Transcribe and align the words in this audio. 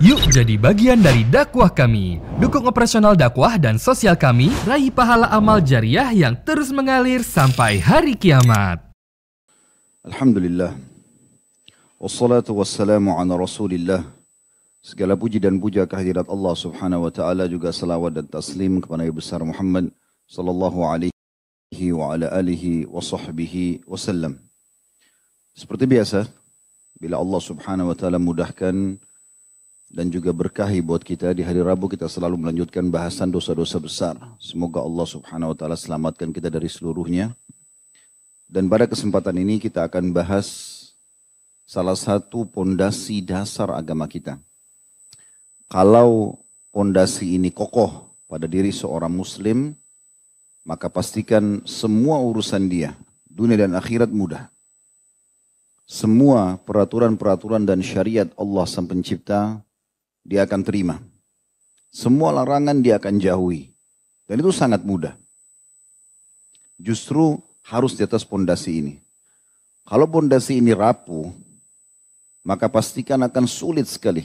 Yuk 0.00 0.32
jadi 0.32 0.56
bagian 0.56 1.04
dari 1.04 1.28
dakwah 1.28 1.68
kami. 1.68 2.24
Dukung 2.40 2.64
operasional 2.64 3.12
dakwah 3.12 3.60
dan 3.60 3.76
sosial 3.76 4.16
kami, 4.16 4.48
raih 4.64 4.88
pahala 4.88 5.28
amal 5.28 5.60
jariah 5.60 6.08
yang 6.16 6.32
terus 6.40 6.72
mengalir 6.72 7.20
sampai 7.20 7.76
hari 7.76 8.16
kiamat. 8.16 8.80
Alhamdulillah. 10.00 10.72
Wassalatu 12.00 12.56
wassalamu 12.56 13.12
ala 13.12 13.36
rasulillah. 13.36 14.08
Segala 14.80 15.20
puji 15.20 15.36
dan 15.36 15.60
puja 15.60 15.84
kehadirat 15.84 16.32
Allah 16.32 16.56
subhanahu 16.56 17.04
wa 17.04 17.12
ta'ala 17.12 17.44
juga 17.44 17.68
salawat 17.68 18.16
dan 18.16 18.24
taslim 18.24 18.80
kepada 18.80 19.04
Nabi 19.04 19.12
besar 19.12 19.44
Muhammad 19.44 19.92
sallallahu 20.24 20.80
alaihi 20.80 21.92
wa 21.92 22.16
ala 22.16 22.32
alihi 22.40 22.88
wa 22.88 23.04
sahbihi 23.04 23.84
wasallam. 23.84 24.40
Seperti 25.52 25.84
biasa, 25.84 26.24
bila 26.96 27.20
Allah 27.20 27.40
subhanahu 27.44 27.92
wa 27.92 27.96
ta'ala 28.00 28.16
mudahkan 28.16 28.96
dan 29.90 30.06
juga 30.06 30.30
berkahi 30.30 30.78
buat 30.78 31.02
kita 31.02 31.34
di 31.34 31.42
hari 31.42 31.58
Rabu 31.58 31.90
kita 31.90 32.06
selalu 32.06 32.38
melanjutkan 32.38 32.86
bahasan 32.86 33.34
dosa-dosa 33.34 33.82
besar. 33.82 34.14
Semoga 34.38 34.78
Allah 34.78 35.02
subhanahu 35.02 35.50
wa 35.50 35.56
ta'ala 35.58 35.74
selamatkan 35.74 36.30
kita 36.30 36.46
dari 36.46 36.70
seluruhnya. 36.70 37.34
Dan 38.46 38.70
pada 38.70 38.86
kesempatan 38.86 39.34
ini 39.42 39.58
kita 39.58 39.82
akan 39.90 40.14
bahas 40.14 40.78
salah 41.66 41.98
satu 41.98 42.46
pondasi 42.46 43.18
dasar 43.18 43.74
agama 43.74 44.06
kita. 44.06 44.38
Kalau 45.66 46.38
pondasi 46.70 47.34
ini 47.34 47.50
kokoh 47.50 48.14
pada 48.30 48.46
diri 48.46 48.70
seorang 48.70 49.10
muslim, 49.10 49.74
maka 50.62 50.86
pastikan 50.86 51.66
semua 51.66 52.22
urusan 52.22 52.70
dia, 52.70 52.94
dunia 53.26 53.58
dan 53.58 53.74
akhirat 53.74 54.10
mudah. 54.10 54.50
Semua 55.90 56.62
peraturan-peraturan 56.62 57.66
dan 57.66 57.82
syariat 57.82 58.30
Allah 58.38 58.66
sang 58.70 58.86
pencipta, 58.86 59.58
dia 60.24 60.44
akan 60.44 60.60
terima. 60.62 60.96
Semua 61.90 62.30
larangan 62.30 62.78
dia 62.78 62.96
akan 62.96 63.18
jauhi. 63.18 63.74
Dan 64.30 64.38
itu 64.38 64.54
sangat 64.54 64.86
mudah. 64.86 65.18
Justru 66.78 67.42
harus 67.66 67.98
di 67.98 68.06
atas 68.06 68.22
pondasi 68.22 68.78
ini. 68.78 68.94
Kalau 69.82 70.06
pondasi 70.06 70.62
ini 70.62 70.70
rapuh, 70.70 71.34
maka 72.46 72.70
pastikan 72.70 73.20
akan 73.26 73.44
sulit 73.50 73.90
sekali 73.90 74.22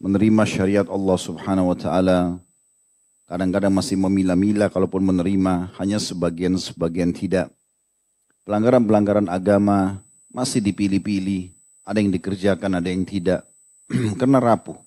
menerima 0.00 0.42
syariat 0.48 0.88
Allah 0.88 1.18
Subhanahu 1.20 1.70
wa 1.70 1.76
taala 1.76 2.18
kadang-kadang 3.28 3.70
masih 3.70 4.00
memilah-milah 4.00 4.72
kalaupun 4.72 5.04
menerima 5.04 5.76
hanya 5.78 6.00
sebagian-sebagian 6.02 7.14
tidak. 7.14 7.52
Pelanggaran-pelanggaran 8.48 9.30
agama 9.30 10.02
masih 10.32 10.58
dipilih-pilih, 10.64 11.54
ada 11.86 12.02
yang 12.02 12.10
dikerjakan, 12.10 12.82
ada 12.82 12.88
yang 12.90 13.06
tidak 13.06 13.46
karena 14.20 14.38
rapuh. 14.38 14.78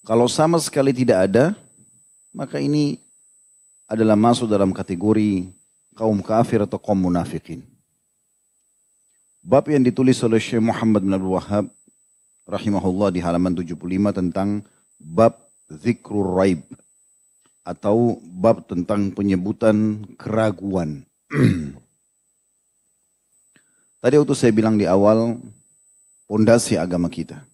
Kalau 0.00 0.26
sama 0.26 0.56
sekali 0.56 0.96
tidak 0.96 1.28
ada, 1.28 1.52
maka 2.32 2.56
ini 2.56 2.96
adalah 3.84 4.16
masuk 4.16 4.48
dalam 4.48 4.72
kategori 4.72 5.52
kaum 5.92 6.24
kafir 6.24 6.64
atau 6.64 6.80
kaum 6.80 6.96
munafikin. 6.96 7.60
Bab 9.44 9.68
yang 9.68 9.84
ditulis 9.84 10.20
oleh 10.24 10.40
Syekh 10.40 10.60
Muhammad 10.60 11.04
bin 11.04 11.16
Abdul 11.16 11.36
Wahab 11.36 11.66
rahimahullah 12.48 13.12
di 13.12 13.20
halaman 13.24 13.56
75 13.56 13.76
tentang 14.12 14.64
bab 15.00 15.36
zikrul 15.68 16.36
raib 16.36 16.60
atau 17.64 18.20
bab 18.24 18.64
tentang 18.68 19.12
penyebutan 19.12 20.04
keraguan. 20.16 21.04
Tadi 24.00 24.14
waktu 24.16 24.34
saya 24.36 24.52
bilang 24.52 24.80
di 24.80 24.88
awal 24.88 25.36
pondasi 26.24 26.80
agama 26.80 27.12
kita. 27.12 27.49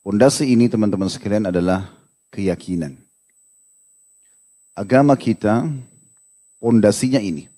Pondasi 0.00 0.48
ini 0.48 0.64
teman-teman 0.64 1.12
sekalian 1.12 1.52
adalah 1.52 1.92
keyakinan. 2.32 2.96
Agama 4.72 5.12
kita 5.12 5.68
pondasinya 6.56 7.20
ini. 7.20 7.52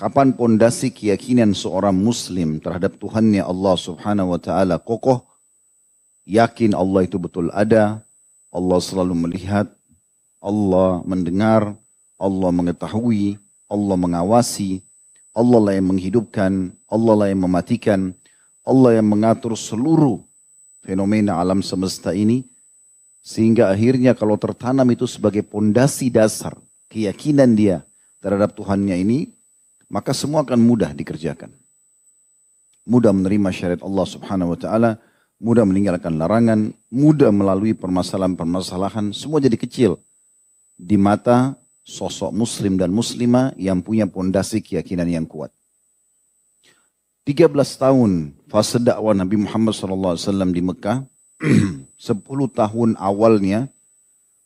Kapan 0.00 0.32
pondasi 0.32 0.88
keyakinan 0.88 1.52
seorang 1.52 1.92
muslim 1.92 2.56
terhadap 2.64 2.96
Tuhannya 2.96 3.44
Allah 3.44 3.76
subhanahu 3.76 4.32
wa 4.32 4.40
ta'ala 4.40 4.80
kokoh, 4.80 5.28
yakin 6.24 6.72
Allah 6.72 7.04
itu 7.04 7.20
betul 7.20 7.52
ada, 7.52 8.00
Allah 8.48 8.78
selalu 8.80 9.28
melihat, 9.28 9.68
Allah 10.40 11.04
mendengar, 11.04 11.76
Allah 12.16 12.50
mengetahui, 12.56 13.36
Allah 13.68 13.96
mengawasi, 14.00 14.80
Allah 15.36 15.60
lah 15.60 15.74
yang 15.76 15.92
menghidupkan, 15.92 16.72
Allah 16.88 17.14
lah 17.20 17.26
yang 17.28 17.44
mematikan, 17.44 18.16
Allah 18.64 18.96
yang 18.96 19.12
mengatur 19.12 19.52
seluruh 19.52 20.27
fenomena 20.82 21.38
alam 21.38 21.60
semesta 21.60 22.14
ini, 22.14 22.44
sehingga 23.22 23.68
akhirnya 23.68 24.16
kalau 24.16 24.40
tertanam 24.40 24.88
itu 24.88 25.04
sebagai 25.04 25.44
pondasi 25.44 26.08
dasar 26.08 26.56
keyakinan 26.88 27.52
dia 27.52 27.84
terhadap 28.24 28.56
Tuhannya 28.56 28.96
ini, 28.96 29.30
maka 29.88 30.16
semua 30.16 30.44
akan 30.44 30.60
mudah 30.60 30.92
dikerjakan. 30.96 31.52
Mudah 32.88 33.12
menerima 33.12 33.52
syariat 33.52 33.82
Allah 33.84 34.06
subhanahu 34.08 34.56
wa 34.56 34.58
ta'ala, 34.58 34.90
mudah 35.38 35.64
meninggalkan 35.68 36.16
larangan, 36.16 36.72
mudah 36.88 37.28
melalui 37.28 37.76
permasalahan-permasalahan, 37.76 39.12
semua 39.12 39.44
jadi 39.44 39.60
kecil 39.60 40.00
di 40.78 40.96
mata 40.96 41.58
sosok 41.84 42.32
muslim 42.32 42.76
dan 42.76 42.92
muslimah 42.92 43.52
yang 43.56 43.80
punya 43.80 44.08
pondasi 44.08 44.60
keyakinan 44.60 45.08
yang 45.08 45.26
kuat. 45.28 45.52
13 47.28 47.52
tahun 47.52 48.32
fase 48.48 48.80
dakwah 48.80 49.12
Nabi 49.12 49.36
Muhammad 49.36 49.76
SAW 49.76 50.16
di 50.48 50.64
Mekah, 50.64 51.04
10 52.00 52.24
tahun 52.56 52.96
awalnya 52.96 53.68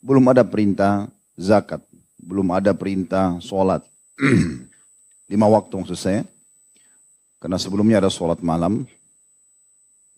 belum 0.02 0.26
ada 0.34 0.42
perintah 0.42 1.06
zakat, 1.38 1.78
belum 2.18 2.50
ada 2.50 2.74
perintah 2.74 3.38
sholat. 3.38 3.86
lima 5.30 5.46
waktu 5.46 5.70
maksud 5.78 5.94
saya. 5.94 6.26
Karena 7.38 7.54
sebelumnya 7.54 8.02
ada 8.02 8.10
sholat 8.10 8.42
malam. 8.42 8.82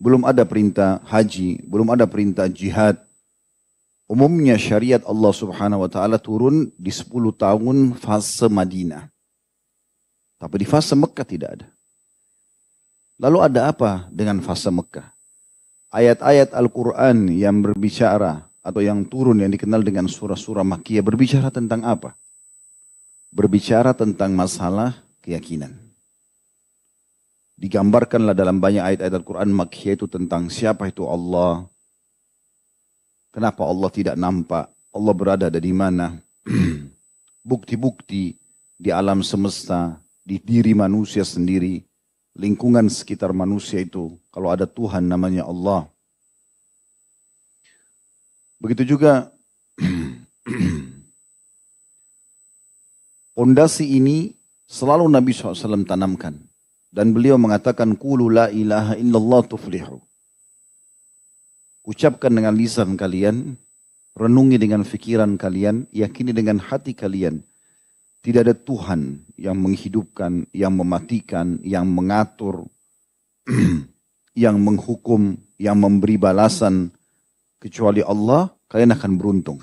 Belum 0.00 0.24
ada 0.24 0.48
perintah 0.48 1.04
haji, 1.04 1.68
belum 1.68 1.92
ada 1.92 2.08
perintah 2.08 2.48
jihad. 2.48 2.96
Umumnya 4.08 4.56
syariat 4.56 5.04
Allah 5.04 5.36
subhanahu 5.36 5.84
wa 5.84 5.90
ta'ala 5.92 6.16
turun 6.16 6.72
di 6.80 6.88
10 6.88 7.12
tahun 7.12 7.92
fase 8.00 8.48
Madinah. 8.48 9.04
Tapi 10.40 10.64
di 10.64 10.64
fase 10.64 10.96
Mekah 10.96 11.28
tidak 11.28 11.50
ada. 11.60 11.73
Lalu 13.14 13.38
ada 13.46 13.70
apa 13.70 14.10
dengan 14.10 14.42
fase 14.42 14.70
Mekah? 14.74 15.06
Ayat-ayat 15.94 16.50
Al-Quran 16.50 17.30
yang 17.30 17.62
berbicara 17.62 18.42
atau 18.58 18.82
yang 18.82 19.06
turun 19.06 19.38
yang 19.38 19.54
dikenal 19.54 19.86
dengan 19.86 20.10
surah-surah 20.10 20.66
Makkiyah 20.66 21.06
berbicara 21.06 21.54
tentang 21.54 21.86
apa? 21.86 22.18
Berbicara 23.30 23.94
tentang 23.94 24.34
masalah 24.34 24.98
keyakinan. 25.22 25.78
Digambarkanlah 27.54 28.34
dalam 28.34 28.58
banyak 28.58 28.82
ayat-ayat 28.82 29.14
Al-Quran 29.14 29.54
Makkiyah 29.54 29.94
itu 29.94 30.10
tentang 30.10 30.50
siapa 30.50 30.90
itu 30.90 31.06
Allah. 31.06 31.70
Kenapa 33.30 33.62
Allah 33.62 33.90
tidak 33.94 34.18
nampak? 34.18 34.66
Allah 34.90 35.14
berada 35.14 35.46
di 35.46 35.70
mana? 35.70 36.18
Bukti-bukti 37.46 38.34
di 38.74 38.90
alam 38.90 39.22
semesta, 39.22 40.02
di 40.26 40.42
diri 40.42 40.74
manusia 40.74 41.22
sendiri, 41.22 41.78
lingkungan 42.34 42.90
sekitar 42.90 43.32
manusia 43.32 43.80
itu. 43.80 44.18
Kalau 44.30 44.50
ada 44.50 44.66
Tuhan 44.66 45.06
namanya 45.06 45.46
Allah. 45.46 45.86
Begitu 48.58 48.94
juga 48.94 49.30
pondasi 53.38 53.98
ini 53.98 54.34
Selalu 54.64 55.12
Nabi 55.12 55.36
SAW 55.36 55.84
tanamkan. 55.84 56.40
Dan 56.94 57.10
beliau 57.10 57.36
mengatakan, 57.36 57.98
Kulu 57.98 58.30
la 58.30 58.48
ilaha 58.48 58.96
illallah 58.96 59.42
tuflihu. 59.44 60.00
Ucapkan 61.84 62.32
dengan 62.32 62.56
lisan 62.56 62.96
kalian, 62.96 63.60
renungi 64.16 64.56
dengan 64.56 64.86
fikiran 64.86 65.36
kalian, 65.36 65.84
yakini 65.92 66.32
dengan 66.32 66.56
hati 66.56 66.96
kalian. 66.96 67.44
Tidak 68.24 68.40
ada 68.40 68.56
Tuhan 68.56 69.20
yang 69.36 69.52
menghidupkan, 69.60 70.48
yang 70.56 70.72
mematikan, 70.72 71.60
yang 71.60 71.84
mengatur, 71.84 72.64
yang 74.32 74.56
menghukum, 74.56 75.36
yang 75.60 75.76
memberi 75.76 76.16
balasan. 76.16 76.88
Kecuali 77.60 78.00
Allah, 78.00 78.48
kalian 78.72 78.96
akan 78.96 79.12
beruntung. 79.20 79.60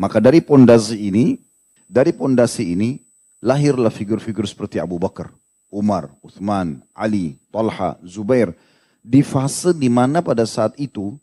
Maka 0.00 0.16
dari 0.16 0.40
pondasi 0.40 1.12
ini, 1.12 1.36
dari 1.84 2.16
pondasi 2.16 2.72
ini, 2.72 3.04
lahirlah 3.44 3.92
figur-figur 3.92 4.48
seperti 4.48 4.80
Abu 4.80 4.96
Bakar, 4.96 5.28
Umar, 5.68 6.08
Uthman, 6.24 6.80
Ali, 6.96 7.36
Talha, 7.52 8.00
Zubair. 8.00 8.56
Di 9.04 9.20
fase 9.20 9.76
di 9.76 9.92
mana 9.92 10.24
pada 10.24 10.48
saat 10.48 10.72
itu 10.80 11.16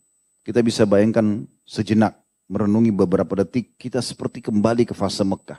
kita 0.46 0.62
bisa 0.62 0.86
bayangkan 0.86 1.46
sejenak 1.66 2.18
merenungi 2.46 2.94
beberapa 2.94 3.34
detik 3.42 3.74
kita 3.82 3.98
seperti 3.98 4.46
kembali 4.46 4.86
ke 4.86 4.94
fase 4.94 5.26
Mekah. 5.26 5.58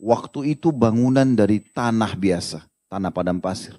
Waktu 0.00 0.56
itu 0.56 0.72
bangunan 0.72 1.36
dari 1.36 1.60
tanah 1.60 2.16
biasa, 2.16 2.64
tanah 2.88 3.12
padam 3.12 3.36
pasir. 3.36 3.76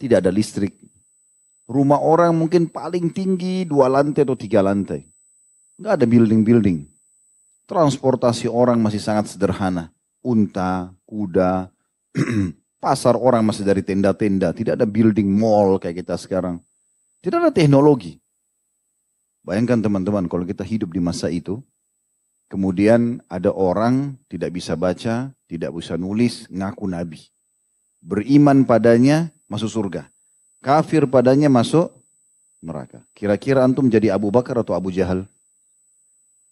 Tidak 0.00 0.24
ada 0.24 0.32
listrik, 0.32 0.72
Rumah 1.68 2.00
orang 2.00 2.32
mungkin 2.32 2.64
paling 2.64 3.12
tinggi 3.12 3.68
dua 3.68 3.92
lantai 3.92 4.24
atau 4.24 4.32
tiga 4.32 4.64
lantai. 4.64 5.04
Nggak 5.76 6.00
ada 6.00 6.06
building-building. 6.08 6.88
Transportasi 7.68 8.48
orang 8.48 8.80
masih 8.80 9.04
sangat 9.04 9.28
sederhana. 9.28 9.92
Unta, 10.24 10.88
kuda, 11.04 11.68
pasar 12.82 13.20
orang 13.20 13.44
masih 13.44 13.68
dari 13.68 13.84
tenda-tenda. 13.84 14.56
Tidak 14.56 14.80
ada 14.80 14.88
building 14.88 15.28
mall 15.28 15.76
kayak 15.76 16.00
kita 16.00 16.16
sekarang. 16.16 16.56
Tidak 17.20 17.36
ada 17.36 17.52
teknologi. 17.52 18.16
Bayangkan 19.44 19.84
teman-teman 19.84 20.24
kalau 20.24 20.48
kita 20.48 20.64
hidup 20.64 20.88
di 20.88 21.04
masa 21.04 21.28
itu. 21.28 21.60
Kemudian 22.48 23.20
ada 23.28 23.52
orang 23.52 24.16
tidak 24.32 24.56
bisa 24.56 24.72
baca, 24.72 25.28
tidak 25.44 25.70
bisa 25.76 26.00
nulis, 26.00 26.48
ngaku 26.48 26.88
nabi. 26.88 27.20
Beriman 28.00 28.64
padanya, 28.64 29.28
masuk 29.52 29.68
surga. 29.68 30.08
Kafir 30.64 31.04
padanya 31.04 31.52
masuk 31.52 31.92
neraka. 32.64 33.04
Kira-kira 33.12 33.62
antum 33.62 33.86
jadi 33.86 34.16
Abu 34.16 34.32
Bakar 34.32 34.56
atau 34.58 34.72
Abu 34.72 34.88
Jahal? 34.88 35.28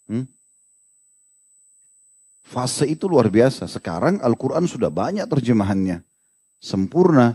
Hmm? 0.04 0.28
Fase 2.46 2.86
itu 2.86 3.10
luar 3.10 3.26
biasa. 3.26 3.66
Sekarang 3.66 4.22
Al-Quran 4.22 4.70
sudah 4.70 4.92
banyak 4.92 5.26
terjemahannya. 5.26 6.06
Sempurna. 6.62 7.34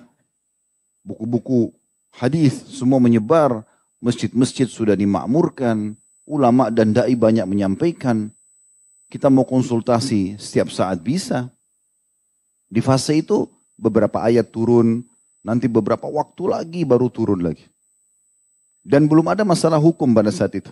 Buku-buku 1.04 1.76
hadis 2.16 2.64
semua 2.72 3.02
menyebar. 3.04 3.68
Masjid-masjid 4.00 4.70
sudah 4.72 4.96
dimakmurkan. 4.96 6.00
Ulama 6.24 6.72
dan 6.72 6.96
da'i 6.96 7.20
banyak 7.20 7.44
menyampaikan. 7.44 8.32
Kita 9.12 9.28
mau 9.28 9.44
konsultasi 9.44 10.40
setiap 10.40 10.72
saat 10.72 11.04
bisa. 11.04 11.52
Di 12.72 12.80
fase 12.80 13.20
itu 13.20 13.52
beberapa 13.76 14.24
ayat 14.24 14.48
turun. 14.56 15.04
Nanti 15.44 15.68
beberapa 15.68 16.08
waktu 16.08 16.48
lagi 16.48 16.82
baru 16.88 17.12
turun 17.12 17.44
lagi. 17.44 17.68
Dan 18.80 19.12
belum 19.12 19.28
ada 19.28 19.44
masalah 19.44 19.84
hukum 19.84 20.16
pada 20.16 20.32
saat 20.32 20.56
itu. 20.56 20.72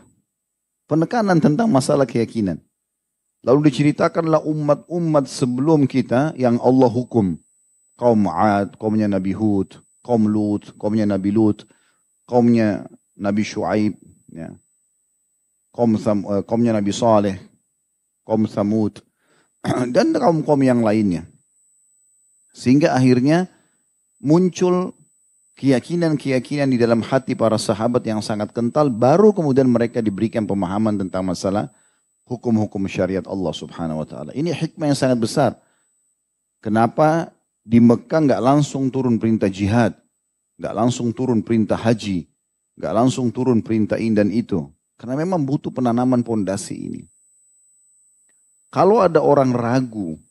Penekanan 0.87 1.43
tentang 1.43 1.67
masalah 1.67 2.07
keyakinan. 2.07 2.63
Lalu 3.43 3.67
diceritakanlah 3.67 4.39
umat-umat 4.47 5.27
sebelum 5.27 5.83
kita 5.83 6.31
yang 6.39 6.55
Allah 6.63 6.87
hukum. 6.87 7.35
Kaum 7.99 8.31
Ad, 8.31 8.79
kaumnya 8.79 9.11
Nabi 9.11 9.35
Hud, 9.35 9.83
kaum 9.99 10.31
Lut, 10.31 10.71
kaumnya 10.79 11.03
Nabi 11.03 11.35
Lut, 11.35 11.67
kaumnya 12.23 12.87
Nabi 13.19 13.43
Shu'aib, 13.43 13.99
ya. 14.31 14.55
kaum 15.75 15.99
uh, 15.99 16.39
kaumnya 16.47 16.71
Nabi 16.71 16.95
Saleh, 16.95 17.48
kaum 18.29 18.45
Samud, 18.45 19.01
dan 19.95 20.13
kaum-kaum 20.13 20.61
yang 20.61 20.85
lainnya. 20.85 21.25
Sehingga 22.53 22.93
akhirnya 22.93 23.49
muncul 24.21 24.93
keyakinan-keyakinan 25.57 26.71
di 26.71 26.77
dalam 26.77 27.01
hati 27.01 27.33
para 27.33 27.57
sahabat 27.57 28.05
yang 28.05 28.21
sangat 28.21 28.53
kental, 28.53 28.87
baru 28.87 29.33
kemudian 29.33 29.67
mereka 29.67 29.99
diberikan 29.99 30.45
pemahaman 30.45 30.95
tentang 30.95 31.25
masalah 31.27 31.67
hukum-hukum 32.29 32.85
syariat 32.85 33.25
Allah 33.25 33.51
subhanahu 33.51 34.05
wa 34.05 34.07
ta'ala. 34.07 34.31
Ini 34.37 34.53
hikmah 34.53 34.93
yang 34.93 34.99
sangat 34.99 35.19
besar. 35.19 35.51
Kenapa 36.63 37.33
di 37.65 37.83
Mekah 37.83 38.23
nggak 38.23 38.41
langsung 38.43 38.87
turun 38.87 39.19
perintah 39.19 39.51
jihad, 39.51 39.97
nggak 40.55 40.73
langsung 40.77 41.11
turun 41.11 41.43
perintah 41.43 41.75
haji, 41.75 42.29
nggak 42.79 42.93
langsung 42.95 43.27
turun 43.33 43.59
perintah 43.59 43.99
ini 43.99 44.15
dan 44.15 44.29
itu. 44.31 44.63
Karena 44.95 45.19
memang 45.19 45.43
butuh 45.43 45.71
penanaman 45.71 46.23
pondasi 46.23 46.75
ini. 46.75 47.01
Kalau 48.69 49.01
ada 49.01 49.17
orang 49.17 49.49
ragu 49.49 50.21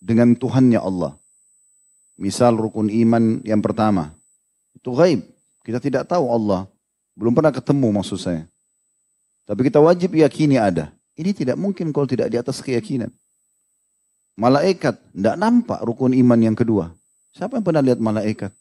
dengan 0.00 0.32
Tuhannya 0.32 0.80
Allah, 0.80 1.12
misal 2.16 2.56
rukun 2.56 2.88
iman 2.88 3.44
yang 3.44 3.60
pertama, 3.60 4.16
itu 4.72 4.88
gaib. 4.96 5.20
Kita 5.60 5.76
tidak 5.76 6.08
tahu 6.08 6.32
Allah, 6.32 6.64
belum 7.12 7.36
pernah 7.36 7.52
ketemu 7.52 8.00
maksud 8.00 8.16
saya. 8.16 8.48
Tapi 9.44 9.68
kita 9.68 9.84
wajib 9.84 10.16
yakini 10.16 10.56
ada. 10.56 10.88
Ini 11.12 11.36
tidak 11.36 11.60
mungkin 11.60 11.92
kalau 11.92 12.08
tidak 12.08 12.32
di 12.32 12.40
atas 12.40 12.64
keyakinan. 12.64 13.12
Malaikat, 14.38 14.96
tidak 15.12 15.36
nampak 15.36 15.82
rukun 15.84 16.14
iman 16.14 16.40
yang 16.40 16.56
kedua. 16.56 16.94
Siapa 17.36 17.58
yang 17.58 17.64
pernah 17.66 17.82
lihat 17.84 18.00
malaikat? 18.00 18.54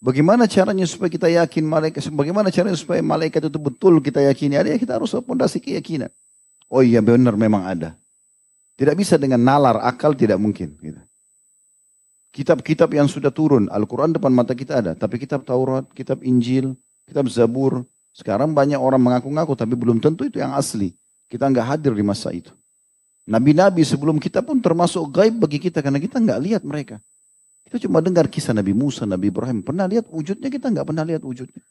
Bagaimana 0.00 0.48
caranya 0.48 0.84
supaya 0.88 1.12
kita 1.12 1.28
yakin 1.28 1.64
malaikat? 1.64 2.08
Bagaimana 2.12 2.48
caranya 2.48 2.76
supaya 2.76 3.00
malaikat 3.04 3.46
itu 3.46 3.58
betul 3.60 4.00
kita 4.00 4.24
yakini? 4.24 4.56
Ada 4.56 4.74
ya 4.74 4.78
kita 4.80 4.96
harus 4.96 5.12
fondasi 5.12 5.60
keyakinan. 5.60 6.08
Oh 6.70 6.86
iya 6.86 7.02
benar 7.02 7.34
memang 7.34 7.66
ada. 7.66 7.98
Tidak 8.78 8.94
bisa 8.94 9.18
dengan 9.18 9.42
nalar 9.42 9.82
akal 9.82 10.14
tidak 10.14 10.38
mungkin. 10.38 10.78
Gitu. 10.78 11.02
Kitab-kitab 12.30 12.94
yang 12.94 13.10
sudah 13.10 13.34
turun, 13.34 13.66
Al-Quran 13.66 14.14
depan 14.14 14.30
mata 14.30 14.54
kita 14.54 14.78
ada. 14.78 14.92
Tapi 14.94 15.18
kitab 15.18 15.42
Taurat, 15.42 15.84
kitab 15.90 16.22
Injil, 16.22 16.78
kitab 17.04 17.26
Zabur. 17.26 17.82
Sekarang 18.14 18.54
banyak 18.54 18.78
orang 18.78 19.02
mengaku-ngaku 19.02 19.58
tapi 19.58 19.74
belum 19.74 19.98
tentu 19.98 20.24
itu 20.30 20.38
yang 20.38 20.54
asli. 20.54 20.94
Kita 21.26 21.50
nggak 21.50 21.66
hadir 21.66 21.92
di 21.92 22.06
masa 22.06 22.30
itu. 22.30 22.54
Nabi-nabi 23.26 23.82
sebelum 23.82 24.22
kita 24.22 24.42
pun 24.42 24.62
termasuk 24.62 25.10
gaib 25.10 25.42
bagi 25.42 25.58
kita 25.58 25.82
karena 25.82 25.98
kita 25.98 26.22
nggak 26.22 26.40
lihat 26.40 26.62
mereka. 26.62 27.02
Kita 27.66 27.86
cuma 27.86 28.02
dengar 28.02 28.26
kisah 28.26 28.50
Nabi 28.50 28.74
Musa, 28.74 29.06
Nabi 29.06 29.30
Ibrahim. 29.30 29.62
Pernah 29.62 29.86
lihat 29.86 30.10
wujudnya? 30.10 30.50
Kita 30.50 30.70
nggak 30.70 30.86
pernah 30.86 31.06
lihat 31.06 31.22
wujudnya. 31.22 31.62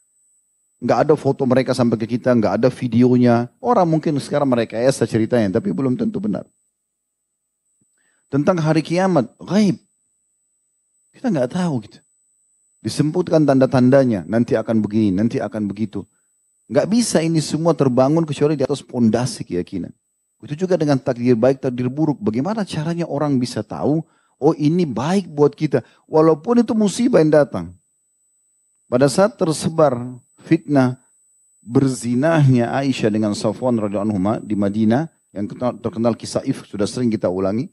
Nggak 0.79 0.99
ada 1.07 1.13
foto 1.19 1.43
mereka 1.43 1.75
sampai 1.75 1.99
ke 1.99 2.15
kita, 2.15 2.31
nggak 2.31 2.63
ada 2.63 2.69
videonya. 2.71 3.51
Orang 3.59 3.87
mungkin 3.91 4.15
sekarang 4.15 4.47
mereka 4.47 4.79
esa 4.79 5.03
ceritanya, 5.03 5.59
tapi 5.59 5.75
belum 5.75 5.99
tentu 5.99 6.23
benar. 6.23 6.47
Tentang 8.31 8.55
hari 8.63 8.79
kiamat, 8.79 9.27
gaib. 9.43 9.75
Kita 11.11 11.27
nggak 11.27 11.51
tahu 11.51 11.73
gitu. 11.83 11.99
Disebutkan 12.79 13.43
tanda-tandanya, 13.43 14.23
nanti 14.23 14.55
akan 14.55 14.79
begini, 14.79 15.11
nanti 15.11 15.43
akan 15.43 15.67
begitu. 15.67 16.07
Nggak 16.71 16.87
bisa 16.87 17.19
ini 17.19 17.43
semua 17.43 17.75
terbangun 17.75 18.23
kecuali 18.23 18.55
di 18.55 18.63
atas 18.63 18.79
pondasi 18.79 19.43
keyakinan. 19.43 19.91
Itu 20.39 20.55
juga 20.55 20.79
dengan 20.79 20.95
takdir 20.95 21.35
baik, 21.35 21.59
takdir 21.59 21.91
buruk. 21.91 22.15
Bagaimana 22.23 22.63
caranya 22.63 23.03
orang 23.03 23.35
bisa 23.35 23.59
tahu, 23.59 23.99
oh 24.39 24.53
ini 24.55 24.87
baik 24.87 25.27
buat 25.27 25.51
kita. 25.51 25.83
Walaupun 26.07 26.63
itu 26.63 26.71
musibah 26.71 27.19
yang 27.19 27.35
datang. 27.35 27.75
Pada 28.87 29.11
saat 29.11 29.35
tersebar 29.35 29.99
fitnah 30.41 30.97
berzinahnya 31.59 32.71
Aisyah 32.71 33.12
dengan 33.12 33.36
Safwan 33.36 33.77
radhiyallahu 33.77 34.41
di 34.41 34.56
Madinah 34.56 35.12
yang 35.36 35.45
terkenal 35.77 36.18
kisah 36.18 36.41
if 36.47 36.65
sudah 36.65 36.89
sering 36.89 37.13
kita 37.13 37.30
ulangi. 37.30 37.69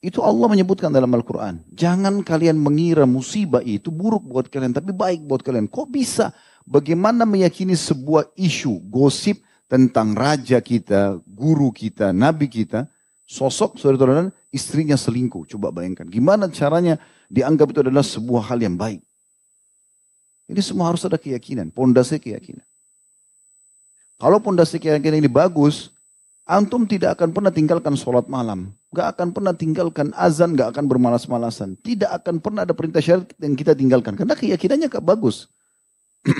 Itu 0.00 0.20
Allah 0.22 0.46
menyebutkan 0.46 0.92
dalam 0.92 1.08
Al-Quran. 1.12 1.64
Jangan 1.72 2.20
kalian 2.22 2.60
mengira 2.60 3.08
musibah 3.08 3.64
itu 3.64 3.88
buruk 3.88 4.28
buat 4.28 4.46
kalian, 4.46 4.76
tapi 4.76 4.92
baik 4.92 5.24
buat 5.24 5.40
kalian. 5.40 5.66
Kok 5.66 5.88
bisa? 5.88 6.30
Bagaimana 6.68 7.24
meyakini 7.24 7.74
sebuah 7.74 8.30
isu 8.36 8.86
gosip 8.86 9.40
tentang 9.66 10.14
raja 10.14 10.62
kita, 10.62 11.18
guru 11.26 11.74
kita, 11.74 12.14
nabi 12.14 12.46
kita, 12.46 12.86
sosok 13.26 13.80
saudara-saudara 13.80 14.30
istrinya 14.54 14.94
selingkuh. 14.94 15.48
Coba 15.50 15.74
bayangkan, 15.74 16.06
gimana 16.06 16.46
caranya 16.52 17.00
dianggap 17.26 17.74
itu 17.74 17.80
adalah 17.82 18.04
sebuah 18.06 18.52
hal 18.52 18.62
yang 18.62 18.78
baik. 18.78 19.02
Ini 20.46 20.62
semua 20.62 20.94
harus 20.94 21.02
ada 21.02 21.18
keyakinan, 21.18 21.74
pondasi 21.74 22.22
keyakinan. 22.22 22.62
Kalau 24.16 24.38
pondasi 24.40 24.80
keyakinan 24.80 25.20
ini 25.20 25.28
bagus, 25.28 25.90
antum 26.46 26.86
tidak 26.86 27.18
akan 27.20 27.34
pernah 27.34 27.52
tinggalkan 27.52 27.98
sholat 27.98 28.30
malam. 28.30 28.72
Gak 28.94 29.18
akan 29.18 29.28
pernah 29.34 29.52
tinggalkan 29.52 30.14
azan, 30.16 30.56
gak 30.56 30.72
akan 30.72 30.88
bermalas-malasan. 30.88 31.76
Tidak 31.82 32.08
akan 32.08 32.40
pernah 32.40 32.64
ada 32.64 32.72
perintah 32.72 33.02
syariat 33.02 33.28
yang 33.42 33.58
kita 33.58 33.76
tinggalkan. 33.76 34.16
Karena 34.16 34.32
keyakinannya 34.32 34.88
bagus. 35.04 35.50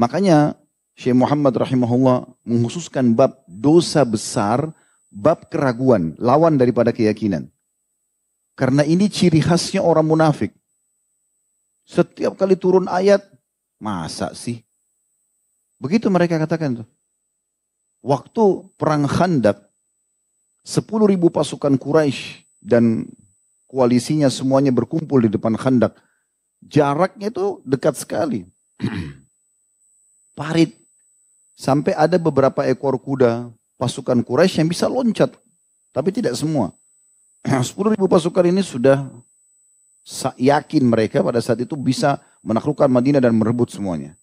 Makanya 0.00 0.58
Syekh 0.98 1.16
Muhammad 1.16 1.54
rahimahullah 1.56 2.28
menghususkan 2.44 3.16
bab 3.16 3.40
dosa 3.46 4.02
besar, 4.02 4.72
bab 5.08 5.46
keraguan, 5.48 6.16
lawan 6.20 6.58
daripada 6.58 6.90
keyakinan. 6.90 7.48
Karena 8.58 8.84
ini 8.84 9.08
ciri 9.08 9.40
khasnya 9.40 9.80
orang 9.80 10.04
munafik. 10.04 10.52
Setiap 11.90 12.38
kali 12.38 12.54
turun 12.54 12.86
ayat, 12.86 13.18
masa 13.82 14.30
sih? 14.38 14.62
Begitu 15.82 16.06
mereka 16.06 16.38
katakan 16.38 16.86
tuh. 16.86 16.88
Waktu 17.98 18.70
perang 18.78 19.10
Khandak, 19.10 19.66
10 20.62 20.86
ribu 21.10 21.34
pasukan 21.34 21.74
Quraisy 21.74 22.46
dan 22.62 23.10
koalisinya 23.66 24.30
semuanya 24.30 24.70
berkumpul 24.70 25.26
di 25.26 25.34
depan 25.34 25.58
Khandak 25.58 25.98
Jaraknya 26.60 27.32
itu 27.32 27.64
dekat 27.64 27.96
sekali. 27.96 28.44
Parit. 30.38 30.76
Sampai 31.56 31.92
ada 31.92 32.16
beberapa 32.16 32.64
ekor 32.64 32.96
kuda 32.96 33.52
pasukan 33.76 34.20
Quraisy 34.24 34.64
yang 34.64 34.68
bisa 34.68 34.88
loncat. 34.88 35.32
Tapi 35.92 36.12
tidak 36.12 36.36
semua. 36.36 36.72
10 37.48 37.96
ribu 37.96 38.04
pasukan 38.08 38.44
ini 38.44 38.60
sudah 38.60 39.08
yakin 40.36 40.84
mereka 40.84 41.20
pada 41.20 41.38
saat 41.40 41.60
itu 41.60 41.76
bisa 41.76 42.18
menaklukkan 42.40 42.88
Madinah 42.88 43.20
dan 43.20 43.36
merebut 43.36 43.68
semuanya. 43.70 44.16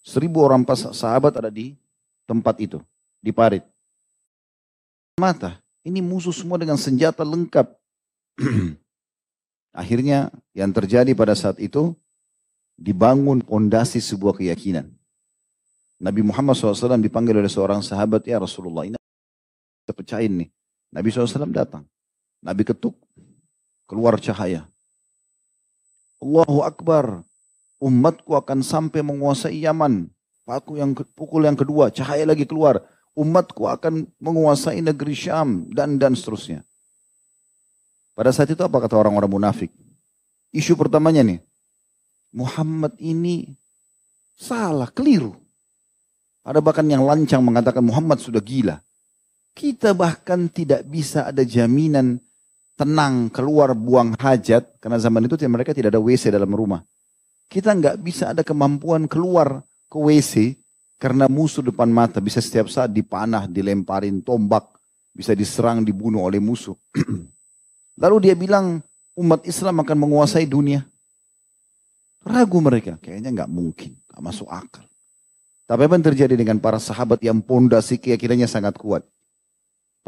Seribu 0.00 0.40
orang 0.40 0.64
pas 0.64 0.80
sahabat 0.80 1.36
ada 1.36 1.52
di 1.52 1.76
tempat 2.24 2.56
itu, 2.56 2.80
di 3.20 3.30
parit. 3.34 3.64
Mata, 5.20 5.60
ini 5.84 6.00
musuh 6.00 6.32
semua 6.32 6.56
dengan 6.56 6.80
senjata 6.80 7.20
lengkap. 7.20 7.68
Akhirnya 9.80 10.32
yang 10.56 10.72
terjadi 10.72 11.12
pada 11.12 11.36
saat 11.36 11.60
itu, 11.60 11.92
dibangun 12.80 13.44
pondasi 13.44 14.00
sebuah 14.00 14.40
keyakinan. 14.40 14.88
Nabi 16.00 16.24
Muhammad 16.24 16.56
SAW 16.56 16.96
dipanggil 16.96 17.36
oleh 17.36 17.52
seorang 17.52 17.84
sahabat, 17.84 18.24
ya 18.24 18.40
Rasulullah, 18.40 18.88
ini 18.88 18.96
kita 19.84 19.92
pecahin 19.92 20.32
nih. 20.40 20.48
Nabi 20.88 21.12
SAW 21.12 21.52
datang. 21.52 21.84
Nabi 22.40 22.64
ketuk, 22.64 22.96
keluar 23.84 24.16
cahaya. 24.16 24.69
Allahu 26.20 26.60
Akbar, 26.60 27.24
umatku 27.80 28.36
akan 28.36 28.60
sampai 28.60 29.00
menguasai 29.00 29.64
Yaman. 29.64 30.12
Paku 30.44 30.76
yang 30.76 30.92
pukul 31.16 31.48
yang 31.48 31.56
kedua, 31.56 31.88
cahaya 31.88 32.28
lagi 32.28 32.44
keluar. 32.44 32.84
Umatku 33.16 33.66
akan 33.66 34.06
menguasai 34.20 34.84
negeri 34.84 35.16
Syam 35.16 35.66
dan 35.72 35.96
dan 35.96 36.12
seterusnya. 36.12 36.62
Pada 38.12 38.30
saat 38.36 38.52
itu 38.52 38.60
apa 38.60 38.76
kata 38.84 39.00
orang-orang 39.00 39.32
munafik? 39.32 39.72
Isu 40.52 40.76
pertamanya 40.76 41.24
nih, 41.24 41.40
Muhammad 42.36 42.94
ini 43.00 43.56
salah, 44.36 44.92
keliru. 44.92 45.34
Ada 46.44 46.60
bahkan 46.60 46.84
yang 46.84 47.04
lancang 47.04 47.40
mengatakan 47.40 47.80
Muhammad 47.80 48.20
sudah 48.20 48.40
gila. 48.40 48.80
Kita 49.56 49.96
bahkan 49.96 50.46
tidak 50.52 50.86
bisa 50.86 51.26
ada 51.26 51.42
jaminan 51.42 52.22
tenang 52.80 53.28
keluar 53.28 53.76
buang 53.76 54.16
hajat 54.16 54.64
karena 54.80 54.96
zaman 54.96 55.28
itu 55.28 55.36
mereka 55.44 55.76
tidak 55.76 55.92
ada 55.92 56.00
WC 56.00 56.32
dalam 56.32 56.48
rumah. 56.48 56.80
Kita 57.52 57.76
nggak 57.76 58.00
bisa 58.00 58.32
ada 58.32 58.40
kemampuan 58.40 59.04
keluar 59.04 59.60
ke 59.92 60.00
WC 60.00 60.56
karena 60.96 61.28
musuh 61.28 61.60
depan 61.60 61.92
mata 61.92 62.24
bisa 62.24 62.40
setiap 62.40 62.72
saat 62.72 62.88
dipanah, 62.88 63.44
dilemparin 63.44 64.24
tombak, 64.24 64.64
bisa 65.12 65.36
diserang, 65.36 65.84
dibunuh 65.84 66.24
oleh 66.24 66.40
musuh. 66.40 66.72
Lalu 68.02 68.16
dia 68.24 68.34
bilang 68.38 68.80
umat 69.12 69.44
Islam 69.44 69.84
akan 69.84 69.96
menguasai 70.00 70.48
dunia. 70.48 70.80
Ragu 72.24 72.64
mereka, 72.64 72.96
kayaknya 73.00 73.44
nggak 73.44 73.50
mungkin, 73.52 73.96
nggak 74.08 74.22
masuk 74.24 74.48
akal. 74.48 74.84
Tapi 75.68 75.80
apa 75.84 75.94
yang 76.00 76.06
terjadi 76.12 76.34
dengan 76.36 76.56
para 76.60 76.80
sahabat 76.80 77.20
yang 77.20 77.44
pondasi 77.44 78.00
keyakinannya 78.00 78.48
sangat 78.48 78.76
kuat? 78.76 79.04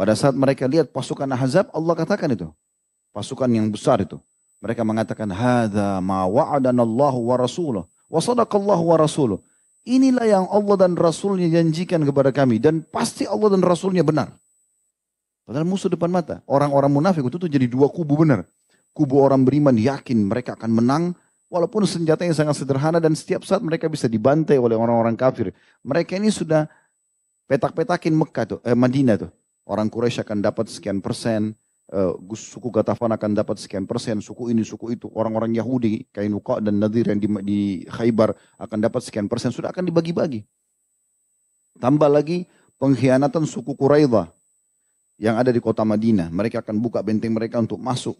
Pada 0.02 0.18
saat 0.18 0.34
mereka 0.34 0.66
lihat 0.66 0.90
pasukan 0.90 1.30
Ahzab, 1.30 1.70
Allah 1.70 1.94
katakan 1.94 2.26
itu. 2.34 2.50
Pasukan 3.14 3.46
yang 3.46 3.70
besar 3.70 4.02
itu. 4.02 4.18
Mereka 4.58 4.82
mengatakan, 4.82 5.30
Hada 5.30 6.02
ma 6.02 6.26
wa'adanallahu 6.26 7.30
wa 7.30 7.38
rasuluh. 7.38 7.86
Wa 8.10 8.18
wa 8.18 8.96
rasuluh. 8.98 9.38
Inilah 9.86 10.26
yang 10.26 10.50
Allah 10.50 10.74
dan 10.74 10.98
Rasulnya 10.98 11.46
janjikan 11.54 12.02
kepada 12.02 12.34
kami. 12.34 12.58
Dan 12.58 12.82
pasti 12.82 13.30
Allah 13.30 13.54
dan 13.54 13.62
Rasulnya 13.62 14.02
benar. 14.02 14.34
Padahal 15.46 15.70
musuh 15.70 15.86
depan 15.86 16.10
mata. 16.10 16.42
Orang-orang 16.50 16.90
munafik 16.90 17.22
itu 17.22 17.38
tuh 17.38 17.46
jadi 17.46 17.70
dua 17.70 17.86
kubu 17.86 18.26
benar. 18.26 18.42
Kubu 18.90 19.22
orang 19.22 19.46
beriman 19.46 19.78
yakin 19.78 20.18
mereka 20.18 20.58
akan 20.58 20.82
menang 20.82 21.04
Walaupun 21.52 21.84
senjatanya 21.84 22.32
sangat 22.32 22.64
sederhana 22.64 22.96
dan 22.96 23.12
setiap 23.12 23.44
saat 23.44 23.60
mereka 23.60 23.84
bisa 23.84 24.08
dibantai 24.08 24.56
oleh 24.56 24.72
orang-orang 24.72 25.12
kafir. 25.12 25.52
Mereka 25.84 26.16
ini 26.16 26.32
sudah 26.32 26.64
petak-petakin 27.44 28.08
Mekah 28.16 28.56
tuh, 28.56 28.58
eh, 28.64 28.72
Madinah 28.72 29.20
tuh. 29.20 29.30
Orang 29.62 29.88
Quraisy 29.88 30.26
akan 30.26 30.42
dapat 30.42 30.66
sekian 30.66 30.98
persen, 30.98 31.54
uh, 31.94 32.18
suku 32.34 32.68
Gatafan 32.72 33.14
akan 33.14 33.30
dapat 33.36 33.62
sekian 33.62 33.86
persen, 33.86 34.18
suku 34.18 34.50
ini, 34.50 34.66
suku 34.66 34.98
itu. 34.98 35.06
Orang-orang 35.14 35.54
Yahudi, 35.54 36.08
Kainuqa 36.10 36.58
dan 36.58 36.82
Nadir 36.82 37.06
yang 37.06 37.20
di, 37.22 37.28
di 37.46 37.60
Khaybar 37.86 38.34
akan 38.58 38.78
dapat 38.82 39.06
sekian 39.06 39.30
persen, 39.30 39.54
sudah 39.54 39.70
akan 39.70 39.86
dibagi-bagi. 39.86 40.42
Tambah 41.78 42.10
lagi 42.10 42.50
pengkhianatan 42.82 43.46
suku 43.46 43.78
Quraidah 43.78 44.30
yang 45.22 45.38
ada 45.38 45.54
di 45.54 45.62
kota 45.62 45.86
Madinah. 45.86 46.28
Mereka 46.34 46.66
akan 46.66 46.82
buka 46.82 46.98
benteng 46.98 47.30
mereka 47.30 47.62
untuk 47.62 47.78
masuk, 47.78 48.18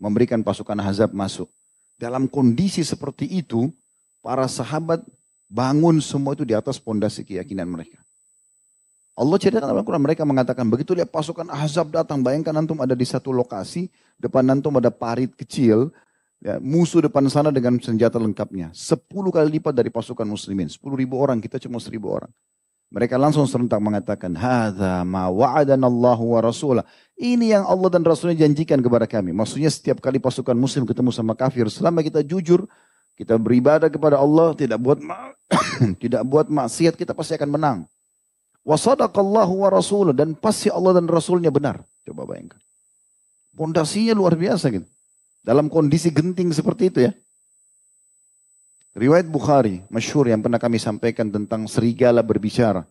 memberikan 0.00 0.40
pasukan 0.40 0.80
Hazab 0.80 1.12
masuk. 1.12 1.52
Dalam 2.00 2.24
kondisi 2.24 2.80
seperti 2.80 3.28
itu, 3.28 3.68
para 4.24 4.48
sahabat 4.48 5.04
bangun 5.44 6.00
semua 6.00 6.32
itu 6.32 6.48
di 6.48 6.56
atas 6.56 6.80
pondasi 6.80 7.28
keyakinan 7.28 7.68
mereka. 7.68 8.00
Allah 9.20 9.36
ceritakan 9.36 9.68
dalam 9.68 9.84
Al-Quran, 9.84 10.00
mereka 10.00 10.24
mengatakan, 10.24 10.64
begitu 10.64 10.96
lihat 10.96 11.12
pasukan 11.12 11.44
Ahzab 11.52 11.92
datang, 11.92 12.24
bayangkan 12.24 12.56
antum 12.56 12.80
ada 12.80 12.96
di 12.96 13.04
satu 13.04 13.36
lokasi, 13.36 13.92
depan 14.16 14.48
antum 14.48 14.72
ada 14.80 14.88
parit 14.88 15.28
kecil, 15.36 15.92
ya, 16.40 16.56
musuh 16.56 17.04
depan 17.04 17.28
sana 17.28 17.52
dengan 17.52 17.76
senjata 17.76 18.16
lengkapnya. 18.16 18.72
Sepuluh 18.72 19.28
kali 19.28 19.60
lipat 19.60 19.76
dari 19.76 19.92
pasukan 19.92 20.24
muslimin. 20.24 20.72
Sepuluh 20.72 20.96
ribu 20.96 21.20
orang, 21.20 21.36
kita 21.36 21.60
cuma 21.60 21.76
seribu 21.76 22.08
orang. 22.16 22.32
Mereka 22.90 23.20
langsung 23.20 23.44
serentak 23.44 23.76
mengatakan, 23.84 24.32
Hada 24.32 25.04
ma 25.04 25.28
wa'adanallahu 25.28 26.24
wa 26.24 26.40
rasulah. 26.40 26.84
Ini 27.20 27.60
yang 27.60 27.64
Allah 27.68 27.92
dan 27.92 28.00
Rasulnya 28.00 28.40
janjikan 28.40 28.80
kepada 28.80 29.04
kami. 29.04 29.36
Maksudnya 29.36 29.68
setiap 29.68 30.00
kali 30.00 30.16
pasukan 30.16 30.56
muslim 30.56 30.88
ketemu 30.88 31.12
sama 31.12 31.36
kafir, 31.36 31.68
selama 31.68 32.00
kita 32.00 32.24
jujur, 32.24 32.64
kita 33.20 33.36
beribadah 33.36 33.92
kepada 33.92 34.16
Allah, 34.16 34.56
tidak 34.56 34.80
buat 34.80 34.96
tidak 36.02 36.24
buat 36.24 36.48
maksiat, 36.48 36.96
kita 36.96 37.12
pasti 37.12 37.36
akan 37.36 37.52
menang. 37.52 37.78
Wasadaqallahu 38.64 39.66
wa 39.66 39.68
rasulah. 39.72 40.12
Dan 40.14 40.36
pasti 40.36 40.68
Allah 40.68 41.00
dan 41.00 41.08
Rasulnya 41.08 41.48
benar. 41.48 41.80
Coba 42.04 42.28
bayangkan. 42.28 42.60
Pondasinya 43.56 44.14
luar 44.14 44.38
biasa 44.38 44.70
gitu. 44.70 44.86
Dalam 45.40 45.72
kondisi 45.72 46.12
genting 46.12 46.52
seperti 46.52 46.92
itu 46.92 46.98
ya. 47.08 47.12
Riwayat 48.90 49.30
Bukhari, 49.30 49.86
masyhur 49.86 50.26
yang 50.26 50.42
pernah 50.42 50.58
kami 50.58 50.82
sampaikan 50.82 51.30
tentang 51.30 51.64
serigala 51.70 52.26
berbicara. 52.26 52.82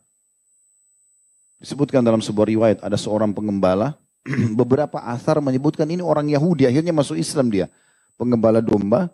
Disebutkan 1.60 2.00
dalam 2.00 2.24
sebuah 2.24 2.48
riwayat, 2.48 2.80
ada 2.80 2.96
seorang 2.96 3.36
pengembala 3.36 4.00
beberapa 4.60 5.04
asar 5.12 5.44
menyebutkan 5.44 5.84
ini 5.92 6.00
orang 6.00 6.32
Yahudi, 6.32 6.64
akhirnya 6.64 6.96
masuk 6.96 7.20
Islam 7.20 7.52
dia. 7.52 7.68
Pengembala 8.16 8.64
domba, 8.64 9.12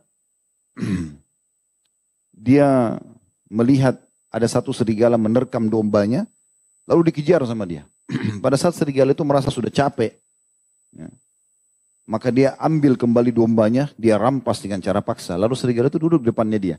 dia 2.45 3.01
melihat 3.49 3.97
ada 4.29 4.45
satu 4.45 4.69
serigala 4.69 5.17
menerkam 5.17 5.65
dombanya, 5.65 6.29
lalu 6.89 7.11
dikejar 7.11 7.41
sama 7.45 7.65
dia. 7.65 7.85
Pada 8.43 8.55
saat 8.55 8.77
serigala 8.77 9.11
itu 9.11 9.25
merasa 9.25 9.49
sudah 9.49 9.69
capek, 9.73 10.17
ya, 10.93 11.09
maka 12.05 12.29
dia 12.29 12.53
ambil 12.61 12.93
kembali 12.93 13.33
dombanya, 13.33 13.89
dia 13.97 14.21
rampas 14.21 14.61
dengan 14.61 14.77
cara 14.77 15.01
paksa. 15.01 15.33
Lalu 15.33 15.57
serigala 15.57 15.89
itu 15.89 15.97
duduk 15.97 16.21
depannya 16.21 16.61
dia. 16.61 16.77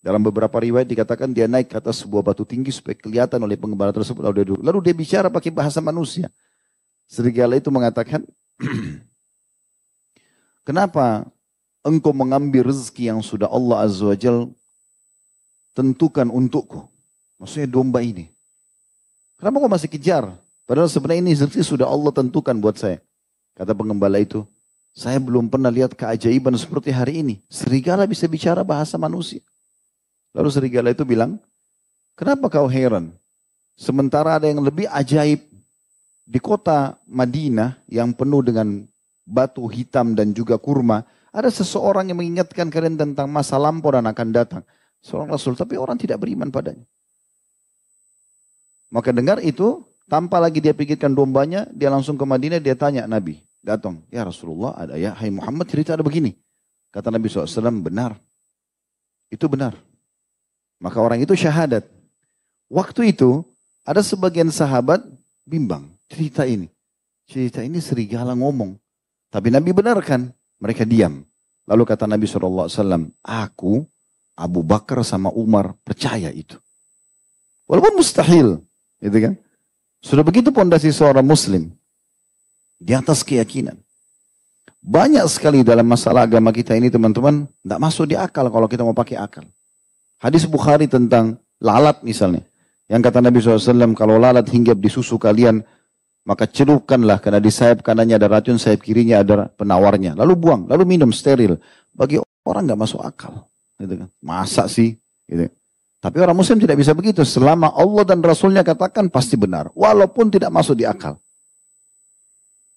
Dalam 0.00 0.22
beberapa 0.22 0.56
riwayat 0.56 0.88
dikatakan 0.88 1.28
dia 1.34 1.44
naik 1.44 1.74
ke 1.74 1.76
atas 1.76 2.00
sebuah 2.00 2.24
batu 2.24 2.46
tinggi 2.46 2.72
supaya 2.72 2.96
kelihatan 2.96 3.36
oleh 3.42 3.58
pengembala 3.58 3.92
tersebut. 3.92 4.24
Lalu 4.24 4.34
dia 4.40 4.46
duduk. 4.54 4.62
Lalu 4.64 4.78
dia 4.86 4.94
bicara 4.96 5.28
pakai 5.28 5.52
bahasa 5.52 5.82
manusia. 5.82 6.32
Serigala 7.10 7.58
itu 7.58 7.68
mengatakan, 7.74 8.22
kenapa 10.66 11.26
engkau 11.82 12.14
mengambil 12.14 12.70
rezeki 12.70 13.12
yang 13.12 13.20
sudah 13.20 13.50
Allah 13.50 13.82
Azza 13.84 14.06
wa 14.06 14.16
Jal 14.16 14.48
tentukan 15.74 16.30
untukku? 16.30 16.86
Maksudnya 17.36 17.66
domba 17.68 18.00
ini. 18.00 18.30
Kenapa 19.40 19.56
kau 19.56 19.72
masih 19.72 19.88
kejar? 19.88 20.28
Padahal 20.68 20.92
sebenarnya 20.92 21.24
ini 21.24 21.32
rezeki 21.32 21.64
sudah 21.64 21.88
Allah 21.88 22.12
tentukan 22.12 22.52
buat 22.60 22.76
saya. 22.76 23.00
Kata 23.56 23.72
pengembala 23.72 24.20
itu, 24.20 24.44
saya 24.92 25.16
belum 25.16 25.48
pernah 25.48 25.72
lihat 25.72 25.96
keajaiban 25.96 26.52
seperti 26.60 26.92
hari 26.92 27.24
ini. 27.24 27.34
Serigala 27.48 28.04
bisa 28.04 28.28
bicara 28.28 28.60
bahasa 28.60 29.00
manusia. 29.00 29.40
Lalu 30.36 30.48
serigala 30.52 30.92
itu 30.92 31.08
bilang, 31.08 31.40
kenapa 32.12 32.52
kau 32.52 32.68
heran? 32.68 33.16
Sementara 33.80 34.36
ada 34.36 34.44
yang 34.44 34.60
lebih 34.60 34.84
ajaib 34.92 35.40
di 36.28 36.38
kota 36.38 37.00
Madinah 37.08 37.80
yang 37.88 38.12
penuh 38.12 38.44
dengan 38.44 38.84
batu 39.24 39.64
hitam 39.72 40.12
dan 40.12 40.36
juga 40.36 40.60
kurma, 40.60 41.02
ada 41.32 41.48
seseorang 41.48 42.12
yang 42.12 42.20
mengingatkan 42.20 42.68
kalian 42.68 43.00
tentang 43.00 43.26
masa 43.32 43.56
lampau 43.56 43.96
dan 43.96 44.04
akan 44.04 44.28
datang. 44.36 44.62
Seorang 45.00 45.32
Rasul, 45.32 45.56
tapi 45.56 45.80
orang 45.80 45.96
tidak 45.96 46.20
beriman 46.20 46.52
padanya. 46.52 46.84
Maka 48.90 49.14
dengar 49.14 49.38
itu, 49.40 49.86
tanpa 50.10 50.42
lagi 50.42 50.58
dia 50.58 50.74
pikirkan 50.74 51.14
dombanya, 51.14 51.66
dia 51.70 51.88
langsung 51.88 52.18
ke 52.18 52.26
Madinah, 52.26 52.58
dia 52.58 52.74
tanya 52.74 53.06
Nabi. 53.06 53.38
Datang, 53.62 54.02
ya 54.10 54.26
Rasulullah 54.26 54.72
ada 54.74 54.96
ya, 54.98 55.14
hai 55.14 55.30
Muhammad 55.30 55.68
cerita 55.70 55.94
ada 55.94 56.02
begini. 56.02 56.34
Kata 56.90 57.12
Nabi 57.12 57.30
SAW, 57.30 57.78
benar. 57.78 58.18
Itu 59.30 59.46
benar. 59.46 59.78
Maka 60.82 60.98
orang 60.98 61.22
itu 61.22 61.38
syahadat. 61.38 61.86
Waktu 62.66 63.14
itu, 63.14 63.46
ada 63.86 64.02
sebagian 64.02 64.50
sahabat 64.50 65.06
bimbang 65.46 65.86
cerita 66.10 66.42
ini. 66.42 66.66
Cerita 67.30 67.62
ini 67.62 67.78
serigala 67.78 68.34
ngomong. 68.34 68.74
Tapi 69.30 69.54
Nabi 69.54 69.70
benarkan. 69.70 70.34
Mereka 70.60 70.84
diam. 70.84 71.24
Lalu 71.64 71.82
kata 71.88 72.04
Nabi 72.04 72.28
SAW, 72.28 72.68
aku 73.22 73.80
Abu 74.36 74.60
Bakar 74.60 75.00
sama 75.06 75.32
Umar 75.32 75.72
percaya 75.86 76.28
itu. 76.34 76.58
Walaupun 77.70 77.96
mustahil. 77.96 78.60
Gitu 79.00 79.18
kan? 79.18 79.34
Sudah 80.00 80.24
begitu 80.24 80.52
pondasi 80.52 80.92
seorang 80.92 81.24
muslim. 81.24 81.72
Di 82.80 82.96
atas 82.96 83.20
keyakinan. 83.20 83.76
Banyak 84.80 85.28
sekali 85.28 85.60
dalam 85.60 85.84
masalah 85.84 86.24
agama 86.24 86.48
kita 86.52 86.72
ini 86.72 86.88
teman-teman. 86.88 87.44
Tidak 87.44 87.80
masuk 87.80 88.08
di 88.08 88.16
akal 88.16 88.48
kalau 88.48 88.64
kita 88.64 88.80
mau 88.80 88.96
pakai 88.96 89.20
akal. 89.20 89.44
Hadis 90.16 90.48
Bukhari 90.48 90.88
tentang 90.88 91.36
lalat 91.60 92.00
misalnya. 92.00 92.44
Yang 92.88 93.00
kata 93.06 93.18
Nabi 93.22 93.38
SAW, 93.38 93.92
kalau 93.92 94.16
lalat 94.16 94.48
hinggap 94.48 94.80
di 94.80 94.88
susu 94.88 95.20
kalian, 95.20 95.62
maka 96.24 96.48
celupkanlah 96.48 97.20
karena 97.20 97.38
di 97.38 97.52
sayap 97.52 97.84
kanannya 97.84 98.16
ada 98.16 98.28
racun, 98.28 98.56
sayap 98.56 98.80
kirinya 98.80 99.20
ada 99.20 99.48
penawarnya. 99.52 100.16
Lalu 100.16 100.32
buang, 100.36 100.62
lalu 100.66 100.96
minum 100.96 101.12
steril. 101.12 101.60
Bagi 101.92 102.18
orang 102.42 102.66
nggak 102.66 102.80
masuk 102.80 103.00
akal. 103.04 103.46
Gitu 103.76 104.00
kan. 104.00 104.08
Masa 104.20 104.64
sih? 104.66 104.96
Gitu. 105.28 105.48
Tapi 106.00 106.16
orang 106.16 106.32
muslim 106.32 106.56
tidak 106.56 106.80
bisa 106.80 106.96
begitu. 106.96 107.20
Selama 107.28 107.76
Allah 107.76 108.08
dan 108.08 108.24
Rasulnya 108.24 108.64
katakan 108.64 109.12
pasti 109.12 109.36
benar. 109.36 109.68
Walaupun 109.76 110.32
tidak 110.32 110.48
masuk 110.48 110.80
di 110.80 110.88
akal. 110.88 111.20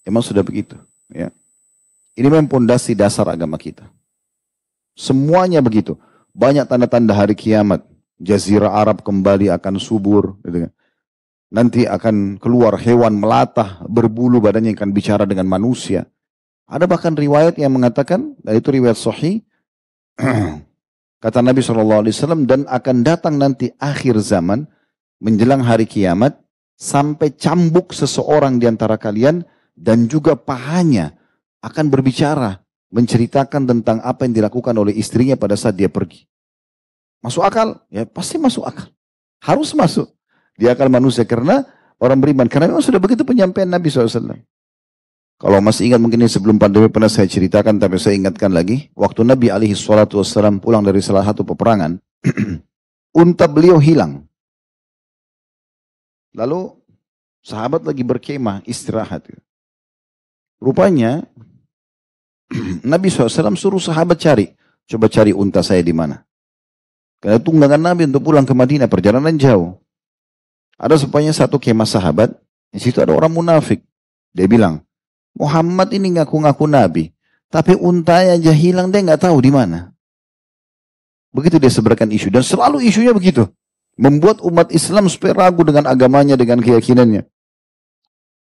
Emang 0.04 0.20
sudah 0.20 0.44
begitu. 0.44 0.76
Ya. 1.08 1.32
Ini 2.14 2.28
memang 2.28 2.46
pondasi 2.46 2.92
dasar 2.92 3.24
agama 3.32 3.56
kita. 3.56 3.88
Semuanya 4.92 5.64
begitu. 5.64 5.96
Banyak 6.36 6.68
tanda-tanda 6.68 7.16
hari 7.16 7.32
kiamat. 7.32 7.80
Jazirah 8.20 8.76
Arab 8.76 9.00
kembali 9.00 9.48
akan 9.56 9.80
subur. 9.80 10.36
Gitu 10.44 10.68
kan. 10.68 10.72
Nanti 11.48 11.88
akan 11.88 12.36
keluar 12.36 12.76
hewan 12.76 13.16
melatah, 13.16 13.80
berbulu 13.88 14.42
badannya 14.42 14.76
akan 14.76 14.90
bicara 14.92 15.24
dengan 15.24 15.48
manusia. 15.48 16.04
Ada 16.66 16.90
bahkan 16.90 17.14
riwayat 17.14 17.56
yang 17.62 17.72
mengatakan, 17.72 18.34
dan 18.42 18.52
itu 18.58 18.68
riwayat 18.74 18.98
sahih, 18.98 19.44
Kata 21.24 21.40
Nabi 21.40 21.64
SAW, 21.64 22.04
dan 22.44 22.68
akan 22.68 22.96
datang 23.00 23.40
nanti 23.40 23.72
akhir 23.80 24.20
zaman, 24.20 24.68
menjelang 25.24 25.64
hari 25.64 25.88
kiamat, 25.88 26.36
sampai 26.76 27.32
cambuk 27.32 27.96
seseorang 27.96 28.60
di 28.60 28.68
antara 28.68 29.00
kalian, 29.00 29.40
dan 29.72 30.04
juga 30.04 30.36
pahanya 30.36 31.16
akan 31.64 31.88
berbicara, 31.88 32.60
menceritakan 32.92 33.64
tentang 33.64 34.04
apa 34.04 34.28
yang 34.28 34.36
dilakukan 34.36 34.76
oleh 34.76 34.92
istrinya 34.92 35.32
pada 35.40 35.56
saat 35.56 35.80
dia 35.80 35.88
pergi. 35.88 36.28
Masuk 37.24 37.40
akal? 37.40 37.80
Ya 37.88 38.04
pasti 38.04 38.36
masuk 38.36 38.68
akal. 38.68 38.92
Harus 39.40 39.72
masuk. 39.72 40.12
Dia 40.60 40.76
akal 40.76 40.92
manusia 40.92 41.24
karena 41.24 41.64
orang 41.96 42.20
beriman. 42.20 42.44
Karena 42.52 42.68
memang 42.68 42.84
sudah 42.84 43.00
begitu 43.00 43.24
penyampaian 43.24 43.64
Nabi 43.64 43.88
SAW. 43.88 44.44
Kalau 45.34 45.58
masih 45.58 45.90
ingat 45.90 46.00
mungkin 46.00 46.22
ini 46.22 46.30
sebelum 46.30 46.56
pandemi 46.56 46.86
pernah 46.86 47.10
saya 47.10 47.26
ceritakan 47.26 47.76
tapi 47.82 47.98
saya 47.98 48.14
ingatkan 48.14 48.54
lagi. 48.54 48.88
Waktu 48.94 49.26
Nabi 49.26 49.50
alaihi 49.50 49.74
salatu 49.74 50.22
wassalam 50.22 50.62
pulang 50.62 50.86
dari 50.86 51.02
salah 51.02 51.26
satu 51.26 51.42
peperangan. 51.42 51.98
unta 53.20 53.46
beliau 53.50 53.78
hilang. 53.82 54.26
Lalu 56.34 56.74
sahabat 57.42 57.86
lagi 57.86 58.02
berkemah 58.02 58.62
istirahat. 58.66 59.30
Rupanya 60.62 61.22
Nabi 62.92 63.10
SAW 63.10 63.58
suruh 63.58 63.82
sahabat 63.82 64.18
cari. 64.22 64.46
Coba 64.84 65.08
cari 65.08 65.32
unta 65.34 65.64
saya 65.64 65.80
di 65.80 65.94
mana. 65.96 66.20
Karena 67.18 67.40
tunggangan 67.40 67.80
Nabi 67.80 68.04
untuk 68.04 68.28
pulang 68.28 68.44
ke 68.44 68.52
Madinah 68.52 68.84
perjalanan 68.84 69.32
jauh. 69.40 69.80
Ada 70.76 71.00
supaya 71.00 71.32
satu 71.32 71.56
kemah 71.56 71.88
sahabat. 71.88 72.36
Di 72.68 72.82
situ 72.82 73.00
ada 73.00 73.16
orang 73.16 73.32
munafik. 73.32 73.80
Dia 74.34 74.44
bilang, 74.50 74.82
Muhammad 75.34 75.90
ini 75.90 76.14
ngaku-ngaku 76.18 76.64
nabi, 76.70 77.04
tapi 77.50 77.74
untanya 77.74 78.38
aja 78.38 78.54
hilang 78.54 78.90
dia 78.94 79.02
nggak 79.02 79.26
tahu 79.26 79.38
di 79.42 79.50
mana. 79.50 79.90
Begitu 81.34 81.58
dia 81.58 81.70
sebarkan 81.70 82.10
isu 82.14 82.30
dan 82.30 82.46
selalu 82.46 82.86
isunya 82.86 83.10
begitu. 83.10 83.50
Membuat 83.94 84.42
umat 84.42 84.74
Islam 84.74 85.06
supaya 85.06 85.34
ragu 85.46 85.62
dengan 85.62 85.86
agamanya, 85.86 86.34
dengan 86.34 86.58
keyakinannya. 86.58 87.26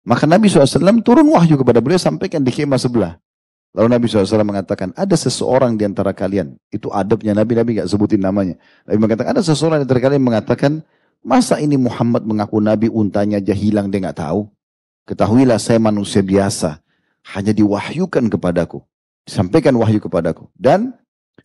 Maka 0.08 0.24
Nabi 0.24 0.48
SAW 0.48 1.03
turun 1.03 1.27
wahyu 1.32 1.60
kepada 1.60 1.84
beliau 1.84 2.00
sampaikan 2.00 2.44
di 2.44 2.51
kemah 2.51 2.79
sebelah. 2.79 3.20
Lalu 3.75 3.88
Nabi 3.91 4.06
SAW 4.08 4.48
mengatakan, 4.48 4.96
ada 4.96 5.15
seseorang 5.20 5.75
di 5.75 5.84
antara 5.84 6.15
kalian. 6.15 6.56
Itu 6.72 6.88
adabnya 6.89 7.36
Nabi, 7.36 7.60
Nabi 7.60 7.70
gak 7.84 7.91
sebutin 7.91 8.24
namanya. 8.24 8.56
Nabi 8.88 9.00
mengatakan, 9.03 9.36
ada 9.36 9.44
seseorang 9.44 9.84
di 9.84 9.86
antara 9.86 10.01
kalian 10.01 10.24
mengatakan, 10.24 10.72
masa 11.24 11.60
ini 11.60 11.75
Muhammad 11.75 12.24
mengaku 12.24 12.58
Nabi 12.63 12.88
untanya 12.88 13.38
aja 13.38 13.51
hilang, 13.51 13.91
dia 13.91 14.03
gak 14.08 14.24
tahu. 14.24 14.48
Ketahuilah 15.07 15.55
saya 15.55 15.79
manusia 15.79 16.19
biasa. 16.19 16.83
Hanya 17.31 17.55
diwahyukan 17.55 18.27
kepadaku. 18.27 18.83
Disampaikan 19.23 19.71
wahyu 19.79 20.03
kepadaku. 20.03 20.51
Dan 20.55 20.95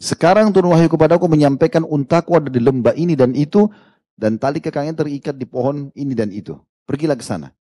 sekarang 0.03 0.51
turun 0.51 0.75
wahyu 0.75 0.91
kepadaku 0.91 1.31
menyampaikan 1.31 1.87
untaku 1.87 2.39
ada 2.39 2.51
di 2.51 2.59
lembah 2.59 2.95
ini 2.99 3.15
dan 3.15 3.39
itu. 3.39 3.71
Dan 4.19 4.39
tali 4.39 4.59
kekangnya 4.59 5.03
terikat 5.07 5.39
di 5.39 5.47
pohon 5.47 5.95
ini 5.95 6.15
dan 6.15 6.35
itu. 6.35 6.59
Pergilah 6.87 7.15
ke 7.15 7.23
sana. 7.23 7.55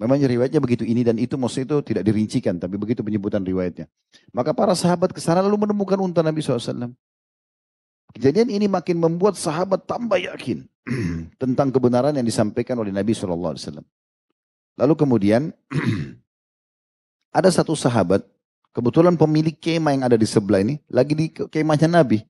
Memang 0.00 0.16
riwayatnya 0.16 0.64
begitu 0.64 0.86
ini 0.86 1.04
dan 1.04 1.20
itu 1.20 1.36
maksud 1.36 1.66
itu 1.66 1.76
tidak 1.82 2.06
dirincikan. 2.06 2.58
Tapi 2.58 2.78
begitu 2.78 3.02
penyebutan 3.02 3.42
riwayatnya. 3.42 3.90
Maka 4.30 4.54
para 4.54 4.74
sahabat 4.78 5.10
ke 5.10 5.18
sana 5.18 5.42
lalu 5.42 5.66
menemukan 5.66 5.98
unta 5.98 6.22
Nabi 6.22 6.40
SAW. 6.40 6.94
Kejadian 8.14 8.50
ini 8.50 8.66
makin 8.66 8.98
membuat 8.98 9.38
sahabat 9.38 9.86
tambah 9.86 10.18
yakin 10.18 10.66
tentang 11.42 11.70
kebenaran 11.70 12.14
yang 12.14 12.26
disampaikan 12.26 12.78
oleh 12.78 12.90
Nabi 12.90 13.14
SAW. 13.14 13.54
Lalu 14.80 14.94
kemudian 14.96 15.52
ada 17.36 17.52
satu 17.52 17.76
sahabat, 17.76 18.24
kebetulan 18.72 19.12
pemilik 19.20 19.52
kemah 19.52 19.92
yang 19.92 20.04
ada 20.08 20.16
di 20.16 20.24
sebelah 20.24 20.64
ini, 20.64 20.80
lagi 20.88 21.12
di 21.12 21.28
kemahnya 21.28 22.00
Nabi. 22.00 22.24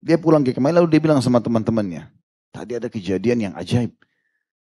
Dia 0.00 0.16
pulang 0.16 0.40
ke 0.40 0.56
kemah, 0.56 0.80
lalu 0.80 0.96
dia 0.96 1.00
bilang 1.04 1.20
sama 1.20 1.44
teman-temannya, 1.44 2.08
tadi 2.48 2.72
ada 2.80 2.88
kejadian 2.88 3.52
yang 3.52 3.54
ajaib. 3.60 3.92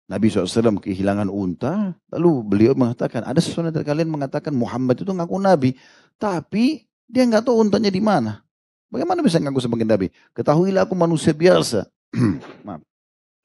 Nabi 0.06 0.30
SAW 0.30 0.78
kehilangan 0.78 1.26
unta, 1.26 1.98
lalu 2.14 2.46
beliau 2.46 2.78
mengatakan, 2.78 3.26
ada 3.26 3.42
sesuatu 3.42 3.74
dari 3.74 3.82
kalian 3.82 4.06
mengatakan 4.06 4.54
Muhammad 4.54 5.02
itu 5.02 5.10
ngaku 5.10 5.36
Nabi, 5.42 5.74
tapi 6.14 6.86
dia 7.10 7.26
nggak 7.26 7.42
tahu 7.42 7.66
untanya 7.66 7.90
di 7.90 7.98
mana. 7.98 8.46
Bagaimana 8.86 9.18
bisa 9.18 9.42
ngaku 9.42 9.58
sebagai 9.58 9.82
Nabi? 9.82 10.14
Ketahuilah 10.30 10.86
aku 10.86 10.94
manusia 10.94 11.34
biasa. 11.34 11.90
Maaf. 12.66 12.86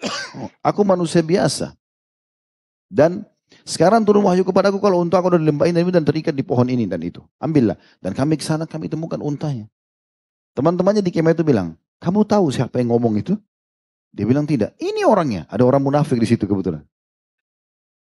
aku 0.69 0.82
manusia 0.86 1.25
biasa. 1.25 1.73
Dan 2.86 3.25
sekarang 3.62 4.02
turun 4.02 4.26
wahyu 4.26 4.41
kepadaku 4.41 4.82
kalau 4.82 5.02
unta 5.02 5.21
aku 5.21 5.34
ada 5.34 5.39
di 5.39 5.45
lembah 5.45 5.69
ini 5.69 5.86
dan 5.93 6.02
terikat 6.02 6.34
di 6.34 6.41
pohon 6.41 6.65
ini 6.65 6.89
dan 6.89 7.02
itu. 7.06 7.21
Ambillah. 7.38 7.78
Dan 8.02 8.17
kami 8.17 8.38
ke 8.38 8.45
sana 8.45 8.65
kami 8.65 8.89
temukan 8.89 9.21
untanya. 9.21 9.69
Teman-temannya 10.58 11.06
di 11.06 11.13
kemah 11.13 11.32
itu 11.38 11.45
bilang, 11.45 11.78
kamu 12.02 12.26
tahu 12.26 12.50
siapa 12.52 12.82
yang 12.82 12.91
ngomong 12.91 13.21
itu? 13.21 13.38
Dia 14.12 14.28
bilang 14.28 14.43
tidak. 14.43 14.76
Ini 14.82 15.08
orangnya. 15.08 15.47
Ada 15.47 15.63
orang 15.63 15.80
munafik 15.80 16.19
di 16.19 16.28
situ 16.28 16.43
kebetulan. 16.43 16.84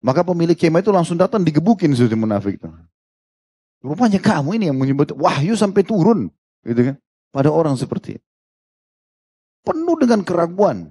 Maka 0.03 0.27
pemilik 0.27 0.59
kemah 0.59 0.83
itu 0.83 0.91
langsung 0.91 1.15
datang 1.15 1.47
digebukin 1.47 1.95
situ 1.95 2.17
munafik 2.19 2.59
itu. 2.59 2.67
Rupanya 3.83 4.19
kamu 4.19 4.59
ini 4.59 4.65
yang 4.71 4.79
menyebut 4.79 5.15
wahyu 5.15 5.55
sampai 5.55 5.87
turun. 5.87 6.33
Gitu 6.67 6.91
kan. 6.91 6.97
Pada 7.31 7.53
orang 7.53 7.79
seperti 7.79 8.19
itu. 8.19 8.27
Penuh 9.63 9.95
dengan 10.01 10.27
keraguan. 10.27 10.91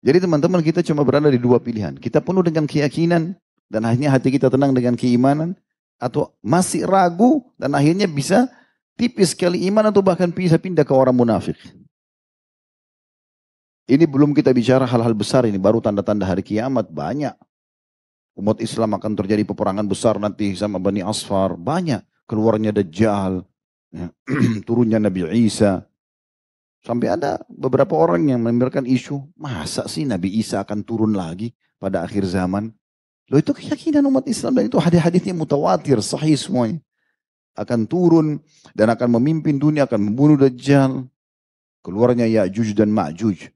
Jadi 0.00 0.18
teman-teman 0.24 0.64
kita 0.64 0.80
cuma 0.80 1.04
berada 1.04 1.28
di 1.28 1.36
dua 1.36 1.60
pilihan. 1.60 1.92
Kita 1.96 2.24
penuh 2.24 2.40
dengan 2.40 2.64
keyakinan 2.64 3.36
dan 3.68 3.80
akhirnya 3.84 4.10
hati 4.16 4.32
kita 4.32 4.48
tenang 4.48 4.72
dengan 4.72 4.96
keimanan. 4.96 5.56
Atau 6.00 6.32
masih 6.40 6.88
ragu 6.88 7.44
dan 7.60 7.76
akhirnya 7.76 8.08
bisa 8.08 8.48
tipis 8.96 9.36
sekali 9.36 9.68
iman 9.68 9.92
atau 9.92 10.00
bahkan 10.00 10.32
bisa 10.32 10.56
pindah 10.56 10.80
ke 10.80 10.96
orang 10.96 11.12
munafik. 11.12 11.60
Ini 13.90 14.06
belum 14.06 14.32
kita 14.32 14.54
bicara 14.54 14.86
hal-hal 14.86 15.12
besar 15.12 15.44
ini, 15.50 15.58
baru 15.58 15.82
tanda-tanda 15.82 16.22
hari 16.22 16.46
kiamat 16.46 16.88
banyak. 16.88 17.34
Umat 18.38 18.62
Islam 18.62 18.94
akan 18.94 19.12
terjadi 19.18 19.42
peperangan 19.42 19.82
besar 19.84 20.14
nanti 20.16 20.54
sama 20.54 20.78
Bani 20.78 21.02
Asfar, 21.02 21.58
banyak. 21.58 22.00
Keluarnya 22.30 22.70
Dajjal, 22.70 23.42
ya. 23.90 24.08
turunnya 24.68 25.02
Nabi 25.02 25.26
Isa, 25.34 25.89
Sampai 26.80 27.12
ada 27.12 27.44
beberapa 27.52 27.92
orang 27.92 28.24
yang 28.24 28.40
memberikan 28.40 28.88
isu, 28.88 29.20
masa 29.36 29.84
sih 29.84 30.08
Nabi 30.08 30.32
Isa 30.40 30.64
akan 30.64 30.80
turun 30.80 31.12
lagi 31.12 31.52
pada 31.76 32.00
akhir 32.00 32.24
zaman? 32.24 32.72
Loh 33.28 33.38
itu 33.38 33.52
keyakinan 33.52 34.02
umat 34.08 34.24
Islam 34.26 34.56
dan 34.56 34.64
itu 34.66 34.80
hadis-hadisnya 34.80 35.36
mutawatir, 35.36 36.00
sahih 36.00 36.34
semuanya. 36.34 36.80
Akan 37.52 37.84
turun 37.84 38.40
dan 38.72 38.88
akan 38.90 39.20
memimpin 39.20 39.60
dunia, 39.60 39.84
akan 39.84 40.10
membunuh 40.10 40.40
Dajjal. 40.40 41.04
Keluarnya 41.80 42.28
Ya'juj 42.28 42.76
dan 42.76 42.92
Ma'juj. 42.92 43.52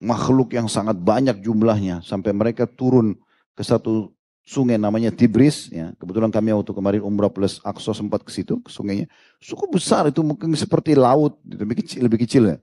Makhluk 0.00 0.54
yang 0.54 0.68
sangat 0.70 0.96
banyak 0.96 1.42
jumlahnya 1.42 2.00
sampai 2.06 2.32
mereka 2.32 2.64
turun 2.64 3.18
ke 3.52 3.66
satu 3.66 4.14
sungai 4.48 4.80
namanya 4.80 5.12
Tibris 5.12 5.68
ya. 5.68 5.92
Kebetulan 6.00 6.32
kami 6.32 6.56
waktu 6.56 6.72
kemarin 6.72 7.04
umrah 7.04 7.28
plus 7.28 7.60
Aqsa 7.60 7.92
sempat 7.92 8.24
ke 8.24 8.32
situ, 8.32 8.56
ke 8.64 8.72
sungainya. 8.72 9.04
Cukup 9.44 9.76
besar 9.76 10.08
itu 10.08 10.24
mungkin 10.24 10.56
seperti 10.56 10.96
laut, 10.96 11.36
lebih 11.44 11.84
kecil, 11.84 12.08
lebih 12.08 12.24
kecil 12.24 12.56
ya. 12.56 12.58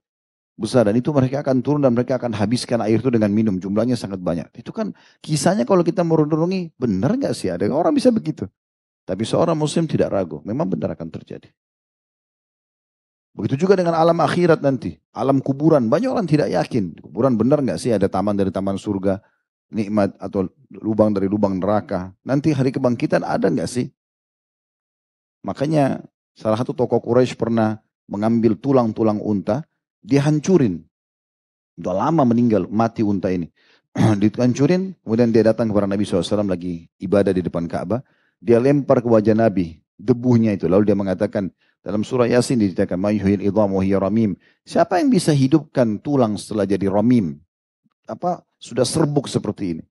Besar 0.56 0.88
dan 0.88 0.96
itu 0.96 1.12
mereka 1.12 1.44
akan 1.44 1.60
turun 1.60 1.84
dan 1.84 1.92
mereka 1.92 2.16
akan 2.16 2.32
habiskan 2.32 2.80
air 2.82 2.98
itu 2.98 3.12
dengan 3.14 3.30
minum. 3.30 3.60
Jumlahnya 3.62 3.94
sangat 3.94 4.24
banyak. 4.24 4.50
Itu 4.58 4.74
kan 4.74 4.96
kisahnya 5.22 5.68
kalau 5.68 5.86
kita 5.86 6.02
merundungi, 6.02 6.74
benar 6.80 7.14
nggak 7.14 7.36
sih 7.38 7.52
ada 7.52 7.68
orang 7.70 7.94
bisa 7.94 8.10
begitu. 8.10 8.50
Tapi 9.06 9.22
seorang 9.22 9.54
muslim 9.54 9.86
tidak 9.86 10.10
ragu, 10.10 10.42
memang 10.42 10.66
benar 10.66 10.98
akan 10.98 11.14
terjadi. 11.14 11.54
Begitu 13.36 13.68
juga 13.68 13.76
dengan 13.76 14.00
alam 14.00 14.16
akhirat 14.16 14.64
nanti, 14.64 14.96
alam 15.12 15.44
kuburan. 15.44 15.92
Banyak 15.92 16.08
orang 16.08 16.24
tidak 16.24 16.48
yakin, 16.56 17.04
kuburan 17.04 17.36
benar 17.36 17.60
nggak 17.60 17.78
sih 17.78 17.92
ada 17.92 18.08
taman 18.08 18.34
dari 18.40 18.48
taman 18.48 18.80
surga, 18.80 19.20
nikmat 19.76 20.16
atau 20.16 20.48
lubang 20.72 21.12
dari 21.12 21.28
lubang 21.28 21.60
neraka. 21.60 22.16
Nanti 22.24 22.56
hari 22.56 22.72
kebangkitan 22.72 23.28
ada 23.28 23.52
nggak 23.52 23.68
sih? 23.68 23.92
Makanya 25.44 26.00
salah 26.32 26.56
satu 26.56 26.72
tokoh 26.72 27.04
Quraisy 27.04 27.36
pernah 27.36 27.78
mengambil 28.08 28.56
tulang-tulang 28.56 29.20
unta, 29.20 29.68
dia 30.00 30.24
hancurin. 30.24 30.80
Udah 31.76 32.08
lama 32.08 32.24
meninggal, 32.24 32.72
mati 32.72 33.04
unta 33.04 33.28
ini. 33.28 33.52
Dihancurin, 34.22 34.96
kemudian 35.04 35.32
dia 35.32 35.44
datang 35.44 35.72
kepada 35.72 35.88
Nabi 35.88 36.08
SAW 36.08 36.48
lagi 36.48 36.88
ibadah 37.00 37.36
di 37.36 37.44
depan 37.44 37.68
Ka'bah. 37.68 38.00
Dia 38.40 38.60
lempar 38.60 39.04
ke 39.04 39.08
wajah 39.08 39.36
Nabi, 39.36 39.80
debunya 39.96 40.56
itu. 40.56 40.68
Lalu 40.72 40.92
dia 40.92 40.98
mengatakan, 40.98 41.52
Dalam 41.86 42.02
surah 42.02 42.26
Yasin 42.26 42.58
dikatakan 42.58 42.98
mayyuhil 42.98 43.46
idham 43.46 43.70
ramim. 44.02 44.34
Siapa 44.66 44.98
yang 44.98 45.14
bisa 45.14 45.30
hidupkan 45.30 46.02
tulang 46.02 46.34
setelah 46.34 46.66
jadi 46.66 46.90
ramim? 46.90 47.38
Apa 48.10 48.42
sudah 48.60 48.88
serbuk 48.88 49.28
seperti 49.28 49.80
ini? 49.80 49.84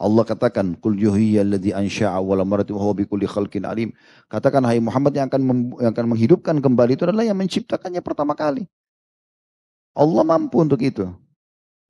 Allah 0.00 0.24
katakan 0.24 0.80
kul 0.80 0.96
yuhiyalladzi 0.96 1.76
ansha'a 1.76 2.16
wala 2.24 2.40
marati 2.40 2.72
wa 2.72 2.80
huwa 2.80 3.04
khalqin 3.04 3.68
alim. 3.68 3.92
Katakan 4.32 4.64
hai 4.64 4.80
Muhammad 4.80 5.12
yang 5.12 5.28
akan 5.28 5.42
yang 5.76 5.92
akan 5.92 6.06
menghidupkan 6.08 6.56
kembali 6.56 6.96
itu 6.96 7.04
adalah 7.04 7.20
yang 7.20 7.36
menciptakannya 7.36 8.00
pertama 8.00 8.32
kali. 8.32 8.64
Allah 9.92 10.24
mampu 10.24 10.56
untuk 10.64 10.80
itu. 10.80 11.04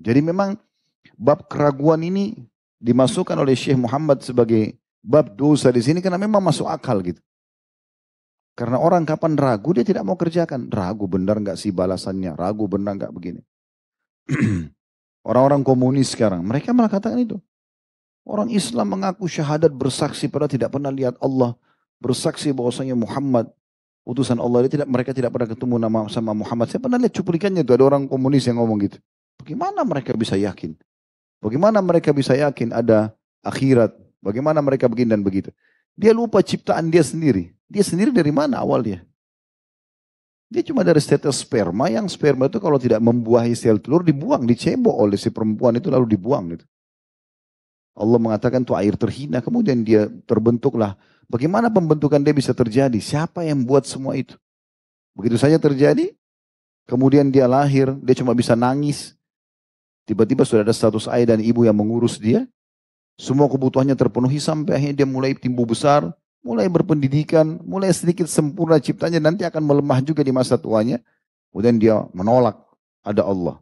Jadi 0.03 0.21
memang 0.27 0.59
bab 1.15 1.47
keraguan 1.47 2.03
ini 2.03 2.35
dimasukkan 2.83 3.39
oleh 3.39 3.55
Syekh 3.55 3.79
Muhammad 3.79 4.27
sebagai 4.27 4.75
bab 4.99 5.31
dosa 5.39 5.71
di 5.71 5.79
sini 5.79 6.03
karena 6.03 6.19
memang 6.19 6.43
masuk 6.43 6.67
akal 6.67 6.99
gitu. 7.07 7.23
Karena 8.59 8.83
orang 8.83 9.07
kapan 9.07 9.39
ragu 9.39 9.71
dia 9.71 9.87
tidak 9.87 10.03
mau 10.03 10.19
kerjakan. 10.19 10.67
Ragu 10.67 11.07
benar 11.07 11.39
nggak 11.39 11.57
sih 11.57 11.71
balasannya? 11.71 12.35
Ragu 12.35 12.67
benar 12.67 12.99
nggak 12.99 13.15
begini? 13.15 13.41
Orang-orang 15.21 15.61
komunis 15.61 16.17
sekarang, 16.17 16.41
mereka 16.41 16.73
malah 16.73 16.89
katakan 16.89 17.21
itu. 17.21 17.37
Orang 18.25 18.49
Islam 18.53 18.97
mengaku 18.97 19.29
syahadat 19.29 19.73
bersaksi 19.73 20.29
pada 20.29 20.49
tidak 20.49 20.73
pernah 20.73 20.93
lihat 20.93 21.17
Allah. 21.21 21.57
Bersaksi 22.01 22.53
bahwasanya 22.53 22.97
Muhammad 22.97 23.53
utusan 24.05 24.41
Allah. 24.41 24.65
Dia 24.65 24.81
tidak, 24.81 24.89
mereka 24.89 25.11
tidak 25.13 25.31
pernah 25.33 25.49
ketemu 25.49 25.75
nama 25.77 25.99
sama 26.09 26.33
Muhammad. 26.33 26.73
Saya 26.73 26.81
pernah 26.81 26.97
lihat 27.01 27.13
cuplikannya 27.13 27.61
itu 27.65 27.73
ada 27.73 27.85
orang 27.85 28.09
komunis 28.09 28.45
yang 28.49 28.61
ngomong 28.61 28.81
gitu. 28.87 28.99
Bagaimana 29.41 29.85
mereka 29.85 30.13
bisa 30.17 30.37
yakin? 30.37 30.77
Bagaimana 31.41 31.81
mereka 31.81 32.13
bisa 32.13 32.37
yakin 32.37 32.77
ada 32.77 33.13
akhirat? 33.41 33.97
Bagaimana 34.21 34.61
mereka 34.61 34.85
begini 34.89 35.17
dan 35.17 35.25
begitu? 35.25 35.49
Dia 35.97 36.13
lupa 36.13 36.45
ciptaan 36.45 36.93
dia 36.93 37.01
sendiri. 37.01 37.57
Dia 37.69 37.81
sendiri 37.81 38.13
dari 38.13 38.29
mana 38.29 38.61
awalnya? 38.61 39.01
Dia 40.51 40.67
cuma 40.67 40.83
dari 40.83 40.99
status 40.99 41.47
sperma 41.47 41.87
yang 41.87 42.11
sperma 42.11 42.51
itu 42.51 42.59
kalau 42.59 42.75
tidak 42.75 42.99
membuahi 42.99 43.55
sel 43.55 43.79
telur 43.79 44.03
dibuang, 44.03 44.43
dicebok 44.43 44.99
oleh 44.99 45.15
si 45.15 45.31
perempuan 45.31 45.79
itu 45.79 45.87
lalu 45.87 46.19
dibuang 46.19 46.59
gitu. 46.59 46.67
Allah 47.95 48.19
mengatakan 48.19 48.67
itu 48.67 48.75
air 48.75 48.99
terhina, 48.99 49.39
kemudian 49.39 49.87
dia 49.87 50.11
terbentuklah. 50.27 50.99
Bagaimana 51.31 51.71
pembentukan 51.71 52.19
dia 52.19 52.35
bisa 52.35 52.51
terjadi? 52.51 52.99
Siapa 52.99 53.47
yang 53.47 53.63
buat 53.63 53.87
semua 53.87 54.19
itu? 54.19 54.35
Begitu 55.15 55.39
saja 55.39 55.55
terjadi, 55.63 56.11
kemudian 56.91 57.31
dia 57.31 57.47
lahir, 57.47 57.95
dia 58.03 58.19
cuma 58.19 58.35
bisa 58.35 58.59
nangis. 58.59 59.15
Tiba-tiba 60.03 60.43
sudah 60.43 60.67
ada 60.67 60.75
status 60.75 61.07
ayah 61.07 61.39
dan 61.39 61.41
ibu 61.45 61.63
yang 61.63 61.79
mengurus 61.79 62.19
dia. 62.19 62.43
Semua 63.15 63.47
kebutuhannya 63.47 63.95
terpenuhi 63.95 64.43
sampai 64.43 64.75
akhirnya 64.75 65.05
dia 65.05 65.07
mulai 65.07 65.37
timbul 65.39 65.69
besar, 65.69 66.11
mulai 66.41 66.67
berpendidikan, 66.69 67.61
mulai 67.65 67.93
sedikit 67.93 68.27
sempurna 68.27 68.81
ciptanya, 68.81 69.21
nanti 69.21 69.45
akan 69.45 69.61
melemah 69.61 70.01
juga 70.01 70.25
di 70.25 70.33
masa 70.33 70.57
tuanya. 70.57 71.01
Kemudian 71.51 71.77
dia 71.77 71.97
menolak 72.17 72.57
ada 73.05 73.27
Allah. 73.27 73.57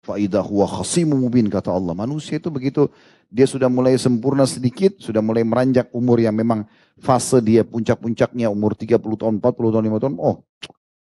Faidah 0.00 0.40
huwa 0.40 0.64
khasimu 0.64 1.12
mubin 1.12 1.52
kata 1.52 1.68
Allah. 1.68 1.92
Manusia 1.92 2.40
itu 2.40 2.48
begitu 2.48 2.88
dia 3.28 3.44
sudah 3.44 3.68
mulai 3.68 4.00
sempurna 4.00 4.48
sedikit, 4.48 4.96
sudah 4.96 5.20
mulai 5.20 5.44
meranjak 5.44 5.92
umur 5.92 6.18
yang 6.18 6.32
memang 6.32 6.64
fase 6.98 7.38
dia 7.44 7.62
puncak-puncaknya 7.62 8.48
umur 8.48 8.72
30 8.72 8.96
tahun, 8.96 9.34
40 9.38 9.74
tahun, 9.76 9.84
5 9.86 10.02
tahun. 10.02 10.14
Oh, 10.18 10.42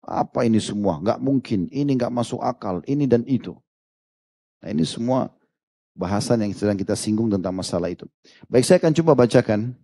apa 0.04 0.44
ini 0.44 0.60
semua? 0.60 1.00
Gak 1.00 1.18
mungkin. 1.18 1.72
Ini 1.72 1.90
gak 1.96 2.12
masuk 2.12 2.44
akal. 2.44 2.84
Ini 2.84 3.08
dan 3.08 3.24
itu. 3.24 3.56
Nah 4.62 4.70
ini 4.70 4.86
semua 4.86 5.32
bahasan 5.96 6.44
yang 6.44 6.52
sedang 6.54 6.78
kita 6.78 6.94
singgung 6.94 7.32
tentang 7.32 7.52
masalah 7.56 7.90
itu. 7.90 8.06
Baik 8.46 8.64
saya 8.64 8.78
akan 8.78 8.92
coba 9.02 9.12
bacakan 9.26 9.74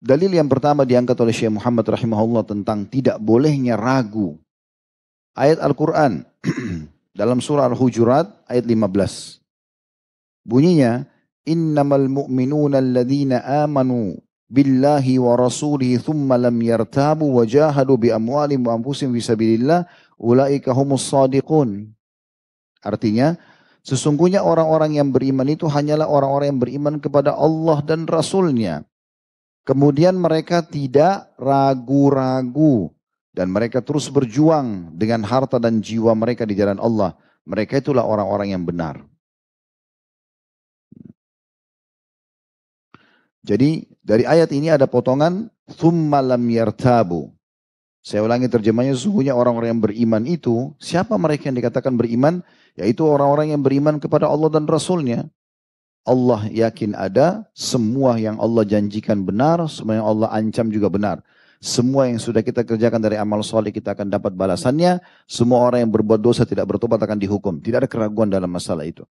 Dalil 0.00 0.32
yang 0.32 0.48
pertama 0.48 0.88
diangkat 0.88 1.12
oleh 1.20 1.36
Syekh 1.36 1.52
Muhammad 1.52 1.84
rahimahullah 1.84 2.48
tentang 2.48 2.88
tidak 2.88 3.20
bolehnya 3.20 3.76
ragu. 3.76 4.40
Ayat 5.36 5.60
Al-Quran 5.60 6.24
dalam 7.20 7.44
surah 7.44 7.68
Al-Hujurat 7.68 8.48
ayat 8.48 8.64
15. 8.64 9.44
Bunyinya, 10.48 11.04
Innamal 11.44 12.08
mu'minuna 12.08 12.80
alladhina 12.80 13.44
amanu 13.44 14.16
billahi 14.48 15.20
wa 15.20 15.36
rasulihi 15.36 16.00
thumma 16.00 16.40
lam 16.40 16.56
yartabu 16.56 17.36
wa 17.36 17.44
jahadu 17.44 18.00
bi 18.00 18.08
amwalim 18.08 18.64
wa 18.64 18.80
anfusim 18.80 19.12
fi 19.12 19.20
sabilillah 19.20 19.84
ulaika 20.16 20.72
humus 20.72 21.12
sadiqun. 21.12 21.92
Artinya, 22.80 23.36
sesungguhnya 23.84 24.40
orang-orang 24.40 24.96
yang 24.96 25.12
beriman 25.12 25.44
itu 25.44 25.68
hanyalah 25.68 26.08
orang-orang 26.08 26.56
yang 26.56 26.60
beriman 26.60 26.94
kepada 26.96 27.36
Allah 27.36 27.84
dan 27.84 28.08
Rasulnya 28.08 28.88
Kemudian 29.70 30.18
mereka 30.18 30.66
tidak 30.66 31.30
ragu-ragu 31.38 32.90
dan 33.30 33.54
mereka 33.54 33.78
terus 33.78 34.10
berjuang 34.10 34.90
dengan 34.98 35.22
harta 35.22 35.62
dan 35.62 35.78
jiwa 35.78 36.10
mereka 36.18 36.42
di 36.42 36.58
jalan 36.58 36.82
Allah. 36.82 37.14
Mereka 37.46 37.78
itulah 37.78 38.02
orang-orang 38.02 38.50
yang 38.50 38.66
benar. 38.66 38.98
Jadi 43.46 43.86
dari 44.02 44.26
ayat 44.26 44.50
ini 44.50 44.74
ada 44.74 44.90
potongan 44.90 45.46
thumma 45.78 46.18
lam 46.18 46.42
yartabu. 46.50 47.30
Saya 48.02 48.26
ulangi 48.26 48.50
terjemahnya 48.50 48.98
sesungguhnya 48.98 49.38
orang-orang 49.38 49.70
yang 49.70 49.82
beriman 49.86 50.26
itu 50.26 50.74
siapa 50.82 51.14
mereka 51.14 51.46
yang 51.46 51.62
dikatakan 51.62 51.94
beriman? 51.94 52.42
Yaitu 52.74 53.06
orang-orang 53.06 53.54
yang 53.54 53.62
beriman 53.62 54.02
kepada 54.02 54.26
Allah 54.26 54.50
dan 54.50 54.66
Rasulnya. 54.66 55.30
Allah 56.10 56.50
yakin 56.50 56.98
ada, 56.98 57.46
semua 57.54 58.18
yang 58.18 58.34
Allah 58.42 58.66
janjikan 58.66 59.22
benar, 59.22 59.62
semua 59.70 60.02
yang 60.02 60.06
Allah 60.10 60.28
ancam 60.34 60.66
juga 60.66 60.90
benar. 60.90 61.22
Semua 61.60 62.08
yang 62.08 62.16
sudah 62.16 62.40
kita 62.40 62.64
kerjakan 62.64 63.04
dari 63.04 63.20
amal 63.20 63.44
soleh 63.44 63.68
kita 63.68 63.92
akan 63.92 64.08
dapat 64.08 64.32
balasannya. 64.32 64.96
Semua 65.28 65.60
orang 65.60 65.84
yang 65.84 65.92
berbuat 65.92 66.16
dosa 66.16 66.48
tidak 66.48 66.64
bertobat 66.64 66.96
akan 67.04 67.20
dihukum. 67.20 67.60
Tidak 67.60 67.84
ada 67.84 67.88
keraguan 67.88 68.32
dalam 68.32 68.48
masalah 68.48 68.88
itu. 68.88 69.04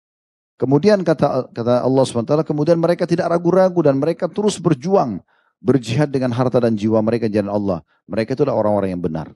Kemudian 0.55 1.03
kata 1.03 1.51
kata 1.51 1.83
Allah 1.83 2.03
SWT, 2.07 2.47
kemudian 2.47 2.79
mereka 2.79 3.03
tidak 3.03 3.29
ragu-ragu 3.29 3.77
dan 3.83 3.99
mereka 3.99 4.31
terus 4.31 4.57
berjuang. 4.57 5.19
Berjihad 5.59 6.07
dengan 6.07 6.31
harta 6.31 6.63
dan 6.63 6.79
jiwa 6.79 7.03
mereka 7.03 7.27
jalan 7.27 7.51
Allah. 7.51 7.79
Mereka 8.07 8.33
itu 8.33 8.47
adalah 8.47 8.63
orang-orang 8.63 8.95
yang 8.95 9.03
benar. 9.03 9.27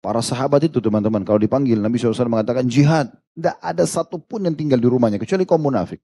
Para 0.00 0.24
sahabat 0.24 0.64
itu 0.64 0.80
teman-teman, 0.80 1.20
kalau 1.28 1.36
dipanggil 1.36 1.76
Nabi 1.76 2.00
SAW 2.00 2.32
mengatakan 2.32 2.64
jihad. 2.64 3.12
Tidak 3.36 3.60
ada 3.60 3.84
satupun 3.84 4.48
yang 4.48 4.56
tinggal 4.56 4.80
di 4.80 4.88
rumahnya, 4.88 5.20
kecuali 5.20 5.44
kaum 5.44 5.60
munafik. 5.60 6.00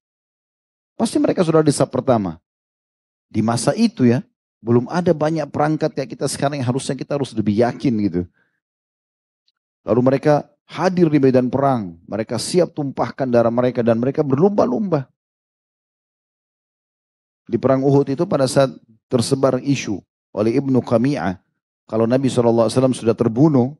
Pasti 0.96 1.20
mereka 1.20 1.44
sudah 1.44 1.60
di 1.60 1.70
sab 1.70 1.92
pertama. 1.92 2.40
Di 3.28 3.44
masa 3.44 3.76
itu 3.76 4.08
ya, 4.08 4.24
belum 4.64 4.88
ada 4.88 5.12
banyak 5.12 5.46
perangkat 5.52 5.92
kayak 5.92 6.16
kita 6.16 6.26
sekarang 6.26 6.58
yang 6.58 6.68
harusnya 6.72 6.96
kita 6.96 7.20
harus 7.20 7.36
lebih 7.36 7.60
yakin 7.60 7.94
gitu. 8.08 8.22
Lalu 9.84 10.00
mereka 10.02 10.48
hadir 10.66 11.06
di 11.12 11.20
medan 11.20 11.52
perang. 11.52 12.00
Mereka 12.08 12.40
siap 12.40 12.74
tumpahkan 12.74 13.28
darah 13.28 13.52
mereka 13.52 13.84
dan 13.84 14.00
mereka 14.00 14.24
berlumba-lumba. 14.24 15.06
Di 17.46 17.60
perang 17.60 17.86
Uhud 17.86 18.10
itu 18.10 18.26
pada 18.26 18.50
saat 18.50 18.74
tersebar 19.06 19.62
isu 19.62 20.02
oleh 20.34 20.58
Ibnu 20.58 20.82
Qami'ah. 20.82 21.38
Kalau 21.86 22.02
Nabi 22.10 22.26
SAW 22.26 22.66
sudah 22.90 23.14
terbunuh, 23.14 23.78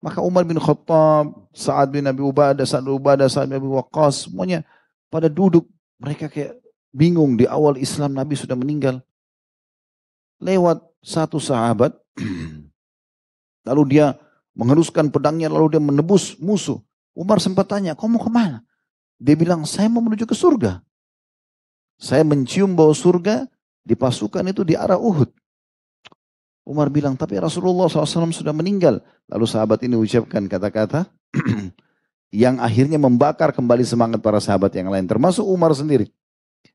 maka 0.00 0.24
Umar 0.24 0.48
bin 0.48 0.56
Khattab, 0.56 1.52
Sa'ad 1.52 1.92
bin 1.92 2.08
Abi 2.08 2.24
Ubadah, 2.24 2.64
Sa'ad 2.64 2.88
bin 2.88 2.96
Ubadah, 2.96 3.28
Sa'ad 3.28 3.52
bin 3.52 3.60
Abi 3.60 3.68
Waqqas, 3.68 4.32
semuanya 4.32 4.64
pada 5.12 5.28
duduk 5.28 5.68
mereka 6.02 6.26
kayak 6.26 6.58
bingung 6.90 7.38
di 7.38 7.46
awal 7.46 7.78
Islam 7.78 8.18
Nabi 8.18 8.34
sudah 8.34 8.58
meninggal. 8.58 8.98
Lewat 10.42 10.82
satu 10.98 11.38
sahabat, 11.38 11.94
lalu 13.68 13.82
dia 13.94 14.18
mengeruskan 14.58 15.08
pedangnya 15.08 15.46
lalu 15.46 15.78
dia 15.78 15.82
menebus 15.82 16.34
musuh. 16.42 16.82
Umar 17.14 17.38
sempat 17.38 17.70
tanya, 17.70 17.94
kau 17.94 18.10
mau 18.10 18.18
ke 18.18 18.32
mana? 18.32 18.64
Dia 19.22 19.38
bilang, 19.38 19.62
saya 19.68 19.86
mau 19.86 20.02
menuju 20.02 20.26
ke 20.26 20.34
surga. 20.34 20.82
Saya 22.00 22.26
mencium 22.26 22.74
bau 22.74 22.90
surga 22.90 23.46
di 23.84 23.94
pasukan 23.94 24.42
itu 24.50 24.66
di 24.66 24.74
arah 24.74 24.98
Uhud. 24.98 25.30
Umar 26.66 26.88
bilang, 26.88 27.14
tapi 27.14 27.38
Rasulullah 27.38 27.86
SAW 27.86 28.32
sudah 28.34 28.54
meninggal. 28.54 28.98
Lalu 29.28 29.44
sahabat 29.46 29.84
ini 29.86 29.94
ucapkan 29.94 30.48
kata-kata, 30.48 31.06
yang 32.32 32.56
akhirnya 32.58 32.96
membakar 32.96 33.52
kembali 33.52 33.84
semangat 33.84 34.24
para 34.24 34.40
sahabat 34.40 34.72
yang 34.72 34.88
lain, 34.88 35.04
termasuk 35.04 35.44
Umar 35.44 35.76
sendiri. 35.76 36.08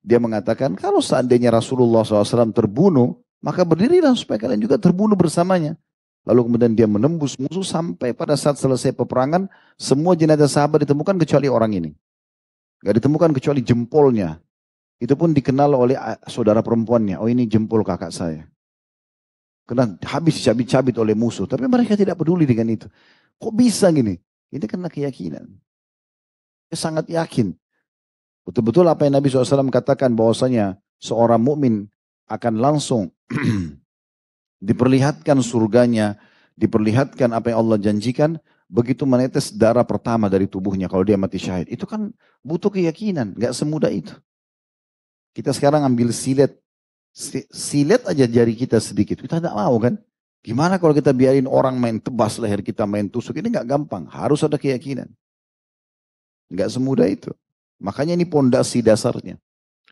Dia 0.05 0.21
mengatakan, 0.21 0.77
kalau 0.77 1.01
seandainya 1.01 1.49
Rasulullah 1.49 2.05
SAW 2.05 2.53
terbunuh, 2.53 3.17
maka 3.41 3.65
berdirilah 3.65 4.13
supaya 4.13 4.37
kalian 4.37 4.61
juga 4.61 4.77
terbunuh 4.77 5.17
bersamanya. 5.17 5.73
Lalu 6.29 6.45
kemudian 6.45 6.71
dia 6.77 6.85
menembus 6.85 7.39
musuh 7.41 7.65
sampai 7.65 8.13
pada 8.13 8.37
saat 8.37 8.61
selesai 8.61 8.93
peperangan, 8.93 9.49
semua 9.79 10.13
jenazah 10.13 10.47
sahabat 10.47 10.85
ditemukan 10.85 11.17
kecuali 11.25 11.49
orang 11.49 11.71
ini. 11.73 11.91
Gak 12.85 13.01
ditemukan 13.01 13.31
kecuali 13.33 13.65
jempolnya. 13.65 14.37
Itu 15.01 15.17
pun 15.17 15.33
dikenal 15.33 15.73
oleh 15.73 15.97
saudara 16.29 16.61
perempuannya. 16.61 17.17
Oh 17.17 17.31
ini 17.31 17.49
jempol 17.49 17.81
kakak 17.81 18.13
saya. 18.13 18.45
Karena 19.67 19.95
habis 20.03 20.39
cabit-cabit 20.43 20.95
oleh 20.99 21.15
musuh. 21.15 21.47
Tapi 21.47 21.65
mereka 21.65 21.95
tidak 21.95 22.19
peduli 22.19 22.43
dengan 22.43 22.75
itu. 22.75 22.87
Kok 23.39 23.53
bisa 23.55 23.87
gini? 23.93 24.19
Ini 24.51 24.65
karena 24.65 24.87
keyakinan. 24.87 25.45
Dia 26.71 26.77
sangat 26.77 27.07
yakin. 27.11 27.55
Betul-betul 28.47 28.87
apa 28.87 29.03
yang 29.03 29.19
Nabi 29.19 29.27
SAW 29.27 29.67
katakan 29.67 30.15
bahwasanya 30.15 30.79
seorang 31.03 31.43
mukmin 31.43 31.91
akan 32.31 32.53
langsung 32.59 33.11
diperlihatkan 34.67 35.43
surganya, 35.43 36.15
diperlihatkan 36.55 37.35
apa 37.35 37.51
yang 37.51 37.59
Allah 37.67 37.77
janjikan, 37.79 38.39
begitu 38.71 39.03
menetes 39.03 39.51
darah 39.51 39.83
pertama 39.83 40.31
dari 40.31 40.47
tubuhnya 40.47 40.87
kalau 40.87 41.03
dia 41.03 41.19
mati 41.19 41.39
syahid. 41.39 41.67
Itu 41.67 41.83
kan 41.83 42.15
butuh 42.39 42.71
keyakinan, 42.71 43.35
nggak 43.35 43.51
semudah 43.51 43.91
itu. 43.91 44.15
Kita 45.35 45.51
sekarang 45.51 45.83
ambil 45.83 46.15
silet, 46.15 46.55
silet 47.51 48.01
aja 48.07 48.25
jari 48.25 48.55
kita 48.55 48.79
sedikit, 48.79 49.19
kita 49.19 49.43
tidak 49.43 49.55
mau 49.55 49.75
kan? 49.77 49.99
Gimana 50.47 50.79
kalau 50.79 50.95
kita 50.95 51.11
biarin 51.11 51.43
orang 51.43 51.75
main 51.75 51.99
tebas 51.99 52.39
leher 52.39 52.63
kita, 52.63 52.87
main 52.87 53.11
tusuk, 53.11 53.35
ini 53.35 53.51
nggak 53.51 53.67
gampang, 53.67 54.07
harus 54.07 54.47
ada 54.47 54.55
keyakinan. 54.55 55.11
Nggak 56.47 56.71
semudah 56.71 57.03
itu. 57.03 57.35
Makanya 57.83 58.15
ini 58.15 58.23
pondasi 58.23 58.79
dasarnya. 58.79 59.35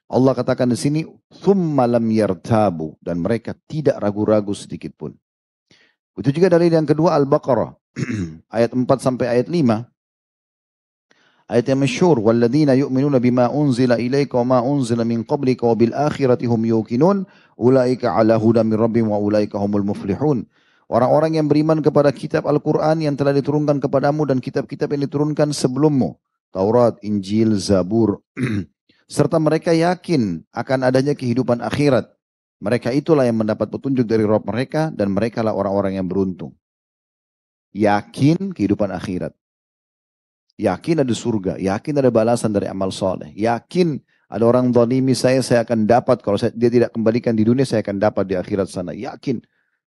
Allah 0.07 0.31
katakan 0.31 0.71
di 0.71 0.79
sini, 0.79 1.03
"Tsumma 1.27 1.83
lam 1.83 2.07
yartabu" 2.07 2.95
dan 3.03 3.19
mereka 3.19 3.51
tidak 3.67 3.99
ragu-ragu 3.99 4.55
sedikit 4.55 4.95
pun. 4.95 5.11
Itu 6.15 6.31
juga 6.31 6.47
dari 6.47 6.71
yang 6.71 6.87
kedua 6.87 7.19
Al-Baqarah 7.19 7.75
ayat 8.55 8.71
4 8.71 8.87
sampai 9.03 9.27
ayat 9.27 9.51
5. 9.51 9.83
Ayat 11.45 11.69
yang 11.69 11.85
masyhur, 11.85 12.17
"Walladzina 12.17 12.73
yu'minuna 12.73 13.21
bima 13.21 13.53
unzila 13.53 14.01
ilaika 14.01 14.41
wa 14.41 14.57
ma 14.57 14.59
unzila 14.65 15.05
min 15.05 15.21
qablika 15.21 15.69
wa 15.69 15.77
bil 15.77 15.93
akhirati 15.93 16.49
hum 16.49 16.65
yuqinun, 16.65 17.29
ulaika 17.53 18.17
ala 18.17 18.33
hudan 18.41 18.65
min 18.65 18.81
rabbihim 18.81 19.13
wa 19.13 19.21
ulaika 19.21 19.61
humul 19.61 19.85
muflihun." 19.85 20.49
Orang-orang 20.89 21.37
yang 21.37 21.45
beriman 21.45 21.85
kepada 21.85 22.09
kitab 22.09 22.49
Al-Quran 22.49 23.01
yang 23.01 23.13
telah 23.13 23.33
diturunkan 23.33 23.77
kepadamu 23.77 24.25
dan 24.25 24.41
kitab-kitab 24.41 24.89
yang 24.93 25.05
diturunkan 25.05 25.53
sebelummu. 25.53 26.17
Taurat, 26.49 26.97
Injil, 27.05 27.57
Zabur. 27.57 28.21
Serta 29.05 29.37
mereka 29.37 29.69
yakin 29.69 30.45
akan 30.49 30.79
adanya 30.81 31.13
kehidupan 31.13 31.61
akhirat. 31.61 32.09
Mereka 32.57 32.89
itulah 32.89 33.25
yang 33.25 33.37
mendapat 33.37 33.69
petunjuk 33.69 34.09
dari 34.09 34.25
roh 34.25 34.41
mereka 34.41 34.89
dan 34.89 35.13
mereka 35.13 35.45
lah 35.45 35.53
orang-orang 35.53 36.01
yang 36.01 36.09
beruntung. 36.09 36.57
Yakin 37.69 38.49
kehidupan 38.49 38.89
akhirat. 38.89 39.37
Yakin 40.55 41.03
ada 41.03 41.11
surga, 41.11 41.59
yakin 41.59 41.99
ada 41.99 42.07
balasan 42.07 42.55
dari 42.55 42.71
amal 42.71 42.87
soleh. 42.87 43.27
Yakin 43.35 43.99
ada 44.31 44.43
orang 44.47 44.71
zalimi 44.71 45.11
saya, 45.11 45.43
saya 45.43 45.67
akan 45.67 45.83
dapat. 45.83 46.23
Kalau 46.23 46.39
saya, 46.39 46.55
dia 46.55 46.71
tidak 46.71 46.95
kembalikan 46.95 47.35
di 47.35 47.43
dunia, 47.43 47.67
saya 47.67 47.83
akan 47.83 47.99
dapat 47.99 48.23
di 48.25 48.35
akhirat 48.39 48.71
sana. 48.71 48.95
Yakin. 48.95 49.43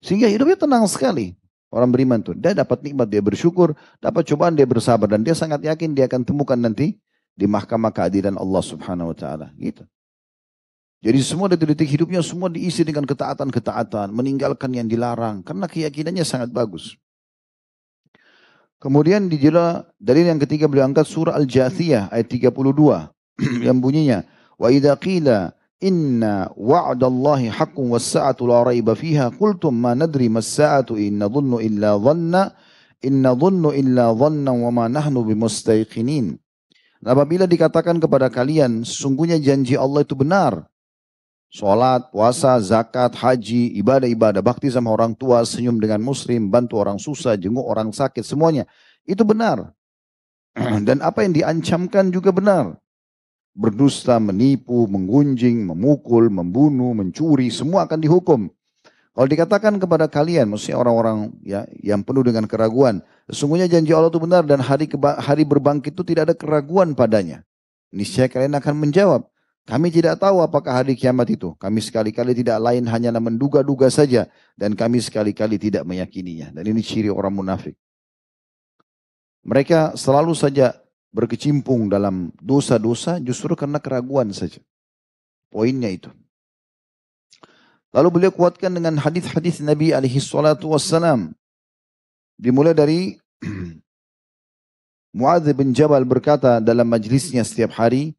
Sehingga 0.04 0.28
hidupnya 0.28 0.60
tenang 0.60 0.86
sekali. 0.86 1.34
Orang 1.70 1.94
beriman 1.94 2.20
tuh. 2.22 2.34
Dia 2.38 2.52
dapat 2.52 2.82
nikmat, 2.82 3.08
dia 3.08 3.22
bersyukur. 3.22 3.78
Dapat 4.02 4.26
cobaan, 4.30 4.54
dia 4.58 4.66
bersabar. 4.66 5.10
Dan 5.10 5.24
dia 5.24 5.34
sangat 5.38 5.62
yakin 5.64 5.94
dia 5.96 6.10
akan 6.10 6.26
temukan 6.26 6.58
nanti 6.58 6.98
di 7.34 7.46
mahkamah 7.46 7.94
keadilan 7.94 8.36
Allah 8.36 8.64
subhanahu 8.64 9.14
wa 9.14 9.18
ta'ala. 9.18 9.54
Gitu. 9.56 9.86
Jadi 11.00 11.20
semua 11.24 11.48
detik-detik 11.48 11.88
hidupnya 11.88 12.20
semua 12.20 12.52
diisi 12.52 12.84
dengan 12.84 13.08
ketaatan-ketaatan. 13.08 14.12
Meninggalkan 14.12 14.76
yang 14.76 14.90
dilarang. 14.90 15.42
Karena 15.42 15.66
keyakinannya 15.66 16.26
sangat 16.26 16.52
bagus. 16.52 17.00
Kemudian 18.80 19.28
dijela 19.28 19.84
dari 20.00 20.24
yang 20.24 20.40
ketiga 20.40 20.72
beliau 20.72 20.88
angkat 20.88 21.04
surah 21.04 21.36
Al-Jathiyah 21.36 22.08
ayat 22.16 22.32
32 22.32 22.56
yang 23.68 23.76
bunyinya 23.84 24.24
wa 24.56 24.72
idza 24.72 24.96
qila 24.96 25.52
inna 25.84 26.48
wa'dallahi 26.56 27.52
haqqun 27.52 27.92
was-sa'atu 27.92 28.48
la 28.48 28.72
raiba 28.72 28.96
fiha 28.96 29.36
qultum 29.36 29.76
ma 29.76 29.92
nadri 30.00 30.32
mas-sa'atu 30.32 30.96
in 30.96 31.20
nadhunnu 31.20 31.60
illa 31.60 32.00
dhanna 32.00 32.56
in 33.04 33.20
nadhunnu 33.20 33.76
illa 33.76 34.16
dhanna 34.16 34.52
wa 34.56 34.72
ma 34.72 34.86
nahnu 34.88 35.28
bimustayqinin. 35.28 36.40
Apabila 37.04 37.52
dikatakan 37.52 38.00
kepada 38.00 38.32
kalian 38.32 38.88
sesungguhnya 38.88 39.44
janji 39.44 39.76
Allah 39.76 40.08
itu 40.08 40.16
benar 40.16 40.69
Sholat, 41.50 42.14
puasa, 42.14 42.62
zakat, 42.62 43.10
haji, 43.18 43.74
ibadah-ibadah, 43.82 44.38
bakti 44.46 44.70
sama 44.70 44.94
orang 44.94 45.18
tua, 45.18 45.42
senyum 45.42 45.82
dengan 45.82 45.98
muslim, 45.98 46.46
bantu 46.46 46.78
orang 46.78 47.02
susah, 47.02 47.34
jenguk 47.34 47.66
orang 47.66 47.90
sakit, 47.90 48.22
semuanya. 48.22 48.70
Itu 49.02 49.26
benar. 49.26 49.74
Dan 50.86 51.02
apa 51.02 51.26
yang 51.26 51.34
diancamkan 51.34 52.14
juga 52.14 52.30
benar. 52.30 52.78
Berdusta, 53.58 54.22
menipu, 54.22 54.86
menggunjing, 54.86 55.66
memukul, 55.74 56.30
membunuh, 56.30 56.94
mencuri, 56.94 57.50
semua 57.50 57.90
akan 57.90 57.98
dihukum. 57.98 58.54
Kalau 59.18 59.28
dikatakan 59.28 59.82
kepada 59.82 60.06
kalian, 60.06 60.54
maksudnya 60.54 60.78
orang-orang 60.78 61.34
ya 61.42 61.66
yang 61.82 62.06
penuh 62.06 62.24
dengan 62.24 62.46
keraguan, 62.46 63.02
sesungguhnya 63.26 63.66
janji 63.66 63.90
Allah 63.92 64.14
itu 64.14 64.22
benar 64.22 64.46
dan 64.46 64.62
hari 64.62 64.86
hari 65.18 65.44
berbangkit 65.44 65.98
itu 65.98 66.06
tidak 66.06 66.30
ada 66.30 66.36
keraguan 66.38 66.94
padanya. 66.94 67.42
Niscaya 67.90 68.30
kalian 68.30 68.54
akan 68.56 68.80
menjawab, 68.80 69.26
kami 69.68 69.94
tidak 69.94 70.18
tahu 70.18 70.42
apakah 70.42 70.82
hari 70.82 70.98
kiamat 70.98 71.30
itu. 71.30 71.54
Kami 71.60 71.80
sekali-kali 71.84 72.34
tidak 72.34 72.58
lain 72.58 72.86
hanya 72.90 73.14
menduga-duga 73.18 73.92
saja. 73.94 74.26
Dan 74.58 74.74
kami 74.74 74.98
sekali-kali 74.98 75.62
tidak 75.62 75.86
meyakininya. 75.86 76.54
Dan 76.56 76.64
ini 76.66 76.82
ciri 76.82 77.12
orang 77.12 77.36
munafik. 77.36 77.78
Mereka 79.46 79.94
selalu 79.94 80.34
saja 80.34 80.74
berkecimpung 81.10 81.90
dalam 81.90 82.30
dosa-dosa 82.38 83.18
justru 83.22 83.54
karena 83.54 83.78
keraguan 83.82 84.30
saja. 84.34 84.62
Poinnya 85.50 85.90
itu. 85.90 86.10
Lalu 87.90 88.10
beliau 88.14 88.34
kuatkan 88.34 88.70
dengan 88.70 89.02
hadis-hadis 89.02 89.66
Nabi 89.66 89.94
alaihi 89.94 90.22
salatu 90.22 90.70
wassalam. 90.74 91.34
Dimulai 92.38 92.78
dari 92.78 93.18
Muadz 95.18 95.50
bin 95.58 95.74
Jabal 95.74 96.06
berkata 96.06 96.62
dalam 96.62 96.86
majlisnya 96.86 97.42
setiap 97.42 97.74
hari, 97.74 98.14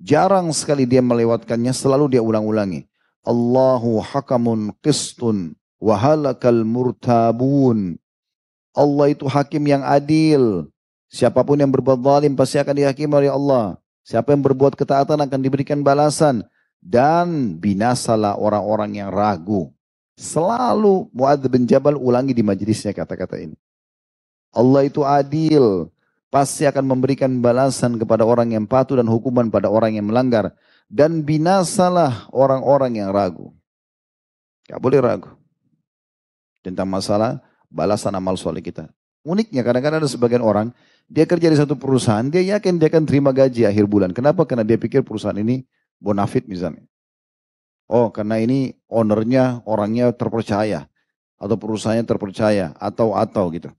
Jarang 0.00 0.48
sekali 0.56 0.88
dia 0.88 1.04
melewatkannya, 1.04 1.76
selalu 1.76 2.16
dia 2.16 2.22
ulang-ulangi. 2.24 2.88
Allahu 3.20 4.00
hakamun 4.00 4.72
qistun 4.80 5.52
wahalakal 5.76 6.64
murtabun. 6.64 8.00
Allah 8.72 9.06
itu 9.12 9.28
hakim 9.28 9.60
yang 9.68 9.84
adil. 9.84 10.72
Siapa 11.10 11.44
pun 11.44 11.60
yang 11.60 11.68
berbuat 11.68 12.00
zalim 12.00 12.32
pasti 12.32 12.56
akan 12.56 12.74
dihakimi 12.80 13.12
oleh 13.12 13.28
Allah. 13.28 13.76
Siapa 14.06 14.32
yang 14.32 14.40
berbuat 14.40 14.78
ketaatan 14.78 15.20
akan 15.20 15.40
diberikan 15.42 15.84
balasan. 15.84 16.46
Dan 16.80 17.60
binasalah 17.60 18.40
orang-orang 18.40 19.04
yang 19.04 19.12
ragu. 19.12 19.68
Selalu 20.16 21.12
Muadz 21.12 21.44
bin 21.44 21.68
Jabal 21.68 22.00
ulangi 22.00 22.32
di 22.32 22.40
majlisnya 22.40 22.96
kata-kata 22.96 23.36
ini. 23.36 23.56
Allah 24.48 24.88
itu 24.88 25.04
adil 25.04 25.92
pasti 26.30 26.64
akan 26.64 26.86
memberikan 26.86 27.42
balasan 27.42 27.98
kepada 27.98 28.22
orang 28.22 28.54
yang 28.54 28.64
patuh 28.64 28.96
dan 29.02 29.10
hukuman 29.10 29.50
pada 29.50 29.66
orang 29.66 29.98
yang 29.98 30.08
melanggar. 30.08 30.54
Dan 30.90 31.22
binasalah 31.22 32.26
orang-orang 32.34 32.98
yang 32.98 33.14
ragu. 33.14 33.54
Gak 34.66 34.82
boleh 34.82 34.98
ragu. 34.98 35.30
Tentang 36.62 36.86
masalah 36.90 37.38
balasan 37.70 38.14
amal 38.14 38.34
soleh 38.34 38.62
kita. 38.62 38.90
Uniknya 39.22 39.62
kadang-kadang 39.62 40.02
ada 40.02 40.10
sebagian 40.10 40.42
orang, 40.42 40.72
dia 41.06 41.28
kerja 41.28 41.46
di 41.46 41.58
satu 41.58 41.76
perusahaan, 41.76 42.24
dia 42.26 42.56
yakin 42.56 42.80
dia 42.80 42.88
akan 42.88 43.04
terima 43.04 43.30
gaji 43.30 43.68
akhir 43.68 43.84
bulan. 43.86 44.10
Kenapa? 44.10 44.42
Karena 44.48 44.64
dia 44.64 44.80
pikir 44.80 45.04
perusahaan 45.06 45.36
ini 45.36 45.62
bonafit 46.00 46.48
misalnya. 46.48 46.82
Oh 47.90 48.08
karena 48.14 48.38
ini 48.38 48.74
ownernya 48.86 49.66
orangnya 49.66 50.14
terpercaya. 50.14 50.86
Atau 51.40 51.58
perusahaannya 51.58 52.06
terpercaya. 52.06 52.72
Atau-atau 52.78 53.50
gitu. 53.50 53.70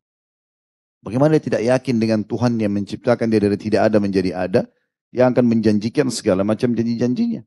Bagaimana 1.02 1.38
dia 1.38 1.44
tidak 1.44 1.62
yakin 1.66 1.96
dengan 1.98 2.20
Tuhan 2.22 2.62
yang 2.62 2.78
menciptakan 2.78 3.26
dia 3.26 3.42
dari 3.42 3.58
tidak 3.58 3.90
ada 3.90 3.98
menjadi 3.98 4.38
ada, 4.38 4.62
yang 5.10 5.34
akan 5.34 5.46
menjanjikan 5.50 6.08
segala 6.14 6.46
macam 6.46 6.72
janji-janjinya. 6.72 7.42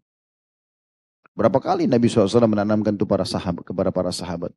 Berapa 1.35 1.59
kali 1.59 1.91
Nabi 1.91 2.07
SAW 2.07 2.47
menanamkan 2.47 2.95
itu 2.95 3.07
para 3.07 3.27
sahabat, 3.27 3.67
kepada 3.67 3.91
para 3.91 4.11
sahabat. 4.15 4.55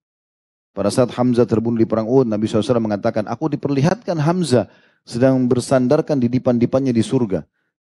Pada 0.78 0.94
saat 0.94 1.10
Hamzah 1.10 1.50
terbunuh 1.50 1.82
di 1.82 1.90
perang 1.90 2.06
Uhud, 2.06 2.30
Nabi 2.30 2.46
SAW 2.46 2.78
mengatakan, 2.78 3.26
aku 3.26 3.50
diperlihatkan 3.50 4.18
Hamzah 4.22 4.70
sedang 5.02 5.50
bersandarkan 5.50 6.22
di 6.22 6.30
dipan-dipannya 6.30 6.94
di 6.94 7.02
surga. 7.02 7.42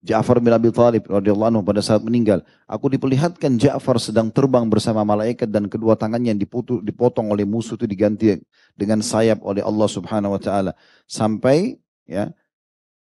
Ja'far 0.08 0.40
bin 0.40 0.56
Abi 0.56 0.72
Thalib 0.72 1.04
radhiyallahu 1.12 1.52
anhu 1.52 1.64
pada 1.68 1.84
saat 1.84 2.00
meninggal, 2.00 2.40
aku 2.64 2.88
diperlihatkan 2.96 3.60
Ja'far 3.60 4.00
sedang 4.00 4.32
terbang 4.32 4.64
bersama 4.72 5.04
malaikat 5.04 5.52
dan 5.52 5.68
kedua 5.68 6.00
tangannya 6.00 6.32
yang 6.32 6.40
diputu, 6.40 6.80
dipotong 6.80 7.28
oleh 7.28 7.44
musuh 7.44 7.76
itu 7.76 7.84
diganti 7.84 8.40
dengan 8.72 9.04
sayap 9.04 9.44
oleh 9.44 9.60
Allah 9.60 9.88
Subhanahu 9.92 10.40
wa 10.40 10.42
taala 10.42 10.72
sampai 11.04 11.76
ya 12.08 12.32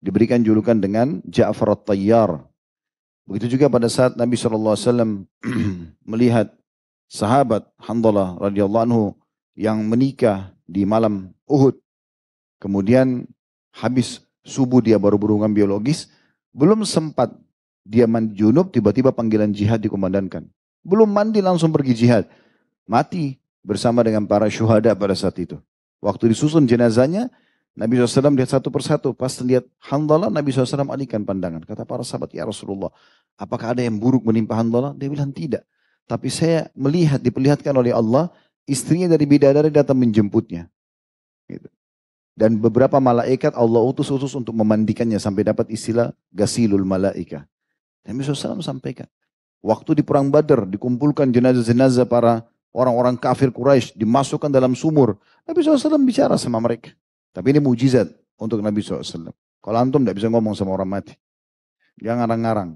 diberikan 0.00 0.40
julukan 0.40 0.80
dengan 0.80 1.20
Ja'far 1.28 1.76
at-Tayyar. 1.76 2.40
Begitu 3.28 3.60
juga 3.60 3.68
pada 3.68 3.88
saat 3.92 4.16
Nabi 4.16 4.40
SAW 4.40 5.28
melihat 6.10 6.52
sahabat 7.08 7.68
Handalah 7.76 8.36
radhiyallahu 8.40 8.84
anhu 8.88 9.04
yang 9.52 9.84
menikah 9.84 10.56
di 10.64 10.88
malam 10.88 11.36
Uhud. 11.44 11.76
Kemudian 12.60 13.28
habis 13.76 14.24
subuh 14.44 14.80
dia 14.80 15.00
baru 15.00 15.16
berhubungan 15.16 15.52
biologis, 15.52 16.08
belum 16.54 16.86
sempat 16.86 17.34
dia 17.84 18.08
mandi 18.08 18.38
junub, 18.38 18.70
tiba-tiba 18.72 19.12
panggilan 19.12 19.52
jihad 19.52 19.82
dikumandangkan. 19.82 20.46
Belum 20.80 21.10
mandi 21.10 21.42
langsung 21.44 21.74
pergi 21.74 21.92
jihad. 22.06 22.24
Mati 22.88 23.36
bersama 23.60 24.00
dengan 24.00 24.24
para 24.24 24.48
syuhada 24.48 24.94
pada 24.96 25.12
saat 25.12 25.36
itu. 25.42 25.58
Waktu 26.00 26.32
disusun 26.32 26.64
jenazahnya, 26.64 27.28
Nabi 27.74 27.98
SAW 27.98 28.38
lihat 28.38 28.54
satu 28.54 28.70
persatu. 28.70 29.12
Pas 29.12 29.34
lihat 29.42 29.66
Handalah, 29.82 30.30
Nabi 30.30 30.54
SAW 30.54 30.86
alihkan 30.86 31.26
pandangan. 31.26 31.64
Kata 31.66 31.82
para 31.82 32.06
sahabat, 32.06 32.30
ya 32.30 32.46
Rasulullah, 32.46 32.94
apakah 33.34 33.74
ada 33.74 33.82
yang 33.82 33.98
buruk 33.98 34.22
menimpa 34.22 34.54
Handalah? 34.54 34.94
Dia 34.94 35.10
bilang 35.10 35.34
tidak. 35.34 35.66
Tapi 36.06 36.28
saya 36.28 36.68
melihat, 36.76 37.18
diperlihatkan 37.18 37.72
oleh 37.74 37.90
Allah, 37.90 38.30
istrinya 38.68 39.10
dari 39.10 39.26
bidadari 39.26 39.72
datang 39.74 39.98
menjemputnya. 39.98 40.70
Gitu. 41.50 41.68
Dan 42.34 42.58
beberapa 42.58 42.98
malaikat 42.98 43.54
Allah 43.54 43.78
utus 43.78 44.10
utus 44.10 44.34
untuk 44.34 44.58
memandikannya 44.58 45.22
sampai 45.22 45.46
dapat 45.46 45.70
istilah 45.70 46.10
gasilul 46.34 46.82
malaika. 46.82 47.46
Nabi 48.02 48.26
SAW 48.26 48.58
sampaikan. 48.58 49.06
Waktu 49.64 49.96
di 49.96 50.02
perang 50.04 50.28
Badar 50.28 50.66
dikumpulkan 50.66 51.30
jenazah-jenazah 51.30 52.04
para 52.04 52.44
orang-orang 52.74 53.16
kafir 53.16 53.54
Quraisy 53.54 53.96
dimasukkan 53.96 54.50
dalam 54.50 54.74
sumur. 54.74 55.16
Nabi 55.46 55.62
SAW 55.62 56.02
bicara 56.02 56.34
sama 56.36 56.58
mereka. 56.58 56.92
Tapi 57.30 57.54
ini 57.54 57.62
mujizat 57.62 58.10
untuk 58.36 58.60
Nabi 58.60 58.82
SAW. 58.82 59.32
Kalau 59.64 59.78
antum 59.80 60.02
tidak 60.02 60.20
bisa 60.20 60.28
ngomong 60.28 60.52
sama 60.52 60.74
orang 60.74 61.00
mati. 61.00 61.14
Jangan 62.02 62.26
ngarang-ngarang. 62.26 62.70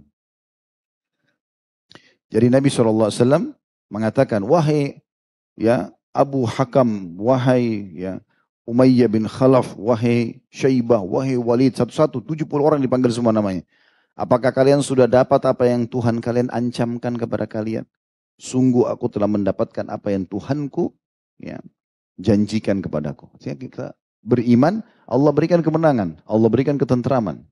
Jadi 2.31 2.47
Nabi 2.49 2.68
SAW 2.71 3.53
mengatakan, 3.90 4.40
wahai 4.47 5.03
ya 5.59 5.90
Abu 6.14 6.47
Hakam, 6.47 7.18
wahai 7.21 7.92
ya 7.99 8.23
Umayyah 8.68 9.09
bin 9.09 9.24
Khalaf, 9.24 9.72
wahai 9.81 10.44
Syaibah, 10.52 11.00
wahai 11.00 11.40
Walid, 11.40 11.72
satu-satu, 11.81 12.20
70 12.20 12.44
orang 12.61 12.85
dipanggil 12.85 13.09
semua 13.09 13.33
namanya. 13.33 13.64
Apakah 14.12 14.52
kalian 14.52 14.85
sudah 14.85 15.09
dapat 15.09 15.40
apa 15.48 15.64
yang 15.64 15.88
Tuhan 15.88 16.20
kalian 16.20 16.52
ancamkan 16.52 17.16
kepada 17.16 17.48
kalian? 17.48 17.88
Sungguh 18.37 18.85
aku 18.85 19.09
telah 19.09 19.24
mendapatkan 19.24 19.88
apa 19.88 20.12
yang 20.12 20.28
Tuhanku 20.28 20.92
ya, 21.40 21.57
janjikan 22.20 22.85
kepadaku. 22.85 23.33
Sehingga 23.40 23.57
kita 23.57 23.87
beriman, 24.20 24.85
Allah 25.09 25.33
berikan 25.33 25.64
kemenangan, 25.64 26.20
Allah 26.28 26.48
berikan 26.52 26.76
ketentraman. 26.76 27.48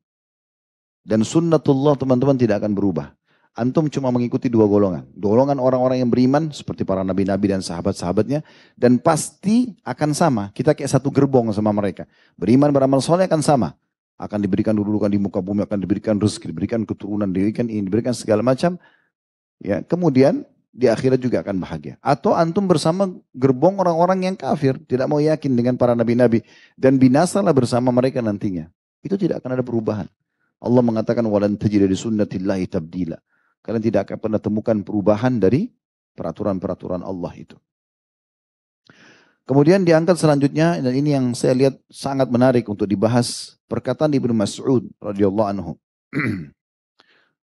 Dan 1.01 1.25
sunnatullah 1.25 1.97
teman-teman 1.97 2.37
tidak 2.37 2.61
akan 2.61 2.77
berubah. 2.77 3.17
Antum 3.57 3.89
cuma 3.89 4.13
mengikuti 4.13 4.53
dua 4.53 4.69
golongan. 4.69 5.09
Golongan 5.17 5.57
orang-orang 5.57 6.05
yang 6.05 6.13
beriman 6.13 6.53
seperti 6.53 6.85
para 6.85 7.01
nabi-nabi 7.01 7.57
dan 7.57 7.65
sahabat-sahabatnya. 7.65 8.45
Dan 8.77 9.01
pasti 9.01 9.73
akan 9.81 10.13
sama. 10.13 10.45
Kita 10.53 10.77
kayak 10.77 10.93
satu 10.93 11.09
gerbong 11.09 11.49
sama 11.57 11.73
mereka. 11.73 12.05
Beriman 12.37 12.69
beramal 12.69 13.01
soleh 13.01 13.25
akan 13.25 13.41
sama. 13.41 13.73
Akan 14.21 14.45
diberikan 14.45 14.77
dudukan 14.77 15.09
di 15.09 15.17
muka 15.17 15.41
bumi, 15.41 15.65
akan 15.65 15.81
diberikan 15.81 16.21
rezeki, 16.21 16.53
diberikan 16.53 16.85
keturunan, 16.85 17.33
diberikan 17.33 17.65
ini, 17.65 17.89
diberikan 17.89 18.13
segala 18.13 18.45
macam. 18.45 18.77
Ya, 19.57 19.81
kemudian 19.81 20.45
di 20.77 20.93
akhirat 20.93 21.17
juga 21.17 21.41
akan 21.41 21.57
bahagia. 21.57 21.97
Atau 22.05 22.37
antum 22.37 22.69
bersama 22.69 23.09
gerbong 23.33 23.81
orang-orang 23.81 24.29
yang 24.29 24.37
kafir, 24.37 24.77
tidak 24.85 25.09
mau 25.09 25.17
yakin 25.17 25.57
dengan 25.57 25.81
para 25.81 25.97
nabi-nabi 25.97 26.45
dan 26.77 27.01
binasalah 27.01 27.57
bersama 27.57 27.89
mereka 27.89 28.21
nantinya. 28.21 28.69
Itu 29.01 29.17
tidak 29.17 29.41
akan 29.41 29.57
ada 29.57 29.65
perubahan. 29.65 30.05
Allah 30.61 30.83
mengatakan 30.85 31.25
walan 31.25 31.57
tajida 31.57 31.89
di 31.89 31.97
sunnatillahi 31.97 32.69
tabdila. 32.69 33.17
Kalian 33.67 33.83
tidak 33.83 34.07
akan 34.07 34.19
pernah 34.23 34.39
temukan 34.39 34.79
perubahan 34.87 35.43
dari 35.43 35.75
peraturan-peraturan 36.15 37.03
Allah 37.03 37.35
itu. 37.35 37.59
Kemudian 39.47 39.83
diangkat 39.83 40.19
selanjutnya 40.19 40.79
dan 40.79 40.95
ini 40.95 41.15
yang 41.15 41.35
saya 41.35 41.55
lihat 41.55 41.75
sangat 41.91 42.31
menarik 42.31 42.67
untuk 42.67 42.87
dibahas 42.87 43.59
perkataan 43.67 44.15
Ibnu 44.15 44.35
Mas'ud 44.35 44.87
radhiyallahu 45.03 45.49
anhu. 45.51 45.73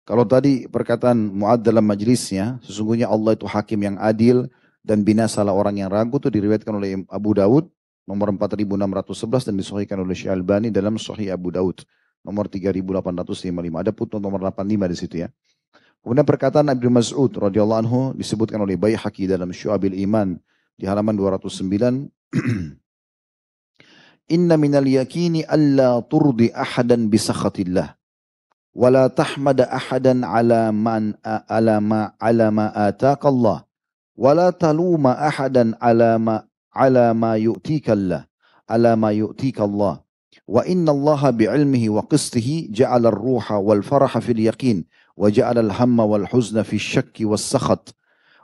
Kalau 0.09 0.25
tadi 0.25 0.65
perkataan 0.65 1.17
Muad 1.29 1.61
dalam 1.61 1.85
majlisnya, 1.85 2.57
sesungguhnya 2.65 3.05
Allah 3.05 3.37
itu 3.37 3.45
hakim 3.45 3.77
yang 3.85 3.97
adil 4.01 4.49
dan 4.81 5.05
binasalah 5.05 5.53
orang 5.53 5.85
yang 5.85 5.89
ragu 5.93 6.17
itu 6.17 6.33
diriwayatkan 6.33 6.73
oleh 6.73 7.05
Abu 7.05 7.37
Dawud 7.37 7.69
nomor 8.09 8.33
4611 8.33 9.49
dan 9.49 9.55
disahihkan 9.57 9.97
oleh 10.01 10.17
Syekh 10.17 10.33
Albani 10.33 10.73
dalam 10.73 10.97
Sahih 10.97 11.29
Abu 11.29 11.53
Dawud 11.53 11.85
nomor 12.25 12.49
3855. 12.49 13.53
Ada 13.69 13.91
pun 13.93 14.09
nomor 14.17 14.41
85 14.41 14.89
di 14.89 14.97
situ 14.97 15.15
ya. 15.21 15.29
Kemudian 15.99 16.23
perkataan 16.23 16.71
Nabi 16.71 16.87
Mas'ud 16.87 17.29
radhiyallahu 17.29 17.81
anhu 17.83 17.99
disebutkan 18.15 18.63
oleh 18.63 18.79
Baihaqi 18.79 19.27
dalam 19.27 19.51
Syu'abil 19.51 19.99
Iman 19.99 20.39
di 20.79 20.87
halaman 20.87 21.15
209. 21.15 22.07
Inna 24.35 24.55
minal 24.61 24.85
yakini 24.85 25.41
alla 25.43 25.99
turdi 26.05 26.53
ahadan 26.53 27.09
bisakhatillah 27.09 27.97
wala 28.77 29.09
tahmada 29.09 29.65
ahadan 29.67 30.21
ala 30.21 30.69
man 30.69 31.17
ala 31.25 31.81
ma 31.81 32.13
ala 32.21 32.53
ma 32.53 32.69
ataka 32.69 33.25
Allah 33.25 33.65
wala 34.13 34.53
taluma 34.53 35.17
ahadan 35.17 35.73
ala 35.81 36.21
ma 36.21 36.45
ala 36.69 37.17
ma 37.17 37.33
yu'tika 37.41 37.97
Allah 37.97 38.29
ala 38.69 38.93
ma 38.93 39.09
yu'tika 39.09 39.65
Allah 39.65 40.05
wa 40.45 40.61
inna 40.61 40.93
Allah 40.93 41.33
bi'ilmihi 41.33 41.89
wa 41.89 42.05
qistihi 42.05 42.69
ja'ala 42.69 43.09
ar-ruha 43.09 43.57
wal 43.57 43.81
faraha 43.81 44.21
fil 44.21 44.37
yaqin 44.37 44.85
wa 45.19 45.27
ja'alal 45.27 45.75
hamma 45.75 46.07
wal 46.07 46.23
huzna 46.31 46.63
fi 46.63 46.79
syakki 46.79 47.27
was 47.27 47.43
sakhat 47.43 47.91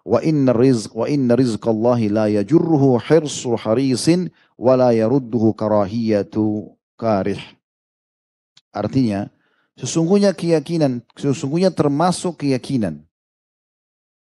wa 0.03 0.19
inna 0.19 0.51
rizq 0.51 0.91
wa 0.91 1.07
inna 1.07 1.39
rizqallahi 1.39 2.11
la 2.11 2.27
yajurruhu 2.27 2.99
hirsu 2.99 3.55
harisin 3.55 4.27
artinya 8.75 9.31
sesungguhnya 9.79 10.35
keyakinan 10.35 10.99
sesungguhnya 11.15 11.71
termasuk 11.71 12.43
keyakinan. 12.43 13.07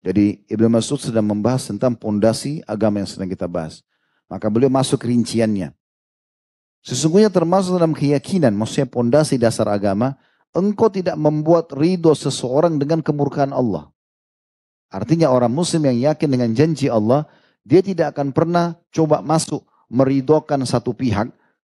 Jadi 0.08 0.40
Ibnu 0.48 0.72
Mas'ud 0.72 1.04
sedang 1.04 1.28
membahas 1.28 1.68
tentang 1.68 1.92
pondasi 1.92 2.64
agama 2.64 3.04
yang 3.04 3.10
sedang 3.12 3.28
kita 3.28 3.44
bahas. 3.44 3.84
Maka 4.32 4.48
beliau 4.48 4.72
masuk 4.72 5.04
rinciannya. 5.04 5.76
Sesungguhnya 6.80 7.28
termasuk 7.28 7.76
dalam 7.76 7.92
keyakinan 7.92 8.56
maksudnya 8.56 8.88
pondasi 8.88 9.36
dasar 9.36 9.68
agama 9.68 10.16
engkau 10.58 10.90
tidak 10.90 11.14
membuat 11.22 11.70
ridho 11.70 12.18
seseorang 12.18 12.82
dengan 12.82 13.06
kemurkaan 13.06 13.54
Allah. 13.54 13.94
Artinya 14.90 15.30
orang 15.30 15.54
muslim 15.54 15.86
yang 15.86 16.12
yakin 16.12 16.30
dengan 16.34 16.50
janji 16.58 16.90
Allah, 16.90 17.30
dia 17.62 17.86
tidak 17.86 18.18
akan 18.18 18.34
pernah 18.34 18.74
coba 18.90 19.22
masuk 19.22 19.62
meridokan 19.86 20.66
satu 20.66 20.98
pihak, 20.98 21.30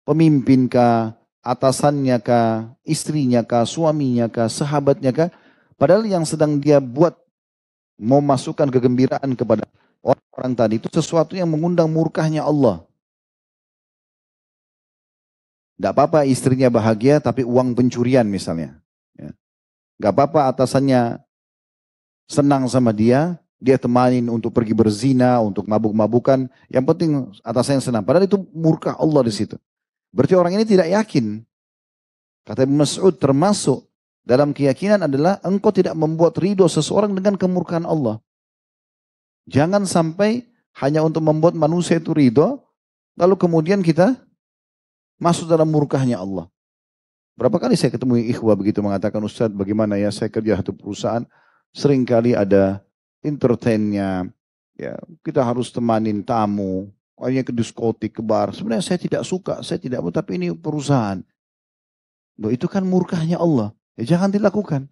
pemimpin 0.08 0.72
kah, 0.72 1.20
atasannya 1.44 2.18
kah, 2.24 2.72
istrinya 2.88 3.44
kah, 3.44 3.68
suaminya 3.68 4.32
kah, 4.32 4.48
sahabatnya 4.48 5.12
kah. 5.12 5.30
Padahal 5.76 6.08
yang 6.08 6.24
sedang 6.24 6.62
dia 6.62 6.80
buat 6.80 7.18
mau 8.00 8.24
masukkan 8.24 8.70
kegembiraan 8.72 9.36
kepada 9.36 9.68
orang-orang 10.00 10.54
tadi 10.56 10.74
itu 10.80 10.88
sesuatu 10.88 11.36
yang 11.36 11.52
mengundang 11.52 11.92
murkahnya 11.92 12.48
Allah. 12.48 12.89
Tidak 15.80 15.96
apa-apa 15.96 16.28
istrinya 16.28 16.68
bahagia 16.68 17.24
tapi 17.24 17.48
uang 17.48 17.72
pencurian 17.72 18.28
misalnya. 18.28 18.76
Ya. 19.16 19.32
Gak 19.96 20.12
apa-apa 20.12 20.52
atasannya 20.52 21.24
senang 22.28 22.68
sama 22.68 22.92
dia, 22.92 23.40
dia 23.64 23.80
temanin 23.80 24.28
untuk 24.28 24.52
pergi 24.52 24.76
berzina, 24.76 25.40
untuk 25.40 25.64
mabuk-mabukan. 25.72 26.52
Yang 26.68 26.84
penting 26.84 27.10
atasannya 27.48 27.80
senang. 27.80 28.04
Padahal 28.04 28.28
itu 28.28 28.44
murka 28.52 29.00
Allah 29.00 29.24
di 29.24 29.32
situ. 29.32 29.56
Berarti 30.12 30.36
orang 30.36 30.60
ini 30.60 30.68
tidak 30.68 30.92
yakin. 30.92 31.48
Kata 32.44 32.68
Mas'ud 32.68 33.16
termasuk 33.16 33.88
dalam 34.28 34.52
keyakinan 34.52 35.08
adalah 35.08 35.40
engkau 35.48 35.72
tidak 35.72 35.96
membuat 35.96 36.36
ridho 36.44 36.68
seseorang 36.68 37.16
dengan 37.16 37.40
kemurkaan 37.40 37.88
Allah. 37.88 38.20
Jangan 39.48 39.88
sampai 39.88 40.44
hanya 40.84 41.08
untuk 41.08 41.24
membuat 41.24 41.56
manusia 41.56 42.04
itu 42.04 42.12
ridho, 42.12 42.62
lalu 43.16 43.40
kemudian 43.40 43.80
kita 43.80 44.20
masuk 45.20 45.46
dalam 45.46 45.68
murkahnya 45.68 46.18
Allah. 46.18 46.48
Berapa 47.36 47.56
kali 47.56 47.76
saya 47.76 47.92
ketemu 47.92 48.20
ikhwah 48.36 48.56
begitu 48.56 48.84
mengatakan, 48.84 49.20
Ustadz 49.24 49.56
bagaimana 49.56 49.96
ya 49.96 50.12
saya 50.12 50.28
kerja 50.28 50.60
satu 50.60 50.76
perusahaan, 50.76 51.24
sering 51.72 52.04
kali 52.04 52.36
ada 52.36 52.84
entertainnya, 53.24 54.28
ya 54.76 55.00
kita 55.24 55.44
harus 55.44 55.72
temanin 55.72 56.20
tamu, 56.24 56.92
hanya 57.20 57.44
ke 57.44 57.52
diskotik, 57.56 58.20
ke 58.20 58.24
bar. 58.24 58.52
Sebenarnya 58.52 58.84
saya 58.84 59.00
tidak 59.00 59.24
suka, 59.28 59.60
saya 59.64 59.80
tidak 59.80 60.04
mau, 60.04 60.12
tapi 60.12 60.40
ini 60.40 60.52
perusahaan. 60.56 61.20
Loh, 62.40 62.52
itu 62.52 62.68
kan 62.72 62.84
murkahnya 62.88 63.36
Allah. 63.40 63.76
Ya 64.00 64.16
jangan 64.16 64.32
dilakukan. 64.32 64.88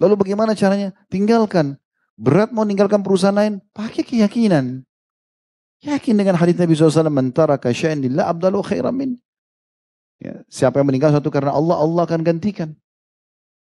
Lalu 0.00 0.14
bagaimana 0.16 0.56
caranya? 0.56 0.96
Tinggalkan. 1.12 1.76
Berat 2.16 2.52
mau 2.54 2.64
meninggalkan 2.64 3.04
perusahaan 3.04 3.36
lain, 3.36 3.60
pakai 3.76 4.04
keyakinan. 4.06 4.84
Yakin 5.84 6.14
dengan 6.16 6.40
hadis 6.40 6.56
Nabi 6.56 6.72
SAW, 6.72 7.12
mentara 7.12 7.60
kasya'in 7.60 8.00
lillah 8.00 8.32
abdalu 8.32 8.64
khairan 8.64 8.96
min. 8.96 9.10
Ya, 10.24 10.40
siapa 10.48 10.80
yang 10.80 10.88
meninggal 10.88 11.12
satu 11.12 11.28
karena 11.28 11.52
Allah, 11.52 11.76
Allah 11.76 12.08
akan 12.08 12.24
gantikan. 12.24 12.72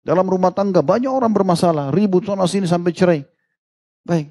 Dalam 0.06 0.30
rumah 0.30 0.54
tangga 0.54 0.86
banyak 0.86 1.10
orang 1.10 1.34
bermasalah, 1.34 1.90
ribut 1.90 2.30
sana 2.30 2.46
sini 2.46 2.70
sampai 2.70 2.94
cerai. 2.94 3.22
Baik, 4.06 4.30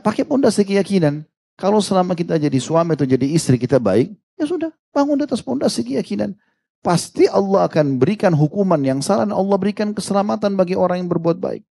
pakai 0.00 0.24
pondasi 0.24 0.64
keyakinan. 0.64 1.28
Kalau 1.60 1.84
selama 1.84 2.16
kita 2.16 2.40
jadi 2.40 2.56
suami 2.56 2.96
atau 2.96 3.04
jadi 3.04 3.28
istri 3.28 3.60
kita 3.60 3.76
baik, 3.76 4.16
ya 4.40 4.48
sudah, 4.48 4.72
bangun 4.96 5.20
di 5.20 5.28
atas 5.28 5.44
pondasi 5.44 5.84
keyakinan. 5.84 6.32
Pasti 6.80 7.28
Allah 7.28 7.68
akan 7.68 8.00
berikan 8.00 8.32
hukuman 8.32 8.80
yang 8.80 9.04
salah 9.04 9.28
dan 9.28 9.36
Allah 9.36 9.56
berikan 9.60 9.92
keselamatan 9.92 10.56
bagi 10.56 10.72
orang 10.72 11.04
yang 11.04 11.12
berbuat 11.12 11.36
baik. 11.36 11.64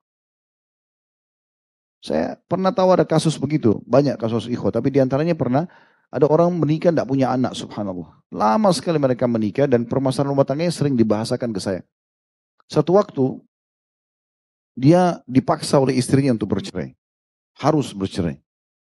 Saya 2.02 2.34
pernah 2.50 2.74
tahu 2.74 2.98
ada 2.98 3.06
kasus 3.06 3.38
begitu, 3.38 3.78
banyak 3.86 4.18
kasus 4.18 4.50
ikhwah, 4.50 4.74
tapi 4.74 4.90
di 4.90 4.98
antaranya 4.98 5.38
pernah 5.38 5.70
ada 6.12 6.28
orang 6.28 6.52
menikah 6.52 6.92
tidak 6.92 7.08
punya 7.08 7.32
anak, 7.32 7.56
subhanallah. 7.56 8.20
Lama 8.28 8.68
sekali 8.76 9.00
mereka 9.00 9.24
menikah 9.24 9.64
dan 9.64 9.88
permasalahan 9.88 10.36
rumah 10.36 10.44
tangganya 10.44 10.68
sering 10.68 10.92
dibahasakan 10.92 11.56
ke 11.56 11.60
saya. 11.64 11.80
Satu 12.68 13.00
waktu, 13.00 13.40
dia 14.76 15.24
dipaksa 15.24 15.80
oleh 15.80 15.96
istrinya 15.96 16.36
untuk 16.36 16.52
bercerai. 16.52 16.92
Harus 17.56 17.96
bercerai. 17.96 18.36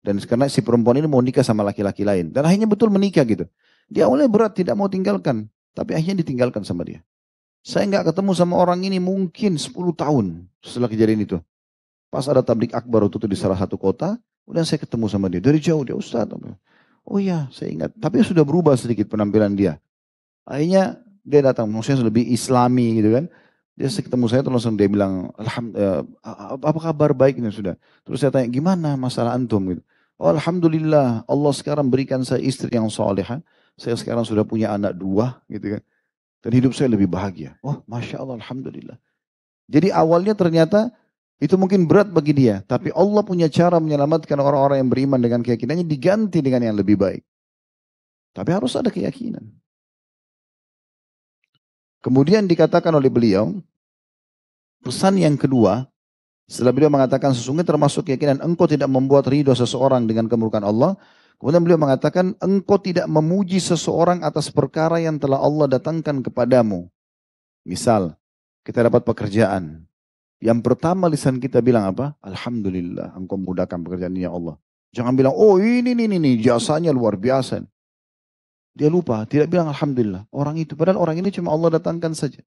Dan 0.05 0.21
karena 0.21 0.45
si 0.45 0.61
perempuan 0.61 1.01
ini 1.01 1.09
mau 1.09 1.17
nikah 1.17 1.41
sama 1.41 1.65
laki-laki 1.65 2.05
lain. 2.05 2.29
Dan 2.29 2.45
akhirnya 2.45 2.69
betul 2.69 2.93
menikah 2.93 3.25
gitu. 3.25 3.49
Dia 3.89 4.05
awalnya 4.05 4.29
berat 4.29 4.53
tidak 4.53 4.77
mau 4.77 4.85
tinggalkan. 4.85 5.49
Tapi 5.73 5.97
akhirnya 5.97 6.21
ditinggalkan 6.21 6.61
sama 6.61 6.85
dia. 6.85 7.01
Saya 7.65 7.89
nggak 7.89 8.13
ketemu 8.13 8.37
sama 8.37 8.53
orang 8.61 8.85
ini 8.85 9.01
mungkin 9.01 9.57
10 9.57 9.73
tahun 9.97 10.45
setelah 10.61 10.89
kejadian 10.93 11.25
itu. 11.25 11.37
Pas 12.13 12.29
ada 12.29 12.45
tablik 12.45 12.69
akbar 12.77 13.09
waktu 13.09 13.17
itu 13.17 13.27
di 13.33 13.37
salah 13.37 13.57
satu 13.57 13.81
kota, 13.81 14.21
Kemudian 14.45 14.61
saya 14.61 14.77
ketemu 14.77 15.05
sama 15.09 15.25
dia. 15.25 15.41
Dari 15.41 15.57
jauh 15.57 15.81
dia, 15.81 15.97
Ustaz. 15.97 16.29
Oh 17.05 17.21
iya, 17.21 17.45
saya 17.53 17.69
ingat. 17.69 17.93
Tapi 18.01 18.25
sudah 18.25 18.41
berubah 18.41 18.73
sedikit 18.73 19.05
penampilan 19.13 19.53
dia. 19.53 19.77
Akhirnya 20.45 20.97
dia 21.21 21.41
datang, 21.45 21.69
maksudnya 21.69 22.05
lebih 22.05 22.25
islami 22.33 22.97
gitu 22.97 23.13
kan. 23.13 23.25
Dia 23.75 23.91
ketemu 23.91 24.25
saya 24.31 24.41
terus 24.41 24.55
langsung 24.57 24.79
dia 24.79 24.89
bilang, 24.89 25.29
Alhamdulillah, 25.35 26.01
eh, 26.01 26.65
apa 26.65 26.79
kabar 26.79 27.11
baik 27.13 27.37
ini 27.37 27.51
sudah. 27.53 27.75
Terus 28.07 28.23
saya 28.23 28.31
tanya, 28.33 28.47
gimana 28.49 28.95
masalah 28.97 29.37
antum 29.37 29.61
gitu. 29.69 29.83
Oh, 30.15 30.31
Alhamdulillah, 30.31 31.27
Allah 31.27 31.51
sekarang 31.51 31.91
berikan 31.91 32.23
saya 32.23 32.39
istri 32.39 32.71
yang 32.71 32.87
solehah. 32.87 33.43
Saya 33.75 33.99
sekarang 33.99 34.23
sudah 34.23 34.47
punya 34.47 34.71
anak 34.71 34.95
dua 34.95 35.43
gitu 35.51 35.75
kan. 35.75 35.83
Dan 36.39 36.51
hidup 36.55 36.71
saya 36.71 36.87
lebih 36.87 37.11
bahagia. 37.11 37.59
Oh, 37.59 37.83
Masya 37.83 38.23
Allah, 38.23 38.39
Alhamdulillah. 38.39 38.95
Jadi 39.67 39.91
awalnya 39.91 40.37
ternyata 40.37 40.93
itu 41.35 41.59
mungkin 41.59 41.83
berat 41.83 42.07
bagi 42.07 42.31
dia, 42.31 42.63
tapi 42.63 42.95
Allah 42.95 43.19
punya 43.27 43.51
cara 43.51 43.75
menyelamatkan 43.83 44.39
orang-orang 44.39 44.79
yang 44.79 44.89
beriman 44.89 45.19
dengan 45.19 45.43
keyakinannya 45.43 45.83
diganti 45.83 46.39
dengan 46.39 46.63
yang 46.63 46.75
lebih 46.79 46.95
baik. 46.95 47.23
Tapi 48.31 48.49
harus 48.55 48.75
ada 48.79 48.87
keyakinan. 48.87 49.43
Kemudian 51.99 52.47
dikatakan 52.47 52.93
oleh 52.95 53.11
beliau, 53.11 53.51
pesan 54.79 55.19
yang 55.19 55.35
kedua, 55.35 55.89
setelah 56.45 56.71
beliau 56.71 56.93
mengatakan 56.93 57.33
sesungguhnya 57.33 57.65
termasuk 57.65 58.05
keyakinan 58.05 58.37
engkau 58.45 58.69
tidak 58.69 58.85
membuat 58.85 59.25
ridho 59.25 59.51
seseorang 59.57 60.05
dengan 60.05 60.29
kemurkaan 60.29 60.61
Allah. 60.61 60.93
Kemudian 61.41 61.65
beliau 61.65 61.81
mengatakan 61.81 62.37
engkau 62.39 62.79
tidak 62.79 63.09
memuji 63.09 63.57
seseorang 63.59 64.23
atas 64.23 64.53
perkara 64.53 65.01
yang 65.01 65.19
telah 65.19 65.41
Allah 65.41 65.67
datangkan 65.67 66.21
kepadamu. 66.23 66.87
Misal, 67.65 68.13
kita 68.61 68.85
dapat 68.85 69.01
pekerjaan. 69.01 69.83
Yang 70.45 70.61
pertama 70.61 71.09
lisan 71.09 71.41
kita 71.41 71.57
bilang 71.57 71.89
apa? 71.89 72.13
Alhamdulillah, 72.21 73.17
engkau 73.17 73.33
mudahkan 73.33 73.81
pekerjaan 73.81 74.13
ini 74.13 74.29
ya 74.29 74.31
Allah. 74.37 74.61
Jangan 74.93 75.17
bilang, 75.17 75.33
oh 75.33 75.57
ini, 75.57 75.97
ini, 75.97 76.05
ini, 76.05 76.37
jasanya 76.37 76.93
luar 76.93 77.17
biasa. 77.17 77.65
Dia 78.77 78.93
lupa, 78.93 79.25
tidak 79.25 79.49
bilang 79.49 79.73
Alhamdulillah. 79.73 80.29
Orang 80.29 80.61
itu, 80.61 80.77
padahal 80.77 81.01
orang 81.01 81.17
ini 81.17 81.33
cuma 81.33 81.49
Allah 81.49 81.81
datangkan 81.81 82.13
saja. 82.13 82.45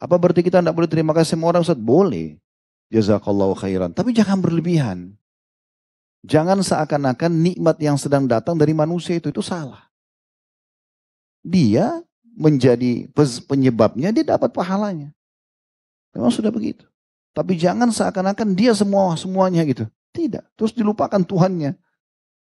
Apa 0.00 0.16
berarti 0.16 0.40
kita 0.40 0.64
tidak 0.64 0.72
boleh 0.72 0.88
terima 0.88 1.12
kasih 1.12 1.36
sama 1.36 1.52
orang 1.52 1.60
Ustaz? 1.60 1.76
Boleh. 1.76 2.40
Jazakallahu 2.88 3.60
khairan. 3.60 3.92
Tapi 3.92 4.16
jangan 4.16 4.40
berlebihan. 4.40 5.12
Jangan 6.24 6.64
seakan-akan 6.64 7.28
nikmat 7.28 7.76
yang 7.76 8.00
sedang 8.00 8.24
datang 8.24 8.56
dari 8.56 8.72
manusia 8.72 9.20
itu, 9.20 9.28
itu 9.28 9.44
salah. 9.44 9.84
Dia 11.44 12.00
menjadi 12.32 13.12
penyebabnya, 13.44 14.16
dia 14.16 14.24
dapat 14.24 14.48
pahalanya. 14.48 15.12
Memang 16.16 16.32
sudah 16.32 16.48
begitu. 16.48 16.88
Tapi 17.32 17.56
jangan 17.56 17.88
seakan-akan 17.88 18.52
dia 18.52 18.76
semua 18.76 19.16
semuanya 19.16 19.64
gitu. 19.64 19.88
Tidak. 20.12 20.44
Terus 20.56 20.76
dilupakan 20.76 21.20
Tuhannya. 21.24 21.72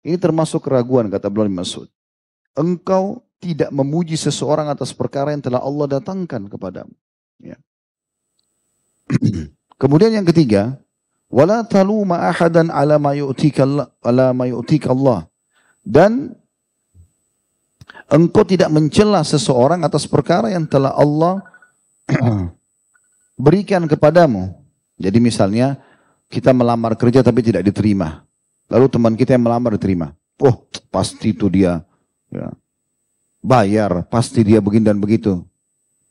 Ini 0.04 0.16
termasuk 0.18 0.66
keraguan 0.66 1.08
kata 1.08 1.30
Ibnu 1.30 1.48
Mas'ud. 1.48 1.86
Engkau 2.58 3.22
tidak 3.38 3.70
memuji 3.70 4.18
seseorang 4.18 4.72
atas 4.72 4.90
perkara 4.90 5.30
yang 5.30 5.40
telah 5.40 5.62
Allah 5.62 6.00
datangkan 6.00 6.50
kepadamu. 6.50 6.94
Ya. 7.38 7.56
Kemudian 9.80 10.16
yang 10.16 10.26
ketiga, 10.26 10.80
wala 11.30 11.62
taluma 11.62 12.26
ahadan 12.26 12.72
ala 12.72 12.98
ma 12.98 13.14
Allah. 13.14 15.20
Dan 15.84 16.32
engkau 18.08 18.44
tidak 18.48 18.72
mencela 18.72 19.20
seseorang 19.22 19.84
atas 19.84 20.08
perkara 20.08 20.50
yang 20.50 20.64
telah 20.64 20.96
Allah 20.96 21.44
berikan 23.44 23.84
kepadamu. 23.84 24.63
Jadi 24.94 25.18
misalnya 25.18 25.78
kita 26.30 26.54
melamar 26.54 26.94
kerja 26.94 27.22
tapi 27.22 27.42
tidak 27.42 27.66
diterima. 27.66 28.22
Lalu 28.70 28.86
teman 28.90 29.14
kita 29.14 29.36
yang 29.36 29.44
melamar 29.44 29.74
diterima. 29.76 30.14
Oh 30.42 30.66
pasti 30.90 31.30
itu 31.30 31.46
dia 31.46 31.82
ya, 32.30 32.50
bayar, 33.38 34.06
pasti 34.08 34.42
dia 34.42 34.58
begini 34.58 34.90
dan 34.90 34.98
begitu. 34.98 35.42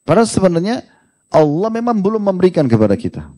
Padahal 0.04 0.28
sebenarnya 0.28 0.84
Allah 1.32 1.70
memang 1.72 1.98
belum 1.98 2.22
memberikan 2.22 2.68
kepada 2.68 2.94
kita. 2.94 3.32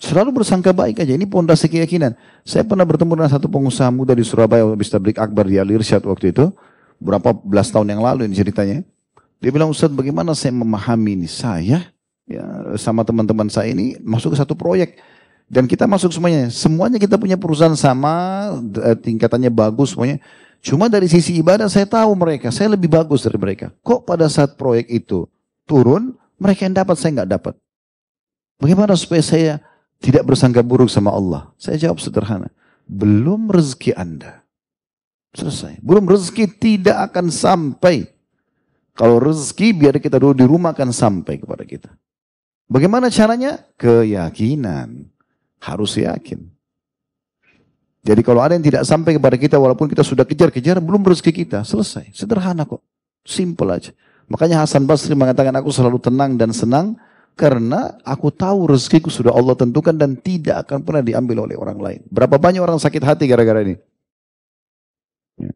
Selalu 0.00 0.40
bersangka 0.40 0.72
baik 0.72 1.04
aja. 1.04 1.12
Ini 1.12 1.28
pondasi 1.28 1.68
keyakinan. 1.68 2.16
Saya 2.40 2.64
pernah 2.64 2.88
bertemu 2.88 3.20
dengan 3.20 3.30
satu 3.36 3.52
pengusaha 3.52 3.92
muda 3.92 4.16
di 4.16 4.24
Surabaya, 4.24 4.64
habis 4.64 4.88
tablik 4.88 5.20
akbar 5.20 5.44
di 5.44 5.60
Al 5.60 5.68
waktu 5.68 6.32
itu. 6.32 6.48
Berapa 6.96 7.36
belas 7.36 7.68
tahun 7.68 7.92
yang 7.92 8.00
lalu 8.00 8.24
ini 8.24 8.32
ceritanya. 8.32 8.80
Dia 9.44 9.52
bilang, 9.52 9.68
Ustaz 9.72 9.92
bagaimana 9.92 10.32
saya 10.32 10.56
memahami 10.56 11.20
ini? 11.20 11.28
Saya 11.28 11.84
ya, 12.30 12.46
sama 12.78 13.02
teman-teman 13.02 13.50
saya 13.50 13.74
ini 13.74 13.98
masuk 13.98 14.32
ke 14.32 14.38
satu 14.38 14.54
proyek 14.54 15.02
dan 15.50 15.66
kita 15.66 15.90
masuk 15.90 16.14
semuanya. 16.14 16.46
Semuanya 16.54 17.02
kita 17.02 17.18
punya 17.18 17.34
perusahaan 17.34 17.74
sama, 17.74 18.54
eh, 18.86 18.94
tingkatannya 18.94 19.50
bagus 19.50 19.98
semuanya. 19.98 20.22
Cuma 20.62 20.86
dari 20.86 21.10
sisi 21.10 21.42
ibadah 21.42 21.66
saya 21.66 21.90
tahu 21.90 22.14
mereka, 22.14 22.54
saya 22.54 22.70
lebih 22.70 22.86
bagus 22.86 23.26
dari 23.26 23.34
mereka. 23.34 23.74
Kok 23.82 24.06
pada 24.06 24.30
saat 24.30 24.54
proyek 24.54 24.86
itu 24.86 25.26
turun, 25.66 26.14
mereka 26.38 26.70
yang 26.70 26.78
dapat, 26.78 26.94
saya 26.94 27.20
nggak 27.20 27.32
dapat. 27.34 27.54
Bagaimana 28.60 28.94
supaya 28.94 29.24
saya 29.24 29.52
tidak 29.98 30.22
bersangka 30.28 30.60
buruk 30.60 30.92
sama 30.92 31.10
Allah? 31.10 31.50
Saya 31.56 31.80
jawab 31.80 31.98
sederhana. 31.98 32.52
Belum 32.84 33.48
rezeki 33.48 33.96
Anda. 33.96 34.44
Selesai. 35.32 35.80
Belum 35.80 36.04
rezeki 36.04 36.44
tidak 36.60 37.10
akan 37.10 37.32
sampai. 37.32 38.04
Kalau 38.92 39.16
rezeki 39.16 39.72
biar 39.72 39.96
kita 39.96 40.20
dulu 40.20 40.36
di 40.36 40.44
rumah 40.44 40.76
akan 40.76 40.92
sampai 40.92 41.40
kepada 41.40 41.64
kita. 41.64 41.88
Bagaimana 42.70 43.10
caranya? 43.10 43.66
Keyakinan. 43.74 45.10
Harus 45.58 45.98
yakin. 45.98 46.46
Jadi 48.00 48.22
kalau 48.24 48.40
ada 48.40 48.56
yang 48.56 48.64
tidak 48.64 48.86
sampai 48.86 49.18
kepada 49.18 49.36
kita 49.36 49.60
walaupun 49.60 49.90
kita 49.90 50.06
sudah 50.06 50.24
kejar-kejar 50.24 50.78
belum 50.78 51.02
rezeki 51.02 51.44
kita. 51.44 51.66
Selesai. 51.66 52.14
Sederhana 52.14 52.64
kok. 52.64 52.80
Simple 53.26 53.68
aja. 53.74 53.92
Makanya 54.30 54.62
Hasan 54.62 54.86
Basri 54.86 55.12
mengatakan 55.18 55.52
aku 55.58 55.74
selalu 55.74 55.98
tenang 55.98 56.38
dan 56.38 56.54
senang 56.54 56.94
karena 57.34 57.98
aku 58.06 58.30
tahu 58.30 58.70
rezekiku 58.70 59.10
sudah 59.10 59.34
Allah 59.34 59.58
tentukan 59.58 59.92
dan 59.92 60.14
tidak 60.14 60.64
akan 60.64 60.86
pernah 60.86 61.02
diambil 61.02 61.50
oleh 61.50 61.58
orang 61.58 61.76
lain. 61.82 62.00
Berapa 62.06 62.38
banyak 62.38 62.62
orang 62.62 62.78
sakit 62.78 63.02
hati 63.02 63.26
gara-gara 63.26 63.66
ini? 63.66 63.76
Ya. 65.36 65.52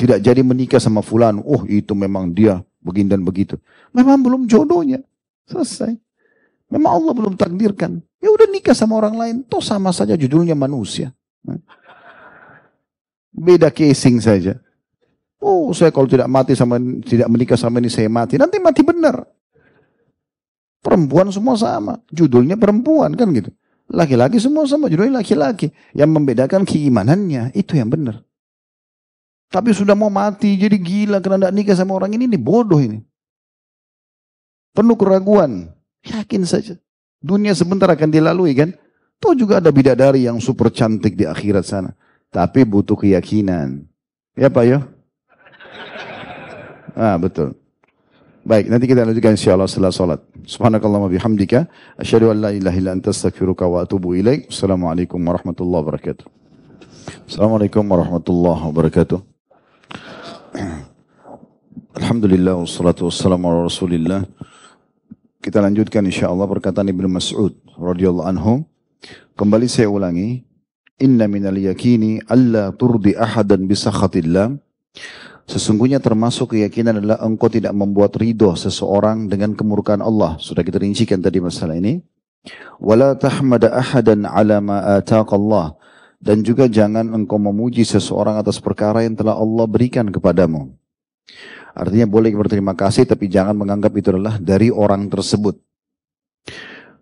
Tidak 0.00 0.18
jadi 0.24 0.40
menikah 0.40 0.80
sama 0.80 1.04
fulan. 1.04 1.44
Oh 1.44 1.62
itu 1.68 1.92
memang 1.92 2.32
dia 2.32 2.64
begini 2.80 3.12
dan 3.12 3.20
begitu. 3.22 3.60
Memang 3.92 4.18
belum 4.24 4.48
jodohnya. 4.48 5.04
Selesai. 5.46 6.07
Memang 6.68 7.00
Allah 7.00 7.12
belum 7.16 7.34
takdirkan. 7.34 8.00
Ya 8.20 8.28
udah 8.28 8.46
nikah 8.50 8.76
sama 8.76 9.00
orang 9.00 9.16
lain, 9.16 9.36
toh 9.48 9.64
sama 9.64 9.88
saja 9.94 10.12
judulnya 10.18 10.52
manusia. 10.52 11.16
Beda 13.32 13.72
casing 13.72 14.20
saja. 14.20 14.60
Oh, 15.38 15.70
saya 15.70 15.94
kalau 15.94 16.10
tidak 16.10 16.26
mati 16.26 16.58
sama 16.58 16.82
tidak 17.06 17.30
menikah 17.30 17.54
sama 17.54 17.78
ini 17.78 17.88
saya 17.88 18.10
mati. 18.10 18.34
Nanti 18.36 18.58
mati 18.58 18.82
benar. 18.82 19.22
Perempuan 20.82 21.30
semua 21.30 21.54
sama, 21.58 22.02
judulnya 22.10 22.58
perempuan 22.58 23.14
kan 23.14 23.30
gitu. 23.34 23.50
Laki-laki 23.88 24.36
semua 24.36 24.68
sama, 24.68 24.92
judulnya 24.92 25.24
laki-laki. 25.24 25.72
Yang 25.96 26.10
membedakan 26.12 26.62
keimanannya, 26.68 27.56
itu 27.56 27.80
yang 27.80 27.88
benar. 27.88 28.20
Tapi 29.48 29.72
sudah 29.72 29.96
mau 29.96 30.12
mati, 30.12 30.60
jadi 30.60 30.76
gila 30.76 31.24
karena 31.24 31.48
tidak 31.48 31.54
nikah 31.56 31.76
sama 31.78 31.96
orang 31.96 32.12
ini, 32.12 32.28
ini 32.28 32.36
bodoh 32.36 32.76
ini. 32.76 33.00
Penuh 34.76 34.92
keraguan. 34.92 35.72
Yakin 36.06 36.42
saja. 36.46 36.74
Dunia 37.18 37.54
sebentar 37.56 37.90
akan 37.90 38.10
dilalui 38.10 38.54
kan. 38.54 38.70
Tuh 39.18 39.34
juga 39.34 39.58
ada 39.58 39.74
bidadari 39.74 40.30
yang 40.30 40.38
super 40.38 40.70
cantik 40.70 41.18
di 41.18 41.26
akhirat 41.26 41.66
sana. 41.66 41.90
Tapi 42.30 42.62
butuh 42.62 42.94
keyakinan. 42.94 43.82
Ya 44.38 44.46
Pak 44.46 44.64
ya? 44.68 44.78
Ah 46.94 47.18
betul. 47.18 47.58
Baik, 48.48 48.72
nanti 48.72 48.88
kita 48.88 49.04
lanjutkan 49.04 49.36
insyaAllah 49.36 49.68
setelah 49.68 49.92
salat. 49.92 50.20
Subhanakallah 50.48 51.04
bihamdika. 51.12 51.68
Asyadu 52.00 52.32
an 52.32 52.40
la 52.40 52.50
ilaha 52.54 52.76
illa 52.80 52.96
anta 52.96 53.12
astaghfiruka 53.12 53.68
wa 53.68 53.84
atubu 53.84 54.16
ilaik. 54.16 54.48
Assalamualaikum 54.48 55.20
warahmatullahi 55.20 55.82
wabarakatuh. 55.84 56.26
Assalamualaikum 57.28 57.84
warahmatullahi 57.84 58.62
wabarakatuh. 58.72 59.18
Alhamdulillah 62.00 62.56
wassalatu 62.56 63.12
wassalamu 63.12 63.52
ala 63.52 63.68
rasulillah. 63.68 64.24
Kita 65.38 65.62
lanjutkan 65.62 66.02
insya 66.02 66.34
Allah 66.34 66.50
perkataan 66.50 66.90
Ibnu 66.90 67.06
Mas'ud 67.06 67.54
radhiyallahu 67.78 68.26
anhu. 68.26 68.66
Kembali 69.38 69.70
saya 69.70 69.86
ulangi, 69.86 70.42
inna 70.98 71.30
minal 71.30 71.54
yakini 71.54 72.18
alla 72.26 72.74
turdi 72.74 73.14
ahadan 73.14 73.70
bisakhatillah. 73.70 74.58
Sesungguhnya 75.46 76.02
termasuk 76.02 76.58
keyakinan 76.58 76.98
adalah 76.98 77.22
engkau 77.22 77.46
tidak 77.46 77.70
membuat 77.70 78.18
ridho 78.18 78.58
seseorang 78.58 79.30
dengan 79.30 79.54
kemurkaan 79.54 80.02
Allah. 80.02 80.34
Sudah 80.42 80.66
kita 80.66 80.82
rincikan 80.82 81.22
tadi 81.22 81.38
masalah 81.38 81.78
ini. 81.78 82.02
Wala 82.82 83.14
tahmada 83.14 83.78
ahadan 83.78 84.26
ala 84.26 84.58
ma. 84.58 84.98
Dan 86.18 86.42
juga 86.42 86.66
jangan 86.66 87.14
engkau 87.14 87.38
memuji 87.38 87.86
seseorang 87.86 88.42
atas 88.42 88.58
perkara 88.58 89.06
yang 89.06 89.14
telah 89.14 89.38
Allah 89.38 89.70
berikan 89.70 90.10
kepadamu. 90.10 90.74
Artinya 91.78 92.10
boleh 92.10 92.34
berterima 92.34 92.74
kasih 92.74 93.06
tapi 93.06 93.30
jangan 93.30 93.54
menganggap 93.54 93.94
itu 93.94 94.10
adalah 94.10 94.34
dari 94.42 94.74
orang 94.74 95.06
tersebut. 95.06 95.62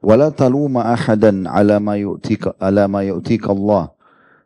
Wala 0.05 0.29
taluma 0.29 0.93
ahadan 0.93 1.49
ala 1.49 1.81
ma 1.81 1.97
yu'tika 1.97 2.53
ala 2.61 2.85
ma 2.85 3.01
yu'tika 3.01 3.57
Allah. 3.57 3.97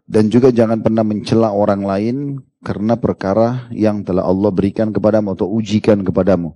Dan 0.06 0.30
juga 0.30 0.54
jangan 0.54 0.78
pernah 0.82 1.02
mencela 1.02 1.50
orang 1.50 1.82
lain 1.82 2.16
karena 2.62 2.94
perkara 2.94 3.66
yang 3.74 4.06
telah 4.06 4.26
Allah 4.26 4.50
berikan 4.54 4.94
kepadamu 4.94 5.34
atau 5.34 5.50
ujikan 5.50 5.98
kepadamu. 6.06 6.54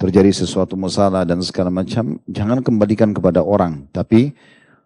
Terjadi 0.00 0.32
sesuatu 0.32 0.80
masalah 0.80 1.28
dan 1.28 1.44
segala 1.44 1.68
macam, 1.68 2.16
jangan 2.24 2.64
kembalikan 2.64 3.12
kepada 3.12 3.44
orang, 3.44 3.84
tapi 3.92 4.32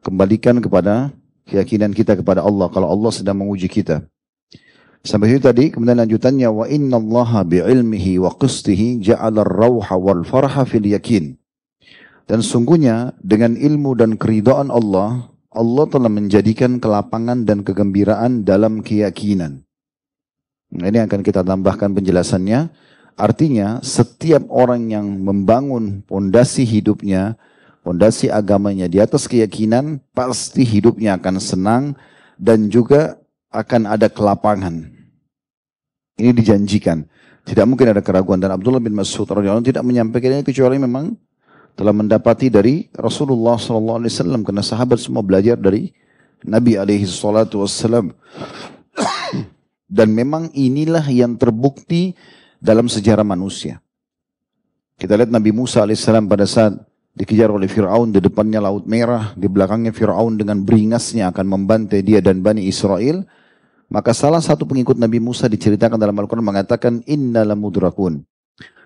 kembalikan 0.03 0.59
kepada 0.59 1.15
keyakinan 1.47 1.95
kita 1.95 2.19
kepada 2.19 2.43
Allah 2.43 2.67
kalau 2.71 2.91
Allah 2.91 3.11
sedang 3.15 3.39
menguji 3.39 3.71
kita. 3.71 4.03
Sampai 5.05 5.37
itu 5.37 5.45
tadi, 5.45 5.69
kemudian 5.69 6.01
lanjutannya 6.01 6.49
wa 6.49 6.65
inna 6.65 6.97
Allah 6.97 7.45
bi'ilmihi 7.45 8.17
wa 8.25 8.33
qistihi 8.33 9.05
ja'ala 9.05 9.45
ar-rauha 9.45 10.01
wal 10.01 10.25
farha 10.25 10.65
fil 10.65 10.89
yakin. 10.89 11.37
Dan 12.25 12.41
sungguhnya 12.41 13.13
dengan 13.21 13.53
ilmu 13.53 14.01
dan 14.01 14.17
keridhaan 14.17 14.73
Allah, 14.73 15.29
Allah 15.53 15.85
telah 15.93 16.09
menjadikan 16.09 16.81
kelapangan 16.81 17.45
dan 17.45 17.61
kegembiraan 17.61 18.49
dalam 18.49 18.81
keyakinan. 18.81 19.61
Nah, 20.73 20.89
ini 20.89 21.05
akan 21.05 21.21
kita 21.21 21.45
tambahkan 21.45 21.93
penjelasannya. 21.93 22.73
Artinya 23.21 23.85
setiap 23.85 24.49
orang 24.49 24.89
yang 24.89 25.07
membangun 25.21 26.01
pondasi 26.09 26.65
hidupnya, 26.65 27.37
pondasi 27.85 28.33
agamanya 28.33 28.89
di 28.89 29.05
atas 29.05 29.29
keyakinan, 29.29 30.01
pasti 30.17 30.65
hidupnya 30.65 31.21
akan 31.21 31.37
senang 31.37 31.85
dan 32.41 32.73
juga 32.73 33.21
akan 33.53 33.85
ada 33.85 34.09
kelapangan. 34.09 34.94
Ini 36.15 36.31
dijanjikan. 36.31 37.03
Tidak 37.45 37.65
mungkin 37.69 37.93
ada 37.93 38.01
keraguan. 38.01 38.41
Dan 38.41 38.55
Abdullah 38.55 38.81
bin 38.81 38.95
Mas'ud 38.95 39.27
radhiyallahu 39.27 39.67
tidak 39.67 39.85
menyampaikan 39.85 40.41
kecuali 40.47 40.79
memang 40.79 41.13
telah 41.75 41.91
mendapati 41.91 42.49
dari 42.49 42.87
Rasulullah 42.95 43.59
SAW 43.59 44.07
karena 44.47 44.63
sahabat 44.63 45.03
semua 45.03 45.27
belajar 45.27 45.59
dari 45.59 45.91
Nabi 46.47 46.79
alaihi 46.79 47.05
salatu 47.05 47.67
wassalam. 47.67 48.15
Dan 49.95 50.15
memang 50.15 50.51
inilah 50.55 51.05
yang 51.11 51.37
terbukti 51.37 52.17
dalam 52.63 52.89
sejarah 52.89 53.27
manusia. 53.27 53.85
Kita 54.95 55.19
lihat 55.19 55.29
Nabi 55.29 55.51
Musa 55.51 55.83
alaihissalam 55.83 56.31
pada 56.31 56.47
saat 56.47 56.73
dikejar 57.15 57.51
oleh 57.51 57.67
Fir'aun 57.67 58.15
di 58.15 58.23
depannya 58.23 58.63
Laut 58.63 58.87
Merah, 58.87 59.35
di 59.35 59.51
belakangnya 59.51 59.91
Fir'aun 59.91 60.39
dengan 60.39 60.63
beringasnya 60.63 61.31
akan 61.35 61.47
membantai 61.47 62.01
dia 62.01 62.23
dan 62.23 62.41
Bani 62.41 62.65
Israel. 62.67 63.27
Maka 63.95 64.11
salah 64.11 64.43
satu 64.43 64.67
pengikut 64.67 64.99
Nabi 64.99 65.23
Musa 65.23 65.47
diceritakan 65.47 65.95
dalam 65.95 66.19
Al-Quran 66.19 66.43
mengatakan, 66.43 67.07
Inna 67.07 67.47
lamudrakun. 67.47 68.27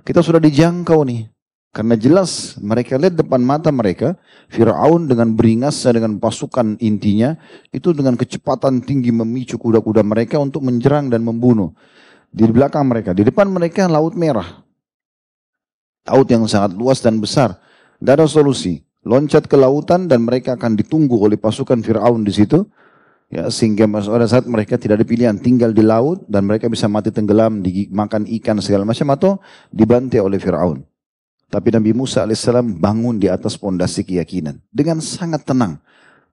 Kita 0.04 0.20
sudah 0.20 0.36
dijangkau 0.36 1.00
nih. 1.08 1.32
Karena 1.72 1.96
jelas 1.96 2.60
mereka 2.60 3.00
lihat 3.00 3.16
depan 3.16 3.40
mata 3.40 3.72
mereka, 3.72 4.20
Fir'aun 4.52 5.08
dengan 5.08 5.32
beringasnya 5.32 5.96
dengan 5.96 6.20
pasukan 6.20 6.76
intinya, 6.84 7.40
itu 7.72 7.96
dengan 7.96 8.20
kecepatan 8.20 8.84
tinggi 8.84 9.08
memicu 9.08 9.56
kuda-kuda 9.56 10.04
mereka 10.04 10.36
untuk 10.44 10.60
menyerang 10.60 11.08
dan 11.08 11.24
membunuh. 11.24 11.72
Di 12.28 12.44
belakang 12.44 12.84
mereka, 12.84 13.16
di 13.16 13.24
depan 13.24 13.48
mereka 13.48 13.88
laut 13.88 14.12
merah. 14.12 14.60
Laut 16.04 16.28
yang 16.28 16.44
sangat 16.44 16.76
luas 16.76 17.00
dan 17.00 17.16
besar. 17.16 17.56
Tidak 17.96 18.12
ada 18.12 18.28
solusi. 18.28 18.84
Loncat 19.08 19.48
ke 19.48 19.56
lautan 19.56 20.04
dan 20.04 20.20
mereka 20.20 20.52
akan 20.52 20.76
ditunggu 20.76 21.16
oleh 21.16 21.40
pasukan 21.40 21.80
Fir'aun 21.80 22.28
di 22.28 22.32
situ 22.36 22.68
ya 23.28 23.52
sehingga 23.52 23.84
pada 23.88 24.26
saat 24.28 24.48
mereka 24.48 24.80
tidak 24.80 25.00
ada 25.00 25.06
pilihan 25.06 25.36
tinggal 25.36 25.72
di 25.72 25.84
laut 25.84 26.24
dan 26.28 26.48
mereka 26.48 26.66
bisa 26.68 26.88
mati 26.88 27.12
tenggelam 27.12 27.60
dimakan 27.60 28.24
ikan 28.40 28.58
segala 28.64 28.88
macam 28.88 29.08
atau 29.12 29.30
dibantai 29.72 30.20
oleh 30.20 30.40
Firaun. 30.40 30.84
Tapi 31.48 31.72
Nabi 31.72 31.96
Musa 31.96 32.28
alaihissalam 32.28 32.76
bangun 32.76 33.16
di 33.16 33.28
atas 33.32 33.56
pondasi 33.56 34.04
keyakinan 34.04 34.60
dengan 34.68 35.00
sangat 35.00 35.48
tenang. 35.48 35.80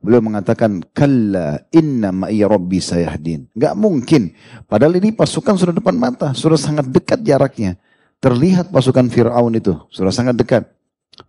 Beliau 0.04 0.22
mengatakan, 0.22 0.84
Kalla 0.92 1.66
inna 1.72 2.12
ma'i 2.12 2.44
rabbi 2.44 2.78
sayahdin. 2.78 3.50
Gak 3.58 3.74
mungkin. 3.74 4.36
Padahal 4.70 5.00
ini 5.02 5.16
pasukan 5.16 5.58
sudah 5.58 5.74
depan 5.74 5.98
mata. 5.98 6.30
Sudah 6.36 6.60
sangat 6.60 6.92
dekat 6.92 7.26
jaraknya. 7.26 7.80
Terlihat 8.22 8.70
pasukan 8.70 9.08
Fir'aun 9.10 9.56
itu. 9.58 9.74
Sudah 9.90 10.14
sangat 10.14 10.38
dekat. 10.38 10.68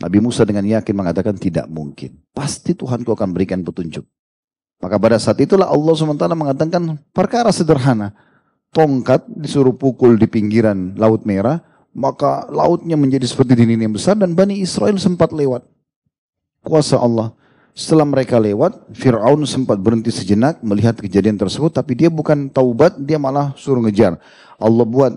Nabi 0.03 0.19
Musa 0.19 0.43
dengan 0.43 0.67
yakin 0.67 0.93
mengatakan 0.93 1.39
tidak 1.39 1.71
mungkin. 1.71 2.21
Pasti 2.35 2.75
Tuhanku 2.75 3.15
akan 3.15 3.31
berikan 3.33 3.63
petunjuk. 3.63 4.05
Maka 4.77 4.97
pada 5.01 5.17
saat 5.17 5.41
itulah 5.41 5.69
Allah 5.69 5.93
SWT 5.97 6.25
mengatakan 6.37 7.01
perkara 7.11 7.49
sederhana. 7.49 8.13
Tongkat 8.75 9.25
disuruh 9.33 9.73
pukul 9.73 10.21
di 10.21 10.29
pinggiran 10.29 10.93
Laut 11.01 11.25
Merah, 11.25 11.65
maka 11.97 12.45
lautnya 12.53 12.93
menjadi 12.93 13.25
seperti 13.25 13.57
dinding 13.57 13.89
yang 13.89 13.95
besar 13.97 14.21
dan 14.21 14.37
Bani 14.37 14.61
Israel 14.61 15.01
sempat 15.01 15.33
lewat. 15.33 15.65
Kuasa 16.61 17.01
Allah. 17.01 17.33
Setelah 17.77 18.09
mereka 18.09 18.41
lewat, 18.41 18.89
Fir'aun 18.97 19.45
sempat 19.45 19.77
berhenti 19.77 20.09
sejenak 20.09 20.65
melihat 20.65 20.97
kejadian 20.97 21.37
tersebut, 21.37 21.73
tapi 21.73 21.93
dia 21.93 22.09
bukan 22.09 22.49
taubat, 22.49 22.97
dia 22.97 23.21
malah 23.21 23.53
suruh 23.57 23.85
ngejar. 23.85 24.17
Allah 24.57 24.85
buat 24.89 25.13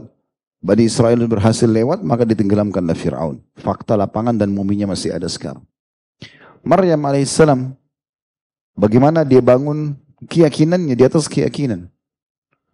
Bani 0.59 0.83
Israel 0.83 1.23
berhasil 1.23 1.67
lewat, 1.67 2.03
maka 2.03 2.27
ditenggelamkanlah 2.27 2.95
Fir'aun. 2.95 3.39
Fakta 3.55 3.95
lapangan 3.95 4.35
dan 4.35 4.51
muminya 4.51 4.91
masih 4.91 5.15
ada 5.15 5.27
sekarang. 5.31 5.63
Maryam 6.59 6.99
alaihissalam 6.99 7.78
Bagaimana 8.75 9.23
dia 9.23 9.39
bangun 9.39 9.95
keyakinannya 10.27 10.95
di 10.95 11.03
atas 11.05 11.29
keyakinan. 11.31 11.87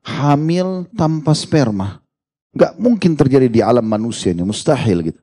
Hamil 0.05 0.85
tanpa 0.93 1.33
sperma. 1.33 2.01
Gak 2.55 2.79
mungkin 2.79 3.19
terjadi 3.19 3.51
di 3.51 3.59
alam 3.59 3.83
manusia 3.83 4.31
ini, 4.31 4.45
mustahil 4.45 5.11
gitu. 5.11 5.21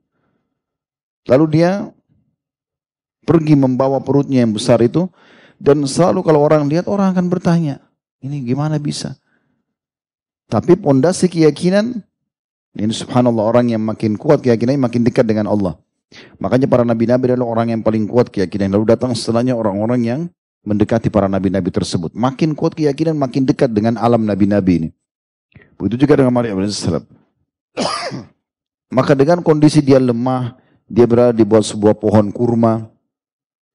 Lalu 1.30 1.44
dia 1.60 1.88
pergi 3.22 3.54
membawa 3.54 4.02
perutnya 4.02 4.42
yang 4.42 4.52
besar 4.52 4.82
itu 4.82 5.06
dan 5.62 5.86
selalu 5.86 6.26
kalau 6.26 6.42
orang 6.42 6.66
lihat 6.66 6.90
orang 6.90 7.14
akan 7.14 7.30
bertanya, 7.30 7.78
ini 8.18 8.42
gimana 8.42 8.76
bisa? 8.82 9.14
Tapi 10.50 10.74
pondasi 10.76 11.30
keyakinan 11.30 12.02
ini 12.72 12.92
subhanallah 12.92 13.44
orang 13.44 13.68
yang 13.68 13.84
makin 13.84 14.16
kuat 14.16 14.40
keyakinannya 14.40 14.80
makin 14.80 15.04
dekat 15.04 15.28
dengan 15.28 15.48
Allah. 15.48 15.76
Makanya 16.40 16.68
para 16.68 16.84
nabi-nabi 16.84 17.32
adalah 17.32 17.48
orang 17.48 17.72
yang 17.76 17.80
paling 17.84 18.04
kuat 18.08 18.32
keyakinan. 18.32 18.72
Lalu 18.72 18.96
datang 18.96 19.12
setelahnya 19.12 19.56
orang-orang 19.56 20.00
yang 20.04 20.20
mendekati 20.62 21.10
para 21.10 21.26
nabi-nabi 21.26 21.74
tersebut. 21.74 22.14
Makin 22.14 22.54
kuat 22.54 22.78
keyakinan, 22.78 23.18
makin 23.18 23.42
dekat 23.42 23.70
dengan 23.70 23.98
alam 23.98 24.22
nabi-nabi 24.22 24.86
ini. 24.86 24.88
Begitu 25.76 26.06
juga 26.06 26.22
dengan 26.22 26.32
Maryam 26.32 26.62
AS. 26.62 26.82
Maka 28.96 29.12
dengan 29.18 29.42
kondisi 29.42 29.82
dia 29.82 29.98
lemah, 29.98 30.54
dia 30.86 31.08
berada 31.08 31.34
di 31.34 31.42
bawah 31.42 31.64
sebuah 31.64 31.98
pohon 31.98 32.30
kurma. 32.30 32.86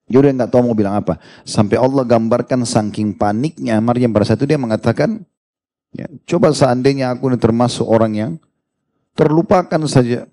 Dia 0.07 0.23
udah 0.23 0.31
nggak 0.31 0.51
tahu 0.55 0.71
mau 0.71 0.77
bilang 0.77 0.95
apa. 0.95 1.19
Sampai 1.43 1.75
Allah 1.75 2.07
gambarkan 2.07 2.63
saking 2.63 3.19
paniknya 3.19 3.75
Maryam 3.83 4.15
pada 4.15 4.23
saat 4.23 4.39
itu 4.39 4.47
dia 4.47 4.55
mengatakan, 4.55 5.19
ya, 5.91 6.07
coba 6.23 6.55
seandainya 6.55 7.11
aku 7.11 7.27
ini 7.27 7.35
termasuk 7.35 7.83
orang 7.83 8.15
yang 8.15 8.31
terlupakan 9.17 9.81
saja 9.83 10.29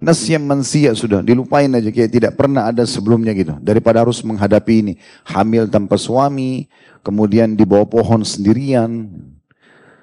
Nasya 0.00 0.40
mansia 0.40 0.96
sudah 0.96 1.20
dilupain 1.20 1.68
aja 1.76 1.92
kayak 1.92 2.08
tidak 2.08 2.32
pernah 2.32 2.72
ada 2.72 2.88
sebelumnya 2.88 3.36
gitu. 3.36 3.52
Daripada 3.60 4.00
harus 4.00 4.24
menghadapi 4.24 4.74
ini 4.80 4.92
hamil 5.28 5.68
tanpa 5.68 6.00
suami, 6.00 6.72
kemudian 7.04 7.52
di 7.52 7.68
bawah 7.68 7.84
pohon 7.84 8.24
sendirian. 8.24 9.12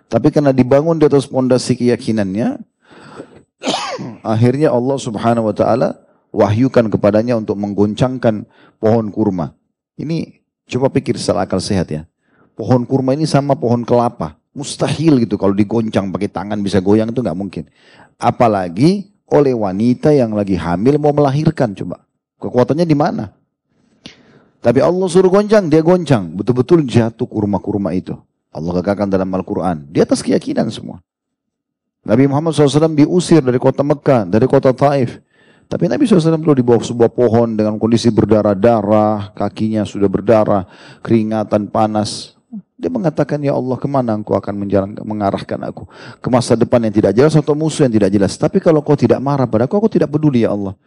Tapi 0.05 0.29
karena 0.29 0.53
dibangun 0.53 1.01
di 1.01 1.09
atas 1.09 1.25
pondasi 1.25 1.73
keyakinannya, 1.73 2.61
akhirnya 4.37 4.69
Allah 4.69 4.97
Subhanahu 5.01 5.49
wa 5.49 5.55
taala 5.57 5.97
wahyukan 6.29 6.93
kepadanya 6.93 7.33
untuk 7.33 7.57
menggoncangkan 7.57 8.45
pohon 8.77 9.09
kurma. 9.09 9.57
Ini 9.97 10.45
coba 10.69 10.93
pikir 10.93 11.17
secara 11.17 11.49
akal 11.49 11.57
sehat 11.57 11.89
ya. 11.89 12.05
Pohon 12.53 12.85
kurma 12.85 13.17
ini 13.17 13.25
sama 13.25 13.57
pohon 13.57 13.81
kelapa. 13.81 14.37
Mustahil 14.53 15.25
gitu 15.25 15.41
kalau 15.41 15.57
digoncang 15.57 16.13
pakai 16.13 16.29
tangan 16.29 16.61
bisa 16.61 16.77
goyang 16.85 17.09
itu 17.09 17.25
nggak 17.25 17.37
mungkin. 17.37 17.65
Apalagi 18.21 19.16
oleh 19.27 19.51
wanita 19.51 20.15
yang 20.15 20.31
lagi 20.31 20.55
hamil 20.55 20.95
mau 20.99 21.11
melahirkan 21.11 21.75
coba. 21.75 22.07
Kekuatannya 22.39 22.85
di 22.87 22.97
mana? 22.97 23.33
Tapi 24.63 24.79
Allah 24.81 25.07
suruh 25.07 25.29
goncang, 25.31 25.67
dia 25.67 25.83
goncang. 25.83 26.33
Betul-betul 26.33 26.83
jatuh 26.87 27.27
kurma-kurma 27.27 27.93
itu. 27.93 28.15
Allah 28.51 28.71
katakan 28.81 29.11
dalam 29.11 29.29
Al-Quran. 29.29 29.85
Di 29.91 30.01
atas 30.01 30.23
keyakinan 30.23 30.67
semua. 30.73 31.03
Nabi 32.07 32.23
Muhammad 32.23 32.55
SAW 32.55 32.95
diusir 32.95 33.43
dari 33.43 33.59
kota 33.59 33.83
Mekah, 33.83 34.23
dari 34.23 34.47
kota 34.47 34.71
Taif. 34.71 35.19
Tapi 35.67 35.91
Nabi 35.91 36.07
SAW 36.07 36.39
dulu 36.39 36.55
di 36.55 36.63
bawah 36.63 36.79
sebuah 36.79 37.11
pohon 37.11 37.59
dengan 37.59 37.75
kondisi 37.75 38.07
berdarah-darah, 38.07 39.35
kakinya 39.35 39.83
sudah 39.83 40.07
berdarah, 40.07 40.63
keringatan 41.03 41.67
panas. 41.67 42.36
Dia 42.77 42.93
mengatakan, 42.93 43.41
ya 43.41 43.57
Allah 43.57 43.73
ke 43.73 43.89
mana 43.89 44.13
engkau 44.13 44.37
akan 44.37 44.53
menjalan, 44.53 44.93
mengarahkan 45.01 45.57
aku? 45.65 45.89
Ke 46.21 46.29
masa 46.29 46.53
depan 46.53 46.77
yang 46.85 46.93
tidak 46.93 47.11
jelas 47.17 47.33
atau 47.33 47.57
musuh 47.57 47.89
yang 47.89 47.93
tidak 47.97 48.13
jelas. 48.13 48.37
Tapi 48.37 48.61
kalau 48.61 48.85
kau 48.85 48.93
tidak 48.93 49.17
marah 49.17 49.49
padaku, 49.49 49.81
aku 49.81 49.89
tidak 49.89 50.13
peduli 50.13 50.45
ya 50.45 50.53
Allah. 50.53 50.77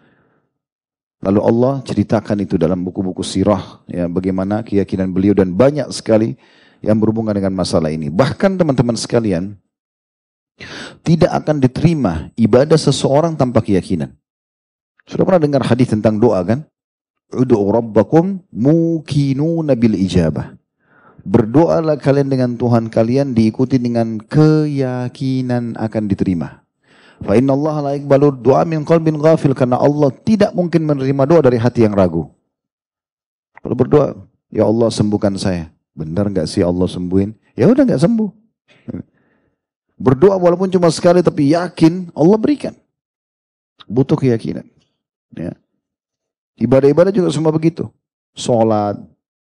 Lalu 1.18 1.40
Allah 1.42 1.74
ceritakan 1.82 2.46
itu 2.46 2.54
dalam 2.54 2.86
buku-buku 2.86 3.26
sirah, 3.26 3.82
ya, 3.90 4.06
bagaimana 4.06 4.62
keyakinan 4.62 5.10
beliau 5.10 5.34
dan 5.34 5.50
banyak 5.50 5.90
sekali 5.90 6.38
yang 6.78 6.96
berhubungan 6.96 7.34
dengan 7.34 7.58
masalah 7.58 7.90
ini. 7.90 8.06
Bahkan 8.06 8.54
teman-teman 8.54 8.94
sekalian, 8.94 9.58
tidak 11.02 11.32
akan 11.42 11.58
diterima 11.58 12.30
ibadah 12.38 12.78
seseorang 12.78 13.34
tanpa 13.34 13.66
keyakinan. 13.66 14.14
Sudah 15.10 15.26
pernah 15.26 15.42
dengar 15.42 15.66
hadis 15.66 15.90
tentang 15.90 16.22
doa 16.22 16.38
kan? 16.46 16.62
Udu'u 17.34 17.66
rabbakum 17.74 18.46
mukinuna 18.54 19.74
bil 19.74 19.98
ijabah. 19.98 20.59
Berdoalah 21.24 22.00
kalian 22.00 22.28
dengan 22.32 22.50
Tuhan 22.56 22.88
kalian 22.88 23.36
diikuti 23.36 23.76
dengan 23.76 24.16
keyakinan 24.20 25.76
akan 25.76 26.02
diterima. 26.08 26.64
Fa 27.20 27.36
inna 27.36 27.52
Allah 27.52 27.76
la 27.84 27.92
iqbalu 28.00 28.40
du'a 28.40 28.64
min 28.64 28.80
qalbin 28.80 29.20
ghafil 29.20 29.52
karena 29.52 29.76
Allah 29.76 30.08
tidak 30.24 30.56
mungkin 30.56 30.88
menerima 30.88 31.22
doa 31.28 31.40
dari 31.44 31.60
hati 31.60 31.84
yang 31.84 31.92
ragu. 31.92 32.32
Kalau 33.60 33.76
berdoa, 33.76 34.16
ya 34.48 34.64
Allah 34.64 34.88
sembuhkan 34.88 35.36
saya. 35.36 35.68
Benar 35.92 36.32
nggak 36.32 36.48
sih 36.48 36.64
Allah 36.64 36.88
sembuhin? 36.88 37.36
Ya 37.52 37.68
udah 37.68 37.84
nggak 37.84 38.00
sembuh. 38.00 38.30
Berdoa 40.00 40.40
walaupun 40.40 40.72
cuma 40.72 40.88
sekali 40.88 41.20
tapi 41.20 41.52
yakin 41.52 42.08
Allah 42.16 42.38
berikan. 42.40 42.72
Butuh 43.84 44.16
keyakinan. 44.16 44.64
Ya. 45.36 45.52
Ibadah-ibadah 46.56 47.12
juga 47.12 47.28
semua 47.28 47.52
begitu. 47.52 47.92
Sholat, 48.32 48.96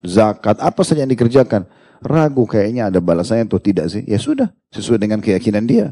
zakat, 0.03 0.59
apa 0.59 0.83
saja 0.83 1.03
yang 1.03 1.11
dikerjakan. 1.11 1.65
Ragu 1.99 2.47
kayaknya 2.47 2.87
ada 2.87 3.03
balasannya 3.03 3.43
atau 3.43 3.59
tidak 3.59 3.91
sih. 3.91 4.07
Ya 4.07 4.15
sudah, 4.15 4.55
sesuai 4.71 5.03
dengan 5.03 5.19
keyakinan 5.19 5.67
dia. 5.67 5.91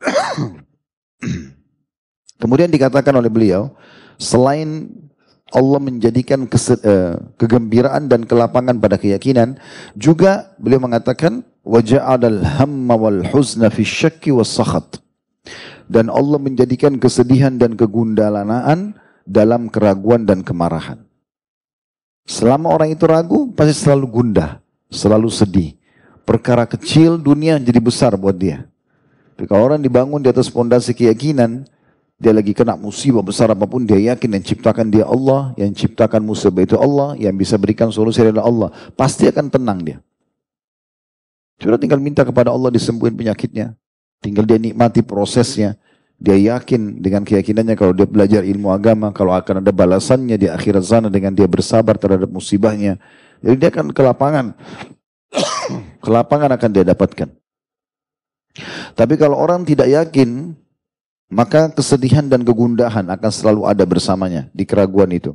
Kemudian 2.40 2.72
dikatakan 2.72 3.12
oleh 3.12 3.28
beliau, 3.28 3.76
selain 4.16 4.88
Allah 5.52 5.80
menjadikan 5.82 6.48
eh, 6.48 7.14
kegembiraan 7.36 8.08
dan 8.08 8.24
kelapangan 8.24 8.80
pada 8.80 8.96
keyakinan, 8.96 9.60
juga 9.98 10.54
beliau 10.56 10.80
mengatakan 10.80 11.44
waja'al 11.66 12.40
hamma 12.56 12.96
wal 12.96 13.20
huzna 13.28 13.68
fi 13.68 13.84
syakki 13.84 14.32
was. 14.32 14.56
Dan 15.90 16.06
Allah 16.06 16.38
menjadikan 16.38 17.02
kesedihan 17.02 17.58
dan 17.58 17.74
kegundalanaan 17.74 18.94
dalam 19.26 19.66
keraguan 19.68 20.22
dan 20.22 20.46
kemarahan. 20.46 21.09
Selama 22.30 22.70
orang 22.70 22.94
itu 22.94 23.02
ragu, 23.10 23.50
pasti 23.50 23.74
selalu 23.74 24.06
gundah, 24.06 24.62
selalu 24.86 25.26
sedih. 25.34 25.74
Perkara 26.22 26.62
kecil 26.62 27.18
dunia 27.18 27.58
jadi 27.58 27.82
besar 27.82 28.14
buat 28.14 28.38
dia. 28.38 28.70
Tapi 29.34 29.50
kalau 29.50 29.74
orang 29.74 29.82
dibangun 29.82 30.22
di 30.22 30.30
atas 30.30 30.46
pondasi 30.46 30.94
keyakinan, 30.94 31.66
dia 32.22 32.30
lagi 32.30 32.54
kena 32.54 32.78
musibah 32.78 33.26
besar 33.26 33.50
apa 33.50 33.66
pun, 33.66 33.82
dia 33.82 34.14
yakin 34.14 34.38
yang 34.38 34.44
ciptakan 34.46 34.94
dia 34.94 35.10
Allah, 35.10 35.50
yang 35.58 35.74
ciptakan 35.74 36.22
musibah 36.22 36.62
itu 36.62 36.78
Allah, 36.78 37.18
yang 37.18 37.34
bisa 37.34 37.58
berikan 37.58 37.90
solusi 37.90 38.22
adalah 38.22 38.46
Allah. 38.46 38.68
Pasti 38.94 39.26
akan 39.26 39.50
tenang 39.50 39.82
dia. 39.82 39.98
Sudah 41.58 41.82
tinggal 41.82 41.98
minta 41.98 42.22
kepada 42.22 42.54
Allah 42.54 42.70
disembuhin 42.70 43.18
penyakitnya. 43.18 43.74
Tinggal 44.22 44.46
dia 44.46 44.62
nikmati 44.62 45.02
prosesnya. 45.02 45.74
Dia 46.20 46.36
yakin 46.36 47.00
dengan 47.00 47.24
keyakinannya 47.24 47.72
kalau 47.80 47.96
dia 47.96 48.04
belajar 48.04 48.44
ilmu 48.44 48.68
agama, 48.68 49.08
kalau 49.08 49.32
akan 49.32 49.64
ada 49.64 49.72
balasannya 49.72 50.36
di 50.36 50.52
akhirat 50.52 50.84
sana 50.84 51.08
dengan 51.08 51.32
dia 51.32 51.48
bersabar 51.48 51.96
terhadap 51.96 52.28
musibahnya. 52.28 53.00
Jadi 53.40 53.56
dia 53.56 53.72
akan 53.72 53.88
ke 53.88 54.02
lapangan. 54.04 54.52
ke 56.04 56.10
lapangan 56.12 56.52
akan 56.60 56.70
dia 56.76 56.84
dapatkan. 56.84 57.28
Tapi 58.92 59.14
kalau 59.16 59.40
orang 59.40 59.64
tidak 59.64 59.88
yakin, 59.88 60.52
maka 61.32 61.72
kesedihan 61.72 62.28
dan 62.28 62.44
kegundahan 62.44 63.08
akan 63.08 63.30
selalu 63.32 63.64
ada 63.64 63.84
bersamanya 63.88 64.52
di 64.52 64.68
keraguan 64.68 65.08
itu. 65.16 65.32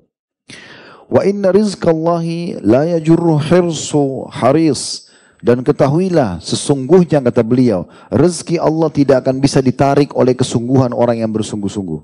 Wa 1.09 1.25
inna 1.25 1.49
rizqallahi 1.49 2.61
la 2.61 2.85
yajurru 2.93 3.41
hirsu 3.41 4.29
haris. 4.29 5.09
Dan 5.43 5.63
ketahuilah 5.63 6.39
sesungguhnya 6.39 7.19
kata 7.23 7.43
beliau, 7.43 7.87
rezeki 8.11 8.59
Allah 8.59 8.89
tidak 8.91 9.25
akan 9.25 9.39
bisa 9.39 9.59
ditarik 9.59 10.15
oleh 10.15 10.35
kesungguhan 10.35 10.95
orang 10.95 11.19
yang 11.21 11.31
bersungguh-sungguh. 11.31 12.01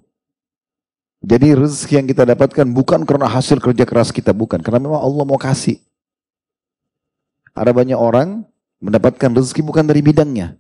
Jadi 1.21 1.47
rezeki 1.53 1.93
yang 2.01 2.07
kita 2.09 2.23
dapatkan 2.25 2.67
bukan 2.73 3.05
karena 3.05 3.29
hasil 3.29 3.61
kerja 3.61 3.85
keras 3.85 4.09
kita, 4.09 4.33
bukan. 4.33 4.59
Karena 4.59 4.89
memang 4.89 5.01
Allah 5.01 5.23
mau 5.23 5.37
kasih. 5.37 5.77
Ada 7.53 7.75
banyak 7.75 7.99
orang 7.99 8.47
mendapatkan 8.81 9.29
rezeki 9.29 9.61
bukan 9.61 9.85
dari 9.85 10.01
bidangnya 10.01 10.57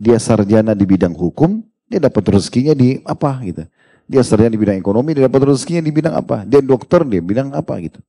dia 0.00 0.16
sarjana 0.16 0.72
di 0.72 0.88
bidang 0.88 1.12
hukum, 1.12 1.60
dia 1.84 2.00
dapat 2.00 2.24
rezekinya 2.32 2.72
di 2.72 3.04
apa 3.04 3.36
gitu. 3.44 3.68
Dia 4.08 4.24
sarjana 4.24 4.50
di 4.50 4.58
bidang 4.58 4.80
ekonomi, 4.80 5.12
dia 5.12 5.28
dapat 5.28 5.52
rezekinya 5.52 5.84
di 5.84 5.92
bidang 5.92 6.16
apa? 6.16 6.48
Dia 6.48 6.64
dokter, 6.64 7.04
dia 7.04 7.20
bidang 7.20 7.52
apa 7.52 7.76
gitu. 7.84 8.00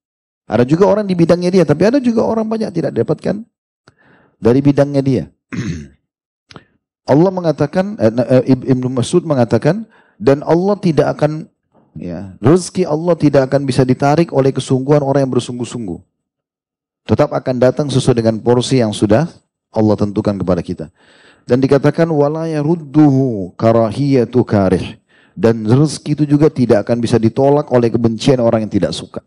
Ada 0.47 0.63
juga 0.63 0.87
orang 0.87 1.03
di 1.03 1.13
bidangnya 1.13 1.51
dia, 1.51 1.63
tapi 1.67 1.83
ada 1.85 1.99
juga 1.99 2.23
orang 2.23 2.47
banyak 2.47 2.71
tidak 2.71 2.95
dapatkan 2.95 3.43
dari 4.41 4.59
bidangnya 4.59 5.01
dia. 5.05 5.23
Allah 7.11 7.29
mengatakan, 7.29 7.95
eh, 8.01 8.11
eh 8.41 8.57
Ibnu 8.73 8.89
Mas'ud 8.89 9.21
mengatakan, 9.21 9.85
dan 10.17 10.41
Allah 10.41 10.75
tidak 10.81 11.17
akan, 11.17 11.45
ya, 11.93 12.33
rezeki 12.41 12.89
Allah 12.89 13.13
tidak 13.13 13.47
akan 13.49 13.61
bisa 13.69 13.85
ditarik 13.85 14.33
oleh 14.33 14.49
kesungguhan 14.49 15.05
orang 15.05 15.29
yang 15.29 15.33
bersungguh-sungguh. 15.37 16.01
Tetap 17.05 17.33
akan 17.33 17.55
datang 17.57 17.87
sesuai 17.89 18.21
dengan 18.21 18.37
porsi 18.41 18.81
yang 18.81 18.93
sudah 18.93 19.29
Allah 19.73 19.95
tentukan 19.97 20.37
kepada 20.37 20.61
kita. 20.61 20.85
Dan 21.49 21.57
dikatakan 21.57 22.05
wala 22.13 22.45
yarudduhu 22.45 23.57
karahiyatu 23.57 24.45
karih. 24.45 25.01
Dan 25.33 25.65
rezeki 25.65 26.21
itu 26.21 26.37
juga 26.37 26.53
tidak 26.53 26.85
akan 26.85 27.01
bisa 27.01 27.17
ditolak 27.17 27.71
oleh 27.73 27.89
kebencian 27.89 28.37
orang 28.37 28.67
yang 28.67 28.73
tidak 28.73 28.93
suka. 28.93 29.25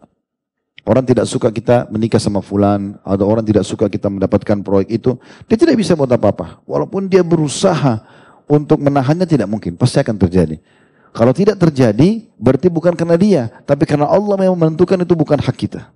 Orang 0.85 1.09
tidak 1.09 1.24
suka 1.24 1.49
kita 1.49 1.89
menikah 1.89 2.20
sama 2.20 2.45
fulan, 2.45 3.01
atau 3.01 3.24
orang 3.24 3.41
tidak 3.41 3.64
suka 3.64 3.89
kita 3.89 4.12
mendapatkan 4.12 4.61
proyek 4.61 5.01
itu, 5.01 5.16
dia 5.49 5.57
tidak 5.57 5.80
bisa 5.80 5.97
buat 5.97 6.12
apa-apa. 6.12 6.61
Walaupun 6.68 7.09
dia 7.09 7.24
berusaha 7.24 8.05
untuk 8.45 8.85
menahannya 8.85 9.24
tidak 9.24 9.49
mungkin, 9.49 9.80
pasti 9.80 9.97
akan 10.05 10.20
terjadi. 10.20 10.61
Kalau 11.16 11.32
tidak 11.32 11.57
terjadi, 11.57 12.28
berarti 12.37 12.68
bukan 12.68 12.93
karena 12.93 13.16
dia, 13.16 13.43
tapi 13.64 13.89
karena 13.89 14.05
Allah 14.05 14.37
memang 14.37 14.61
menentukan 14.61 15.01
itu 15.01 15.16
bukan 15.16 15.41
hak 15.41 15.57
kita. 15.57 15.89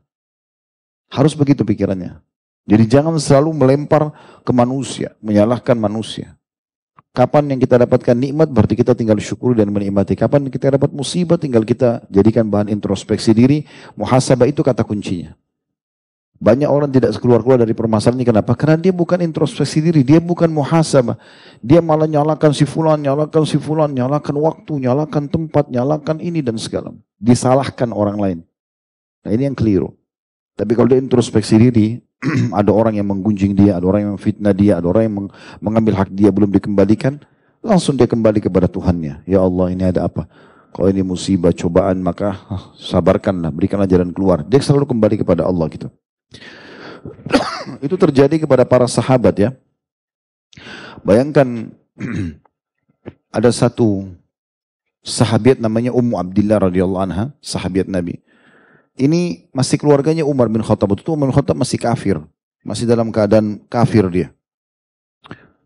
Harus 1.12 1.36
begitu 1.36 1.68
pikirannya. 1.68 2.24
Jadi 2.64 2.84
jangan 2.88 3.20
selalu 3.20 3.52
melempar 3.52 4.08
ke 4.40 4.52
manusia, 4.56 5.12
menyalahkan 5.20 5.76
manusia. 5.76 6.37
Kapan 7.16 7.50
yang 7.50 7.60
kita 7.60 7.82
dapatkan 7.82 8.14
nikmat 8.14 8.46
berarti 8.52 8.78
kita 8.78 8.94
tinggal 8.94 9.18
syukur 9.18 9.56
dan 9.56 9.72
menikmati. 9.74 10.14
Kapan 10.14 10.46
kita 10.52 10.78
dapat 10.78 10.94
musibah 10.94 11.34
tinggal 11.40 11.66
kita 11.66 12.06
jadikan 12.12 12.46
bahan 12.46 12.70
introspeksi 12.70 13.34
diri. 13.34 13.66
Muhasabah 13.98 14.46
itu 14.46 14.62
kata 14.62 14.86
kuncinya. 14.86 15.34
Banyak 16.38 16.70
orang 16.70 16.86
tidak 16.94 17.18
keluar-keluar 17.18 17.58
dari 17.58 17.74
permasalahan 17.74 18.22
ini. 18.22 18.26
Kenapa? 18.30 18.54
Karena 18.54 18.78
dia 18.78 18.94
bukan 18.94 19.18
introspeksi 19.18 19.82
diri. 19.82 20.06
Dia 20.06 20.22
bukan 20.22 20.46
muhasabah. 20.46 21.18
Dia 21.58 21.82
malah 21.82 22.06
nyalakan 22.06 22.54
si 22.54 22.62
fulan, 22.62 23.02
nyalakan 23.02 23.42
si 23.42 23.58
fulan, 23.58 23.90
nyalakan 23.90 24.38
waktu, 24.38 24.78
nyalakan 24.78 25.26
tempat, 25.26 25.66
nyalakan 25.66 26.22
ini 26.22 26.38
dan 26.38 26.54
segala. 26.54 26.94
Disalahkan 27.18 27.90
orang 27.90 28.18
lain. 28.22 28.38
Nah 29.26 29.30
ini 29.34 29.50
yang 29.50 29.58
keliru. 29.58 29.98
Tapi 30.58 30.74
kalau 30.74 30.90
dia 30.90 30.98
introspeksi 30.98 31.54
diri, 31.54 32.02
ada 32.58 32.74
orang 32.74 32.98
yang 32.98 33.06
menggunjing 33.06 33.54
dia, 33.54 33.78
ada 33.78 33.86
orang 33.86 34.00
yang 34.02 34.12
memfitnah 34.18 34.50
dia, 34.50 34.82
ada 34.82 34.90
orang 34.90 35.02
yang 35.06 35.14
mengambil 35.62 36.02
hak 36.02 36.10
dia 36.10 36.34
belum 36.34 36.50
dikembalikan, 36.50 37.22
langsung 37.62 37.94
dia 37.94 38.10
kembali 38.10 38.42
kepada 38.42 38.66
Tuhannya. 38.66 39.22
Ya 39.22 39.38
Allah 39.38 39.70
ini 39.70 39.86
ada 39.86 40.10
apa? 40.10 40.26
Kalau 40.74 40.90
ini 40.90 41.06
musibah, 41.06 41.54
cobaan, 41.54 42.02
maka 42.02 42.42
sabarkanlah, 42.74 43.54
berikanlah 43.54 43.86
jalan 43.86 44.10
keluar. 44.10 44.42
Dia 44.42 44.58
selalu 44.58 44.90
kembali 44.90 45.22
kepada 45.22 45.46
Allah 45.46 45.66
gitu. 45.70 45.88
Itu 47.86 47.94
terjadi 47.94 48.42
kepada 48.42 48.66
para 48.66 48.90
sahabat 48.90 49.38
ya. 49.38 49.50
Bayangkan 51.06 51.70
ada 53.38 53.50
satu 53.54 54.10
sahabat 55.06 55.62
namanya 55.62 55.94
Ummu 55.94 56.18
Abdillah 56.18 56.66
radhiyallahu 56.66 57.04
anha, 57.06 57.24
sahabat 57.38 57.86
Nabi. 57.86 58.18
Ini 58.98 59.46
masih 59.54 59.78
keluarganya 59.78 60.26
Umar 60.26 60.50
bin 60.50 60.60
Khattab. 60.60 60.98
Itu 60.98 61.14
Umar 61.14 61.30
bin 61.30 61.36
Khattab 61.38 61.54
masih 61.54 61.78
kafir. 61.78 62.18
Masih 62.66 62.84
dalam 62.84 63.14
keadaan 63.14 63.62
kafir 63.70 64.04
dia. 64.10 64.28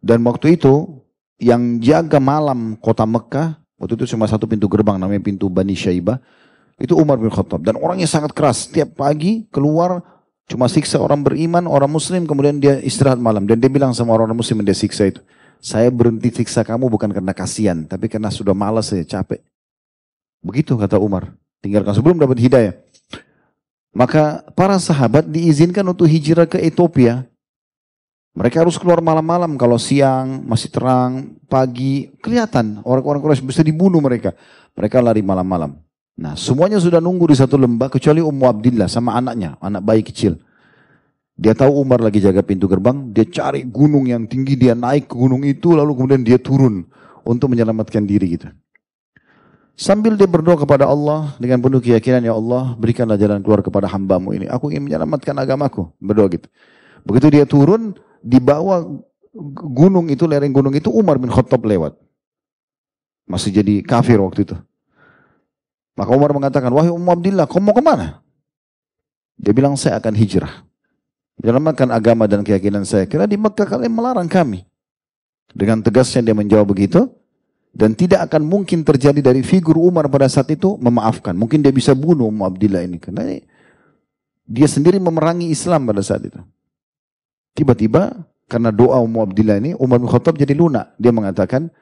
Dan 0.04 0.20
waktu 0.28 0.60
itu 0.60 1.00
yang 1.40 1.80
jaga 1.80 2.20
malam 2.20 2.76
kota 2.76 3.08
Mekah, 3.08 3.56
waktu 3.80 3.96
itu 3.96 4.12
cuma 4.12 4.28
satu 4.28 4.44
pintu 4.44 4.68
gerbang 4.68 5.00
namanya 5.00 5.24
pintu 5.24 5.48
Bani 5.48 5.72
Syaibah, 5.72 6.20
itu 6.76 6.92
Umar 6.92 7.16
bin 7.16 7.32
Khattab. 7.32 7.64
Dan 7.64 7.80
orangnya 7.80 8.04
sangat 8.04 8.36
keras. 8.36 8.68
Setiap 8.68 9.00
pagi 9.00 9.48
keluar 9.48 10.04
cuma 10.44 10.68
siksa 10.68 11.00
orang 11.00 11.24
beriman, 11.24 11.64
orang 11.64 11.88
muslim, 11.88 12.28
kemudian 12.28 12.60
dia 12.60 12.76
istirahat 12.84 13.16
malam. 13.16 13.48
Dan 13.48 13.56
dia 13.56 13.72
bilang 13.72 13.96
sama 13.96 14.12
orang 14.12 14.36
muslim 14.36 14.60
yang 14.60 14.68
dia 14.68 14.76
siksa 14.76 15.08
itu, 15.08 15.24
saya 15.62 15.88
berhenti 15.88 16.28
siksa 16.28 16.66
kamu 16.66 16.92
bukan 16.92 17.08
karena 17.08 17.32
kasihan, 17.32 17.86
tapi 17.88 18.12
karena 18.12 18.28
sudah 18.28 18.52
malas 18.52 18.92
saya 18.92 19.06
capek. 19.06 19.40
Begitu 20.42 20.74
kata 20.74 20.98
Umar. 20.98 21.32
Tinggalkan 21.62 21.94
sebelum 21.94 22.18
dapat 22.18 22.42
hidayah. 22.42 22.74
Maka 23.92 24.40
para 24.56 24.80
sahabat 24.80 25.28
diizinkan 25.28 25.84
untuk 25.84 26.08
hijrah 26.08 26.48
ke 26.48 26.56
Ethiopia. 26.56 27.28
Mereka 28.32 28.64
harus 28.64 28.80
keluar 28.80 29.04
malam-malam 29.04 29.60
kalau 29.60 29.76
siang 29.76 30.40
masih 30.48 30.72
terang, 30.72 31.36
pagi 31.52 32.08
kelihatan 32.24 32.80
orang-orang 32.80 33.20
Quraisy 33.20 33.44
bisa 33.44 33.60
dibunuh 33.60 34.00
mereka. 34.00 34.32
Mereka 34.72 35.04
lari 35.04 35.20
malam-malam. 35.20 35.76
Nah, 36.16 36.32
semuanya 36.32 36.80
sudah 36.80 36.96
nunggu 36.96 37.28
di 37.28 37.36
satu 37.36 37.60
lembah 37.60 37.92
kecuali 37.92 38.24
Ummu 38.24 38.44
Abdillah 38.48 38.88
sama 38.88 39.20
anaknya, 39.20 39.60
anak 39.60 39.84
bayi 39.84 40.00
kecil. 40.00 40.40
Dia 41.36 41.52
tahu 41.52 41.76
Umar 41.84 42.00
lagi 42.00 42.20
jaga 42.24 42.40
pintu 42.40 42.68
gerbang, 42.68 43.12
dia 43.12 43.28
cari 43.28 43.64
gunung 43.68 44.08
yang 44.08 44.24
tinggi, 44.24 44.56
dia 44.56 44.72
naik 44.72 45.12
ke 45.12 45.14
gunung 45.16 45.44
itu, 45.44 45.72
lalu 45.72 45.96
kemudian 45.96 46.24
dia 46.24 46.36
turun 46.40 46.84
untuk 47.24 47.52
menyelamatkan 47.52 48.04
diri 48.04 48.36
gitu. 48.36 48.48
Sambil 49.72 50.20
dia 50.20 50.28
berdoa 50.28 50.54
kepada 50.60 50.84
Allah 50.84 51.32
dengan 51.40 51.58
penuh 51.58 51.80
keyakinan, 51.80 52.20
Ya 52.20 52.36
Allah 52.36 52.76
berikanlah 52.76 53.16
jalan 53.16 53.40
keluar 53.40 53.64
kepada 53.64 53.88
hambamu 53.88 54.36
ini. 54.36 54.46
Aku 54.46 54.68
ingin 54.68 54.84
menyelamatkan 54.84 55.32
agamaku. 55.32 55.88
Berdoa 55.96 56.28
gitu. 56.28 56.48
Begitu 57.08 57.26
dia 57.40 57.44
turun, 57.48 57.96
di 58.20 58.38
bawah 58.38 58.84
gunung 59.72 60.12
itu, 60.12 60.28
lereng 60.28 60.52
gunung 60.52 60.76
itu 60.76 60.92
Umar 60.92 61.16
bin 61.16 61.32
Khattab 61.32 61.64
lewat. 61.64 61.96
Masih 63.24 63.50
jadi 63.50 63.80
kafir 63.80 64.20
waktu 64.20 64.44
itu. 64.44 64.56
Maka 65.96 66.10
Umar 66.12 66.32
mengatakan, 66.36 66.72
wahai 66.72 66.92
Umar 66.92 67.16
Abdillah, 67.16 67.48
kau 67.48 67.60
mau 67.60 67.72
ke 67.72 67.84
mana? 67.84 68.20
Dia 69.40 69.52
bilang, 69.56 69.76
saya 69.76 69.98
akan 69.98 70.14
hijrah. 70.14 70.64
Menyelamatkan 71.40 71.88
agama 71.90 72.28
dan 72.28 72.44
keyakinan 72.44 72.84
saya. 72.84 73.08
Karena 73.08 73.24
di 73.24 73.40
Mekah 73.40 73.66
kalian 73.66 73.92
melarang 73.92 74.28
kami. 74.28 74.68
Dengan 75.52 75.80
tegasnya 75.80 76.22
dia 76.24 76.36
menjawab 76.36 76.68
begitu. 76.70 77.08
Dan 77.72 77.96
tidak 77.96 78.28
akan 78.28 78.44
mungkin 78.44 78.84
terjadi 78.84 79.24
dari 79.24 79.40
figur 79.40 79.80
Umar 79.80 80.04
pada 80.12 80.28
saat 80.28 80.52
itu 80.52 80.76
memaafkan. 80.76 81.32
Mungkin 81.32 81.64
dia 81.64 81.72
bisa 81.72 81.96
bunuh 81.96 82.28
Umar 82.28 82.52
Abdillah 82.52 82.84
ini. 82.84 83.00
Karena 83.00 83.32
dia 84.44 84.68
sendiri 84.68 85.00
memerangi 85.00 85.48
Islam 85.48 85.88
pada 85.88 86.04
saat 86.04 86.28
itu. 86.28 86.36
Tiba-tiba 87.56 88.28
karena 88.44 88.68
doa 88.68 89.00
Umar 89.00 89.32
Abdillah 89.32 89.56
ini, 89.56 89.72
Umar 89.80 90.04
bin 90.04 90.12
Khattab 90.12 90.36
jadi 90.36 90.52
lunak. 90.52 90.92
Dia 91.00 91.16
mengatakan, 91.16 91.72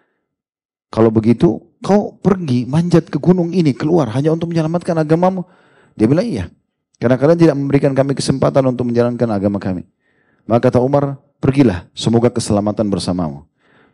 kalau 0.95 1.11
begitu 1.11 1.59
kau 1.82 2.14
pergi 2.22 2.70
manjat 2.70 3.11
ke 3.11 3.18
gunung 3.18 3.51
ini 3.51 3.74
keluar 3.74 4.11
hanya 4.14 4.30
untuk 4.30 4.55
menyelamatkan 4.55 4.95
agamamu. 4.95 5.43
Dia 5.99 6.07
bilang 6.07 6.26
iya. 6.26 6.47
Karena 7.01 7.16
kalian 7.18 7.38
tidak 7.38 7.57
memberikan 7.57 7.93
kami 7.97 8.12
kesempatan 8.14 8.62
untuk 8.68 8.86
menjalankan 8.86 9.28
agama 9.32 9.59
kami. 9.59 9.88
Maka 10.45 10.68
kata 10.68 10.78
Umar, 10.84 11.16
pergilah, 11.41 11.88
semoga 11.97 12.28
keselamatan 12.28 12.86
bersamamu. 12.93 13.49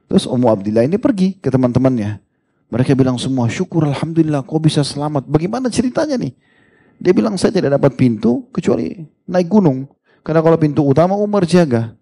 Terus 0.06 0.24
Ummu 0.26 0.46
Abdillah 0.46 0.86
ini 0.86 0.98
pergi 0.98 1.38
ke 1.38 1.50
teman-temannya. 1.50 2.22
Mereka 2.66 2.98
bilang 2.98 3.18
semua, 3.18 3.46
syukur 3.46 3.86
Alhamdulillah 3.86 4.42
kau 4.42 4.58
bisa 4.58 4.82
selamat. 4.82 5.26
Bagaimana 5.26 5.70
ceritanya 5.70 6.18
nih? 6.18 6.34
Dia 6.98 7.12
bilang, 7.12 7.38
saya 7.38 7.54
tidak 7.54 7.78
dapat 7.78 7.94
pintu 7.94 8.48
kecuali 8.50 9.06
naik 9.28 9.46
gunung. 9.46 9.86
Karena 10.26 10.42
kalau 10.42 10.58
pintu 10.58 10.82
utama 10.82 11.14
Umar 11.14 11.46
jaga. 11.46 11.94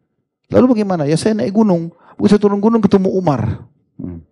Lalu 0.49 0.79
bagaimana? 0.79 1.05
Ya 1.05 1.17
saya 1.21 1.37
naik 1.37 1.53
gunung. 1.53 1.93
Bisa 2.17 2.41
turun 2.41 2.63
gunung 2.63 2.81
ketemu 2.81 3.13
Umar. 3.13 3.67
Hmm. 4.01 4.23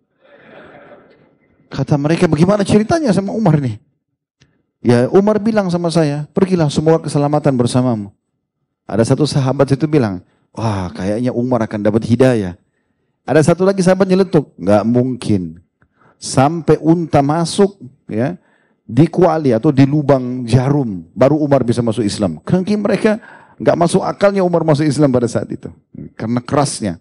Kata 1.72 1.96
mereka, 1.96 2.28
bagaimana 2.28 2.64
ceritanya 2.64 3.12
sama 3.12 3.32
Umar 3.32 3.56
nih? 3.60 3.80
Ya 4.82 5.06
Umar 5.14 5.38
bilang 5.38 5.70
sama 5.70 5.88
saya, 5.88 6.26
pergilah 6.34 6.68
semua 6.68 6.98
keselamatan 6.98 7.54
bersamamu. 7.54 8.10
Ada 8.84 9.14
satu 9.14 9.24
sahabat 9.24 9.70
itu 9.72 9.86
bilang, 9.86 10.20
wah 10.52 10.90
kayaknya 10.92 11.30
Umar 11.32 11.64
akan 11.64 11.80
dapat 11.80 12.02
hidayah. 12.04 12.58
Ada 13.22 13.54
satu 13.54 13.62
lagi 13.62 13.82
sahabat 13.86 14.10
nyeletuk, 14.10 14.50
nggak 14.58 14.82
mungkin. 14.82 15.62
Sampai 16.18 16.78
unta 16.78 17.22
masuk 17.22 17.78
ya 18.10 18.38
di 18.82 19.06
kuali 19.06 19.54
atau 19.54 19.70
di 19.70 19.86
lubang 19.86 20.42
jarum, 20.46 21.06
baru 21.14 21.38
Umar 21.38 21.62
bisa 21.62 21.82
masuk 21.82 22.02
Islam. 22.02 22.42
Karena 22.42 22.66
mereka 22.78 23.18
nggak 23.58 23.76
masuk 23.78 24.02
akalnya 24.02 24.42
Umar 24.42 24.66
masuk 24.66 24.86
Islam 24.86 25.10
pada 25.14 25.30
saat 25.30 25.46
itu, 25.50 25.70
karena 26.18 26.42
kerasnya. 26.42 26.98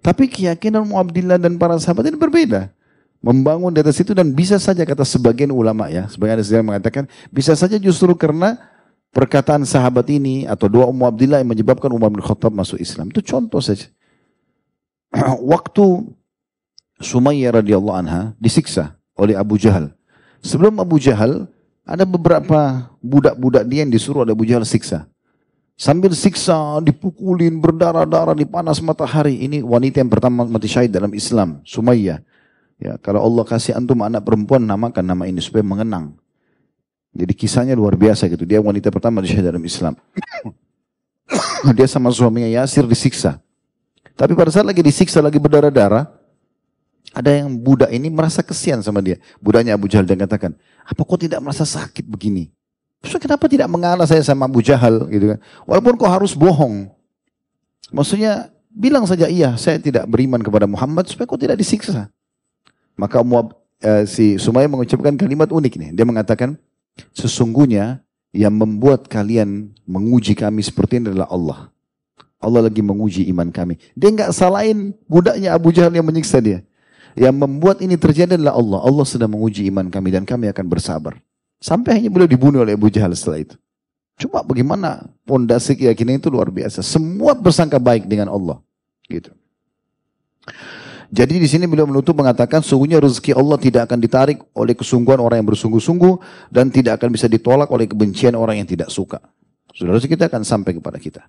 Tapi 0.00 0.26
keyakinan 0.26 0.82
Mu'abdillah 0.88 1.36
dan 1.36 1.60
para 1.60 1.76
sahabat 1.76 2.08
ini 2.08 2.16
berbeda. 2.18 2.72
Membangun 3.20 3.68
di 3.68 3.84
atas 3.84 4.00
itu 4.00 4.16
dan 4.16 4.32
bisa 4.32 4.56
saja 4.56 4.80
kata 4.80 5.04
sebagian 5.04 5.52
ulama 5.52 5.92
ya, 5.92 6.08
sebagian 6.08 6.40
ada 6.40 6.56
yang 6.56 6.64
mengatakan 6.72 7.04
bisa 7.28 7.52
saja 7.52 7.76
justru 7.76 8.16
karena 8.16 8.56
perkataan 9.12 9.68
sahabat 9.68 10.08
ini 10.08 10.48
atau 10.48 10.72
doa 10.72 10.88
Ummu 10.88 11.04
Abdillah 11.04 11.44
yang 11.44 11.50
menyebabkan 11.52 11.92
Umar 11.92 12.08
bin 12.08 12.24
Khattab 12.24 12.48
masuk 12.48 12.80
Islam. 12.80 13.12
Itu 13.12 13.20
contoh 13.20 13.60
saja. 13.60 13.92
waktu 15.52 16.14
Sumayyah 17.00 17.64
radhiyallahu 17.64 17.96
anha 17.96 18.36
disiksa 18.36 18.94
oleh 19.16 19.32
Abu 19.34 19.56
Jahal. 19.56 19.92
Sebelum 20.44 20.76
Abu 20.80 21.00
Jahal, 21.00 21.48
ada 21.84 22.04
beberapa 22.04 22.92
budak-budak 23.00 23.64
dia 23.68 23.84
yang 23.84 23.92
disuruh 23.92 24.24
oleh 24.24 24.36
Abu 24.36 24.44
Jahal 24.44 24.68
siksa. 24.68 25.08
Sambil 25.80 26.12
siksa, 26.12 26.76
dipukulin, 26.84 27.56
berdarah-darah 27.56 28.36
di 28.36 28.44
panas 28.44 28.84
matahari. 28.84 29.40
Ini 29.48 29.64
wanita 29.64 30.04
yang 30.04 30.12
pertama 30.12 30.44
mati 30.44 30.68
syahid 30.68 30.92
dalam 30.92 31.08
Islam, 31.16 31.64
Sumayyah. 31.64 32.20
Ya, 32.76 33.00
kalau 33.00 33.24
Allah 33.24 33.44
kasih 33.48 33.72
antum 33.76 34.04
anak 34.04 34.24
perempuan, 34.24 34.60
namakan 34.60 35.04
nama 35.04 35.24
ini 35.24 35.40
supaya 35.40 35.64
mengenang. 35.64 36.16
Jadi 37.16 37.32
kisahnya 37.32 37.72
luar 37.72 37.96
biasa 37.96 38.28
gitu. 38.28 38.44
Dia 38.44 38.60
wanita 38.60 38.92
pertama 38.92 39.24
di 39.24 39.32
dalam 39.34 39.60
Islam. 39.64 39.96
dia 41.76 41.88
sama 41.88 42.12
suaminya 42.12 42.48
Yasir 42.60 42.84
disiksa. 42.84 43.40
Tapi 44.20 44.36
pada 44.36 44.52
saat 44.52 44.68
lagi 44.68 44.84
disiksa, 44.84 45.24
lagi 45.24 45.40
berdarah-darah, 45.40 46.04
ada 47.16 47.30
yang 47.32 47.48
budak 47.56 47.88
ini 47.88 48.12
merasa 48.12 48.44
kesian 48.44 48.84
sama 48.84 49.00
dia. 49.00 49.16
Budaknya 49.40 49.72
Abu 49.72 49.88
Jahal 49.88 50.04
dan 50.04 50.20
katakan, 50.20 50.52
apa 50.84 51.00
kau 51.08 51.16
tidak 51.16 51.40
merasa 51.40 51.64
sakit 51.64 52.04
begini? 52.04 52.52
Terus 53.00 53.16
kenapa 53.16 53.48
tidak 53.48 53.72
mengalah 53.72 54.04
saya 54.04 54.20
sama 54.20 54.44
Abu 54.44 54.60
Jahal 54.60 55.08
gitu 55.08 55.32
kan? 55.32 55.40
Walaupun 55.64 55.96
kau 55.96 56.04
harus 56.04 56.36
bohong. 56.36 56.92
Maksudnya 57.88 58.52
bilang 58.68 59.08
saja 59.08 59.24
iya, 59.24 59.56
saya 59.56 59.80
tidak 59.80 60.04
beriman 60.04 60.44
kepada 60.44 60.68
Muhammad 60.68 61.08
supaya 61.08 61.24
kau 61.24 61.40
tidak 61.40 61.56
disiksa. 61.56 62.12
Maka 63.00 63.24
Muab, 63.24 63.56
eh, 63.80 64.04
si 64.04 64.36
Sumaya 64.36 64.68
mengucapkan 64.68 65.16
kalimat 65.16 65.48
unik 65.48 65.74
nih. 65.80 65.90
Dia 65.96 66.04
mengatakan, 66.04 66.60
sesungguhnya 67.16 68.04
yang 68.36 68.52
membuat 68.52 69.08
kalian 69.08 69.72
menguji 69.88 70.36
kami 70.36 70.60
seperti 70.60 71.00
ini 71.00 71.08
adalah 71.08 71.32
Allah. 71.32 71.60
Allah 72.40 72.66
lagi 72.66 72.80
menguji 72.80 73.28
iman 73.30 73.52
kami. 73.52 73.76
Dia 73.92 74.08
nggak 74.08 74.32
salahin 74.32 74.96
budaknya 75.04 75.52
Abu 75.52 75.76
Jahal 75.76 75.92
yang 75.92 76.08
menyiksa 76.08 76.40
dia. 76.40 76.64
Yang 77.12 77.36
membuat 77.36 77.84
ini 77.84 78.00
terjadi 78.00 78.40
adalah 78.40 78.56
Allah. 78.56 78.80
Allah 78.80 79.04
sedang 79.04 79.36
menguji 79.36 79.68
iman 79.68 79.92
kami 79.92 80.08
dan 80.08 80.24
kami 80.24 80.48
akan 80.48 80.64
bersabar. 80.64 81.20
Sampai 81.60 82.00
hanya 82.00 82.08
beliau 82.08 82.24
dibunuh 82.24 82.64
oleh 82.64 82.72
Abu 82.72 82.88
Jahal 82.88 83.12
setelah 83.12 83.44
itu. 83.44 83.56
Coba 84.20 84.40
bagaimana 84.40 85.04
pondasi 85.28 85.76
keyakinan 85.76 86.16
itu 86.16 86.32
luar 86.32 86.48
biasa. 86.48 86.80
Semua 86.80 87.36
bersangka 87.36 87.76
baik 87.76 88.08
dengan 88.08 88.32
Allah. 88.32 88.56
Gitu. 89.04 89.28
Jadi 91.10 91.42
di 91.42 91.48
sini 91.50 91.66
beliau 91.66 91.90
menutup 91.90 92.14
mengatakan 92.14 92.62
sungguhnya 92.62 93.02
rezeki 93.02 93.34
Allah 93.34 93.58
tidak 93.58 93.90
akan 93.90 93.98
ditarik 93.98 94.38
oleh 94.54 94.78
kesungguhan 94.78 95.18
orang 95.18 95.42
yang 95.42 95.48
bersungguh-sungguh 95.50 96.14
dan 96.54 96.70
tidak 96.70 97.02
akan 97.02 97.10
bisa 97.10 97.26
ditolak 97.26 97.66
oleh 97.66 97.90
kebencian 97.90 98.38
orang 98.38 98.62
yang 98.62 98.68
tidak 98.70 98.88
suka. 98.88 99.18
Saudara 99.74 99.98
kita 99.98 100.30
akan 100.30 100.46
sampai 100.46 100.78
kepada 100.78 101.02
kita. 101.02 101.26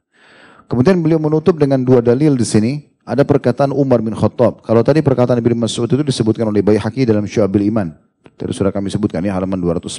Kemudian 0.70 0.99
beliau 0.99 1.18
menutup 1.22 1.57
dengan 1.57 1.82
dua 1.82 2.01
dalil 2.01 2.38
di 2.38 2.45
sini. 2.45 2.74
Ada 3.01 3.26
perkataan 3.26 3.74
Umar 3.74 3.97
bin 4.05 4.14
Khattab. 4.14 4.62
Kalau 4.62 4.86
tadi 4.86 5.01
perkataan 5.01 5.41
Ibn 5.41 5.66
Mas'ud 5.66 5.89
itu 5.89 6.05
disebutkan 6.05 6.45
oleh 6.45 6.62
Bayhaqi 6.62 7.01
dalam 7.01 7.26
Syu'abil 7.26 7.66
Iman. 7.66 7.97
Tadi 8.38 8.53
sudah 8.53 8.70
kami 8.70 8.93
sebutkan 8.93 9.26
ya 9.26 9.34
halaman 9.34 9.57
209. 9.57 9.89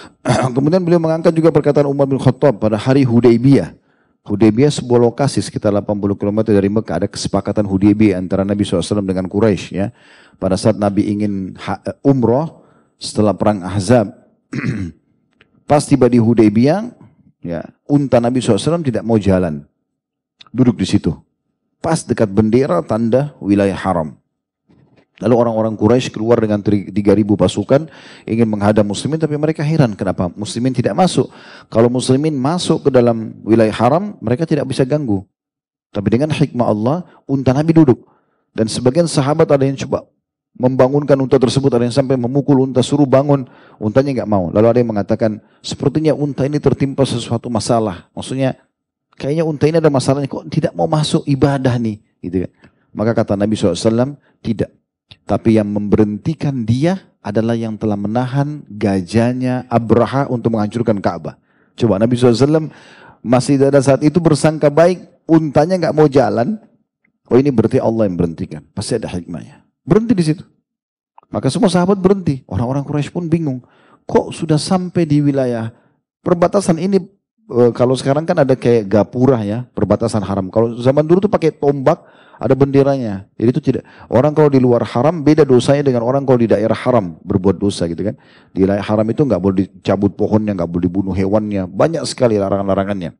Kemudian 0.56 0.84
beliau 0.84 1.00
mengangkat 1.00 1.32
juga 1.32 1.48
perkataan 1.48 1.88
Umar 1.88 2.04
bin 2.04 2.20
Khattab 2.20 2.60
pada 2.60 2.76
hari 2.76 3.08
Hudaybiyah. 3.08 3.72
Hudaybiyah 4.26 4.72
sebuah 4.74 5.00
lokasi 5.06 5.38
sekitar 5.40 5.72
80 5.72 6.18
km 6.18 6.38
dari 6.52 6.68
Mekah. 6.68 7.04
Ada 7.04 7.08
kesepakatan 7.08 7.64
Hudaybiyah 7.64 8.20
antara 8.20 8.44
Nabi 8.44 8.66
SAW 8.66 9.00
dengan 9.00 9.30
Quraisy 9.30 9.66
ya. 9.72 9.94
Pada 10.36 10.60
saat 10.60 10.76
Nabi 10.76 11.08
ingin 11.08 11.56
umroh 12.04 12.66
setelah 13.00 13.32
perang 13.32 13.64
Ahzab. 13.64 14.12
Pas 15.70 15.82
tiba 15.82 16.06
di 16.06 16.22
Hudaybiyah, 16.22 16.94
ya, 17.42 17.60
unta 17.90 18.22
Nabi 18.22 18.38
SAW 18.38 18.82
tidak 18.86 19.02
mau 19.02 19.18
jalan. 19.18 19.66
Duduk 20.50 20.80
di 20.80 20.86
situ. 20.88 21.12
Pas 21.80 22.02
dekat 22.02 22.30
bendera 22.32 22.80
tanda 22.82 23.36
wilayah 23.38 23.76
haram. 23.76 24.16
Lalu 25.16 25.32
orang-orang 25.32 25.74
Quraisy 25.80 26.12
keluar 26.12 26.36
dengan 26.36 26.60
3000 26.60 26.92
pasukan 27.40 27.88
ingin 28.28 28.44
menghadap 28.44 28.84
muslimin 28.84 29.16
tapi 29.16 29.40
mereka 29.40 29.64
heran 29.64 29.96
kenapa 29.96 30.28
muslimin 30.36 30.76
tidak 30.76 30.92
masuk. 30.92 31.32
Kalau 31.72 31.88
muslimin 31.88 32.36
masuk 32.36 32.88
ke 32.88 32.90
dalam 32.92 33.32
wilayah 33.40 33.72
haram 33.72 34.20
mereka 34.20 34.44
tidak 34.44 34.68
bisa 34.68 34.84
ganggu. 34.84 35.24
Tapi 35.88 36.08
dengan 36.12 36.28
hikmah 36.28 36.68
Allah 36.68 36.96
unta 37.24 37.56
Nabi 37.56 37.72
duduk. 37.72 38.04
Dan 38.52 38.68
sebagian 38.68 39.08
sahabat 39.08 39.48
ada 39.48 39.64
yang 39.64 39.80
coba 39.80 40.04
membangunkan 40.56 41.16
unta 41.20 41.36
tersebut 41.36 41.68
ada 41.72 41.84
yang 41.84 41.92
sampai 41.92 42.16
memukul 42.16 42.64
unta 42.64 42.80
suruh 42.80 43.08
bangun 43.08 43.48
untanya 43.80 44.20
nggak 44.20 44.28
mau. 44.28 44.52
Lalu 44.52 44.66
ada 44.68 44.78
yang 44.80 44.90
mengatakan 44.92 45.40
sepertinya 45.64 46.12
unta 46.12 46.44
ini 46.44 46.60
tertimpa 46.60 47.08
sesuatu 47.08 47.48
masalah. 47.48 48.08
Maksudnya 48.12 48.56
kayaknya 49.16 49.44
unta 49.44 49.64
ini 49.66 49.80
ada 49.80 49.90
masalahnya 49.90 50.28
kok 50.28 50.46
tidak 50.52 50.72
mau 50.76 50.86
masuk 50.86 51.24
ibadah 51.26 51.74
nih 51.80 51.98
gitu 52.22 52.46
kan. 52.46 52.52
Maka 52.96 53.12
kata 53.12 53.36
Nabi 53.36 53.56
SAW 53.56 54.16
tidak. 54.40 54.72
Tapi 55.28 55.58
yang 55.58 55.68
memberhentikan 55.68 56.64
dia 56.64 57.12
adalah 57.20 57.58
yang 57.58 57.74
telah 57.74 57.98
menahan 57.98 58.62
gajahnya 58.70 59.66
Abraha 59.66 60.30
untuk 60.30 60.54
menghancurkan 60.54 61.02
Ka'bah. 61.02 61.36
Coba 61.76 61.98
Nabi 61.98 62.14
SAW 62.16 62.70
masih 63.20 63.58
pada 63.58 63.82
saat 63.82 64.00
itu 64.06 64.22
bersangka 64.22 64.70
baik, 64.70 65.02
untanya 65.26 65.76
nggak 65.76 65.96
mau 65.96 66.06
jalan. 66.06 66.56
Oh 67.26 67.36
ini 67.36 67.50
berarti 67.50 67.82
Allah 67.82 68.06
yang 68.06 68.14
berhentikan. 68.14 68.62
Pasti 68.70 68.96
ada 68.96 69.10
hikmahnya. 69.10 69.66
Berhenti 69.82 70.14
di 70.14 70.24
situ. 70.24 70.46
Maka 71.26 71.50
semua 71.50 71.66
sahabat 71.66 71.98
berhenti. 71.98 72.46
Orang-orang 72.46 72.86
Quraisy 72.86 73.10
pun 73.10 73.26
bingung. 73.26 73.60
kok 74.06 74.30
sudah 74.30 74.54
sampai 74.54 75.02
di 75.02 75.18
wilayah 75.18 75.74
perbatasan 76.22 76.78
ini 76.78 77.02
eh, 77.50 77.70
kalau 77.74 77.94
sekarang 77.94 78.26
kan 78.26 78.42
ada 78.42 78.54
kayak 78.54 78.86
gapura 78.90 79.42
ya, 79.46 79.64
perbatasan 79.72 80.22
haram. 80.22 80.50
Kalau 80.50 80.78
zaman 80.78 81.06
dulu 81.06 81.26
tuh 81.26 81.32
pakai 81.32 81.54
tombak, 81.54 82.02
ada 82.36 82.52
benderanya. 82.52 83.24
Jadi 83.40 83.48
itu 83.48 83.60
tidak 83.72 83.82
orang 84.12 84.36
kalau 84.36 84.52
di 84.52 84.60
luar 84.60 84.84
haram 84.84 85.24
beda 85.24 85.48
dosanya 85.48 85.88
dengan 85.88 86.04
orang 86.04 86.28
kalau 86.28 86.36
di 86.36 86.48
daerah 86.48 86.76
haram 86.76 87.16
berbuat 87.24 87.56
dosa 87.56 87.88
gitu 87.88 88.04
kan. 88.04 88.14
Di 88.52 88.64
wilayah 88.64 88.84
haram 88.84 89.06
itu 89.08 89.24
nggak 89.24 89.40
boleh 89.40 89.56
dicabut 89.64 90.12
pohonnya, 90.12 90.52
nggak 90.52 90.68
boleh 90.68 90.84
dibunuh 90.88 91.14
hewannya, 91.16 91.64
banyak 91.64 92.04
sekali 92.04 92.36
larangan-larangannya. 92.36 93.16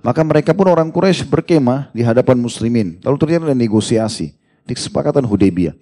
Maka 0.00 0.20
mereka 0.24 0.56
pun 0.56 0.66
orang 0.72 0.88
Quraisy 0.88 1.28
berkemah 1.28 1.92
di 1.92 2.00
hadapan 2.00 2.40
muslimin. 2.40 2.98
Lalu 3.04 3.16
terjadi 3.20 3.52
negosiasi 3.52 4.32
di 4.64 4.72
kesepakatan 4.72 5.26
Hudaybiyah. 5.28 5.76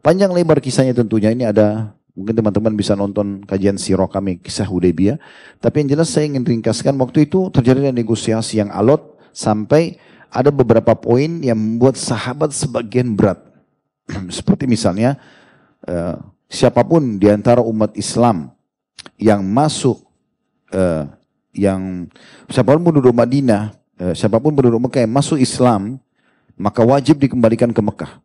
Panjang 0.00 0.32
lebar 0.32 0.62
kisahnya 0.62 0.96
tentunya 0.96 1.34
ini 1.34 1.44
ada 1.44 1.97
mungkin 2.18 2.34
teman-teman 2.34 2.74
bisa 2.74 2.98
nonton 2.98 3.46
kajian 3.46 3.78
sirah 3.78 4.10
kami 4.10 4.42
kisah 4.42 4.66
Hudaybiyah. 4.66 5.22
Tapi 5.62 5.86
yang 5.86 5.94
jelas 5.94 6.10
saya 6.10 6.26
ingin 6.26 6.42
ringkaskan 6.42 6.98
waktu 6.98 7.30
itu 7.30 7.46
terjadi 7.54 7.94
negosiasi 7.94 8.58
yang 8.58 8.74
alot 8.74 9.14
sampai 9.30 10.02
ada 10.26 10.50
beberapa 10.50 10.98
poin 10.98 11.38
yang 11.38 11.54
membuat 11.54 11.94
sahabat 11.94 12.50
sebagian 12.50 13.14
berat. 13.14 13.38
Seperti 14.34 14.66
misalnya 14.66 15.14
uh, 15.86 16.18
siapa 16.50 16.82
pun 16.82 17.22
di 17.22 17.30
antara 17.30 17.62
umat 17.62 17.94
Islam 17.94 18.50
yang 19.14 19.46
masuk 19.46 20.02
uh, 20.74 21.06
yang 21.54 22.10
siapa 22.50 22.74
pun 22.76 22.82
penduduk 22.92 23.10
Madinah, 23.10 23.74
eh, 23.98 24.14
siapa 24.14 24.38
pun 24.38 24.54
penduduk 24.54 24.78
Mekah 24.88 25.02
yang 25.02 25.10
masuk 25.10 25.42
Islam, 25.42 25.98
maka 26.54 26.86
wajib 26.86 27.18
dikembalikan 27.18 27.74
ke 27.74 27.82
Mekah. 27.82 28.22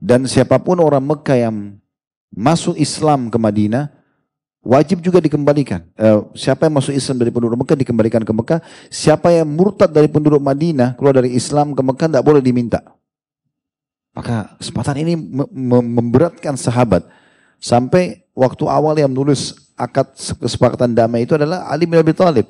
Dan 0.00 0.24
siapa 0.24 0.56
pun 0.56 0.80
orang 0.80 1.04
Mekah 1.04 1.36
yang 1.36 1.76
masuk 2.36 2.76
Islam 2.76 3.32
ke 3.32 3.40
Madinah, 3.40 3.88
wajib 4.60 5.00
juga 5.00 5.24
dikembalikan. 5.24 5.80
Eh, 5.96 6.20
siapa 6.36 6.68
yang 6.68 6.76
masuk 6.76 6.92
Islam 6.92 7.16
dari 7.16 7.32
penduduk 7.32 7.64
Mekah 7.64 7.80
dikembalikan 7.80 8.22
ke 8.22 8.32
Mekah. 8.36 8.60
Siapa 8.92 9.32
yang 9.32 9.48
murtad 9.48 9.88
dari 9.88 10.12
penduduk 10.12 10.38
Madinah 10.44 11.00
keluar 11.00 11.16
dari 11.16 11.32
Islam 11.32 11.72
ke 11.72 11.80
Mekah 11.80 12.12
tidak 12.12 12.24
boleh 12.28 12.44
diminta. 12.44 12.84
Maka 14.12 14.52
kesempatan 14.60 14.96
ini 15.00 15.16
memberatkan 15.72 16.60
sahabat. 16.60 17.08
Sampai 17.56 18.28
waktu 18.36 18.68
awal 18.68 19.00
yang 19.00 19.08
menulis 19.08 19.72
akad 19.76 20.12
kesepakatan 20.40 20.92
damai 20.92 21.24
itu 21.24 21.36
adalah 21.36 21.68
Ali 21.72 21.88
bin 21.88 21.96
Abi 21.96 22.12
Thalib. 22.12 22.48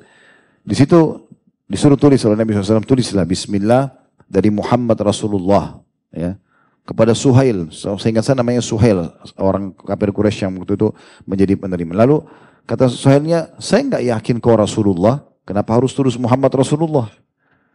Di 0.67 0.75
situ 0.75 1.27
disuruh 1.67 1.99
tulis 1.99 2.19
oleh 2.27 2.35
Nabi 2.39 2.55
SAW, 2.55 2.83
tulislah 2.83 3.23
Bismillah 3.23 3.91
dari 4.27 4.51
Muhammad 4.51 4.99
Rasulullah. 4.99 5.79
Ya 6.11 6.39
kepada 6.87 7.11
Suhail, 7.11 7.67
sehingga 7.99 8.23
saya 8.23 8.39
namanya 8.39 8.63
Suhail, 8.63 9.11
orang 9.35 9.75
kafir 9.75 10.15
Quraisy 10.15 10.47
yang 10.47 10.55
waktu 10.55 10.79
itu 10.79 10.95
menjadi 11.27 11.59
penerima. 11.59 11.91
Lalu 11.91 12.23
kata 12.63 12.87
Suhailnya, 12.87 13.51
saya 13.59 13.83
nggak 13.83 14.03
yakin 14.07 14.35
kau 14.39 14.55
Rasulullah, 14.55 15.19
kenapa 15.43 15.75
harus 15.75 15.91
tulis 15.91 16.15
Muhammad 16.15 16.47
Rasulullah? 16.55 17.11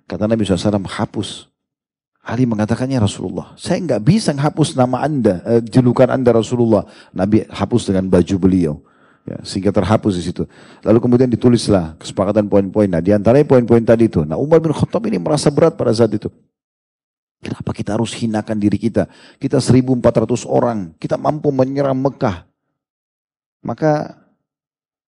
Kata 0.08 0.24
Nabi 0.24 0.48
SAW, 0.48 0.80
hapus. 0.88 1.52
Ali 2.22 2.46
mengatakannya 2.46 3.02
Rasulullah. 3.02 3.52
Saya 3.58 3.82
nggak 3.82 4.00
bisa 4.06 4.30
menghapus 4.30 4.78
nama 4.78 5.02
anda, 5.02 5.42
eh, 5.42 5.60
julukan 5.60 6.06
anda 6.06 6.30
Rasulullah. 6.32 6.86
Nabi 7.10 7.42
hapus 7.50 7.92
dengan 7.92 8.06
baju 8.08 8.36
beliau. 8.38 8.74
Ya, 9.22 9.38
sehingga 9.46 9.70
terhapus 9.70 10.18
di 10.18 10.22
situ. 10.30 10.42
Lalu 10.82 10.98
kemudian 10.98 11.30
ditulislah 11.30 11.94
kesepakatan 11.98 12.50
poin-poin. 12.50 12.90
Nah, 12.90 12.98
di 12.98 13.14
antaranya 13.14 13.46
poin-poin 13.46 13.82
tadi 13.82 14.10
itu. 14.10 14.26
Nah, 14.26 14.34
Umar 14.34 14.58
bin 14.58 14.74
Khattab 14.74 15.02
ini 15.06 15.18
merasa 15.18 15.46
berat 15.50 15.78
pada 15.78 15.94
saat 15.94 16.10
itu. 16.10 16.26
Kenapa 17.42 17.74
kita 17.74 17.98
harus 17.98 18.14
hinakan 18.14 18.54
diri 18.54 18.78
kita? 18.78 19.10
Kita 19.42 19.58
1400 19.58 20.46
orang, 20.46 20.94
kita 21.02 21.18
mampu 21.18 21.50
menyerang 21.50 21.98
Mekah. 21.98 22.46
Maka 23.66 24.14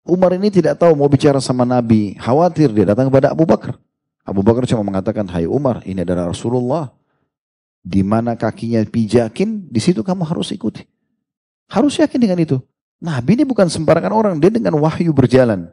Umar 0.03 0.35
ini 0.35 0.51
tidak 0.51 0.83
tahu 0.83 0.99
mau 0.99 1.07
bicara 1.07 1.39
sama 1.39 1.63
Nabi, 1.63 2.19
khawatir 2.19 2.75
dia 2.75 2.91
datang 2.91 3.07
kepada 3.07 3.31
Abu 3.31 3.47
Bakar. 3.47 3.79
Abu 4.27 4.43
Bakar 4.43 4.67
cuma 4.67 4.83
mengatakan, 4.83 5.25
"Hai 5.31 5.47
Umar, 5.47 5.87
ini 5.87 6.03
adalah 6.03 6.29
Rasulullah. 6.29 6.91
Di 7.85 8.03
mana 8.03 8.35
kakinya 8.35 8.83
pijakin, 8.83 9.71
di 9.71 9.81
situ 9.81 10.03
kamu 10.03 10.27
harus 10.27 10.51
ikuti." 10.51 10.83
Harus 11.71 11.97
yakin 12.03 12.19
dengan 12.19 12.39
itu. 12.43 12.59
Nabi 12.99 13.41
ini 13.41 13.45
bukan 13.47 13.71
sembarangan 13.71 14.13
orang, 14.13 14.35
dia 14.43 14.51
dengan 14.51 14.75
wahyu 14.81 15.15
berjalan. 15.15 15.71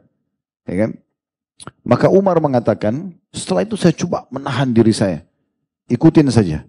Ya 0.64 0.86
kan? 0.86 0.90
Maka 1.82 2.06
Umar 2.08 2.38
mengatakan, 2.38 3.12
setelah 3.34 3.66
itu 3.66 3.76
saya 3.76 3.92
coba 3.92 4.24
menahan 4.30 4.70
diri 4.70 4.94
saya. 4.94 5.24
Ikutin 5.92 6.32
saja. 6.32 6.64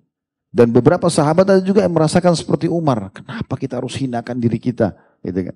Dan 0.53 0.69
beberapa 0.69 1.07
sahabat 1.07 1.47
ada 1.49 1.63
juga 1.63 1.81
yang 1.81 1.95
merasakan 1.95 2.35
seperti 2.35 2.69
Umar. 2.69 3.09
Kenapa 3.09 3.55
kita 3.57 3.79
harus 3.79 3.95
hinakan 3.97 4.37
diri 4.37 4.59
kita? 4.61 4.93
Gitu 5.23 5.49
kan? 5.49 5.55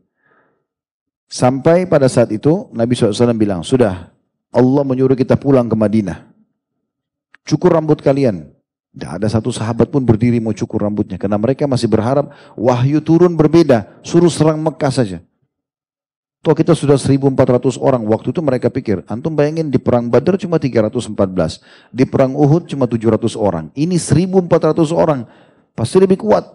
Sampai 1.28 1.84
pada 1.84 2.08
saat 2.08 2.32
itu 2.32 2.72
Nabi 2.72 2.96
SAW 2.96 3.36
bilang, 3.36 3.62
sudah 3.62 4.10
Allah 4.50 4.84
menyuruh 4.88 5.14
kita 5.14 5.36
pulang 5.36 5.68
ke 5.68 5.76
Madinah. 5.76 6.32
Cukur 7.44 7.76
rambut 7.76 8.00
kalian. 8.00 8.56
Tidak 8.96 9.12
ada 9.22 9.28
satu 9.30 9.54
sahabat 9.54 9.94
pun 9.94 10.02
berdiri 10.02 10.42
mau 10.42 10.56
cukur 10.56 10.82
rambutnya. 10.82 11.22
Karena 11.22 11.38
mereka 11.38 11.70
masih 11.70 11.86
berharap 11.86 12.34
wahyu 12.58 12.98
turun 13.04 13.38
berbeda. 13.38 14.02
Suruh 14.02 14.32
serang 14.32 14.58
Mekah 14.64 14.90
saja. 14.90 15.22
Toh 16.46 16.54
kita 16.54 16.78
sudah 16.78 16.96
1400 16.96 17.82
orang. 17.82 18.06
Waktu 18.06 18.30
itu 18.30 18.40
mereka 18.46 18.70
pikir, 18.70 19.02
antum 19.10 19.34
bayangin 19.34 19.74
di 19.74 19.82
perang 19.82 20.08
Badar 20.08 20.38
cuma 20.38 20.62
314. 20.62 21.12
Di 21.90 22.06
perang 22.06 22.38
Uhud 22.38 22.70
cuma 22.70 22.86
700 22.86 23.34
orang. 23.34 23.74
Ini 23.74 23.98
1400 23.98 24.94
orang. 24.94 25.26
Pasti 25.74 25.98
lebih 25.98 26.22
kuat. 26.22 26.46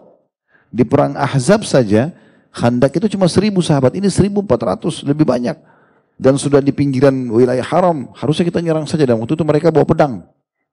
Di 0.72 0.86
perang 0.86 1.18
Ahzab 1.18 1.66
saja, 1.68 2.14
Khandak 2.52 2.96
itu 2.96 3.16
cuma 3.16 3.26
1000 3.26 3.64
sahabat. 3.64 3.92
Ini 3.96 4.08
1400, 4.08 5.04
lebih 5.04 5.24
banyak. 5.24 5.56
Dan 6.16 6.38
sudah 6.38 6.62
di 6.62 6.70
pinggiran 6.70 7.12
wilayah 7.32 7.64
haram. 7.64 8.12
Harusnya 8.16 8.46
kita 8.46 8.60
nyerang 8.60 8.84
saja. 8.84 9.08
Dan 9.08 9.18
waktu 9.18 9.34
itu 9.34 9.44
mereka 9.44 9.68
bawa 9.72 9.84
pedang. 9.88 10.24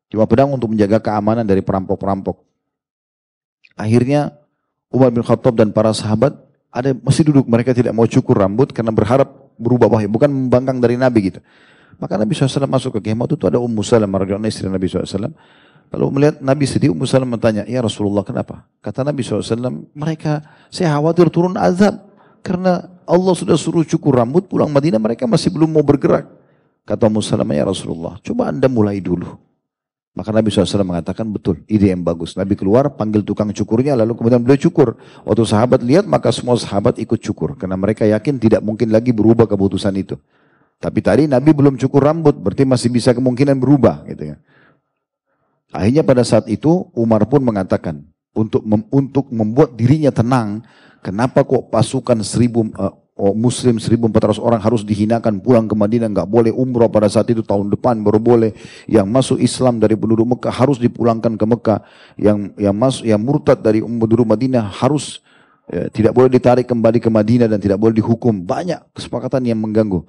Cuma 0.09 0.25
pedang 0.25 0.49
untuk 0.51 0.69
menjaga 0.71 0.99
keamanan 0.99 1.45
dari 1.45 1.63
perampok-perampok. 1.63 2.41
Akhirnya 3.79 4.35
Umar 4.91 5.13
bin 5.13 5.21
Khattab 5.21 5.55
dan 5.55 5.69
para 5.69 5.93
sahabat 5.93 6.35
ada 6.69 6.93
masih 6.93 7.25
duduk 7.25 7.49
mereka 7.49 7.73
tidak 7.73 7.93
mau 7.93 8.05
cukur 8.05 8.37
rambut 8.37 8.69
karena 8.69 8.93
berharap 8.93 9.29
berubah 9.57 9.89
wahyu 9.89 10.07
bukan 10.07 10.29
membangkang 10.29 10.77
dari 10.77 10.95
Nabi 10.95 11.33
gitu. 11.33 11.39
Maka 11.99 12.15
Nabi 12.15 12.31
SAW 12.31 12.63
masuk 12.63 13.01
ke 13.01 13.11
kemah 13.11 13.27
itu 13.27 13.35
ada 13.43 13.59
Ummu 13.59 13.83
Salam 13.83 14.07
radhiyallahu 14.07 14.47
istri 14.47 14.71
Nabi 14.71 14.87
SAW. 14.87 15.35
Lalu 15.89 16.05
melihat 16.15 16.35
Nabi 16.39 16.63
sedih 16.63 16.95
Ummu 16.95 17.03
Salam 17.03 17.27
bertanya, 17.33 17.67
"Ya 17.67 17.83
Rasulullah, 17.83 18.23
kenapa?" 18.23 18.63
Kata 18.79 19.03
Nabi 19.03 19.19
SAW, 19.19 19.91
"Mereka 19.91 20.39
saya 20.71 20.95
khawatir 20.95 21.27
turun 21.27 21.59
azab 21.59 22.07
karena 22.39 22.87
Allah 23.03 23.33
sudah 23.35 23.59
suruh 23.59 23.83
cukur 23.83 24.15
rambut 24.15 24.47
pulang 24.47 24.71
Madinah 24.71 25.01
mereka 25.01 25.27
masih 25.27 25.51
belum 25.51 25.67
mau 25.67 25.83
bergerak." 25.83 26.29
Kata 26.87 27.11
Ummu 27.11 27.19
Salam, 27.19 27.51
"Ya 27.51 27.67
Rasulullah, 27.67 28.15
coba 28.23 28.47
Anda 28.47 28.71
mulai 28.71 29.03
dulu." 29.03 29.48
Maka 30.17 30.33
Nabi 30.33 30.49
SAW 30.49 30.83
mengatakan 30.83 31.29
betul, 31.29 31.61
ide 31.69 31.93
yang 31.93 32.01
bagus. 32.01 32.33
Nabi 32.33 32.57
keluar, 32.57 32.97
panggil 32.97 33.21
tukang 33.21 33.53
cukurnya, 33.53 33.93
lalu 33.93 34.17
kemudian 34.17 34.41
beliau 34.41 34.57
cukur. 34.57 34.97
Waktu 35.23 35.43
sahabat 35.45 35.85
lihat, 35.85 36.09
maka 36.09 36.33
semua 36.33 36.57
sahabat 36.57 36.97
ikut 36.97 37.21
cukur. 37.21 37.55
Karena 37.55 37.77
mereka 37.77 38.03
yakin 38.09 38.41
tidak 38.41 38.65
mungkin 38.65 38.89
lagi 38.89 39.13
berubah 39.13 39.45
keputusan 39.45 39.93
itu. 39.95 40.17
Tapi 40.81 40.99
tadi 41.05 41.23
Nabi 41.29 41.53
belum 41.53 41.77
cukur 41.77 42.01
rambut, 42.03 42.35
berarti 42.35 42.65
masih 42.65 42.89
bisa 42.89 43.13
kemungkinan 43.13 43.61
berubah. 43.61 44.03
Gitu 44.09 44.33
ya. 44.33 44.35
Akhirnya 45.69 46.01
pada 46.01 46.25
saat 46.25 46.49
itu 46.49 46.89
Umar 46.97 47.29
pun 47.29 47.45
mengatakan, 47.45 48.01
untuk 48.33 48.65
mem 48.65 48.85
untuk 48.89 49.29
membuat 49.29 49.77
dirinya 49.77 50.09
tenang, 50.09 50.65
kenapa 51.05 51.45
kok 51.45 51.69
pasukan 51.69 52.21
seribu 52.25 52.69
uh, 52.77 52.93
oh, 53.19 53.35
muslim 53.35 53.75
1400 53.75 54.39
orang 54.39 54.63
harus 54.63 54.87
dihinakan 54.87 55.43
pulang 55.43 55.67
ke 55.67 55.75
Madinah 55.75 56.07
nggak 56.07 56.29
boleh 56.31 56.55
umroh 56.55 56.87
pada 56.87 57.11
saat 57.11 57.27
itu 57.27 57.43
tahun 57.43 57.67
depan 57.67 57.99
baru 57.99 58.17
boleh. 58.17 58.55
Yang 58.87 59.07
masuk 59.11 59.37
Islam 59.43 59.83
dari 59.83 59.99
penduduk 59.99 60.39
Mekah 60.39 60.53
harus 60.55 60.79
dipulangkan 60.79 61.35
ke 61.35 61.45
Mekah. 61.45 61.79
Yang 62.15 62.55
yang 62.55 62.75
masuk 62.79 63.03
yang 63.03 63.19
murtad 63.19 63.59
dari 63.59 63.83
penduduk 63.83 64.23
Madinah 64.23 64.71
harus 64.71 65.19
ya, 65.67 65.91
tidak 65.91 66.15
boleh 66.15 66.31
ditarik 66.31 66.63
kembali 66.63 67.03
ke 67.03 67.11
Madinah 67.11 67.51
dan 67.51 67.59
tidak 67.59 67.75
boleh 67.75 67.99
dihukum. 67.99 68.31
Banyak 68.39 68.95
kesepakatan 68.95 69.43
yang 69.43 69.59
mengganggu. 69.59 69.99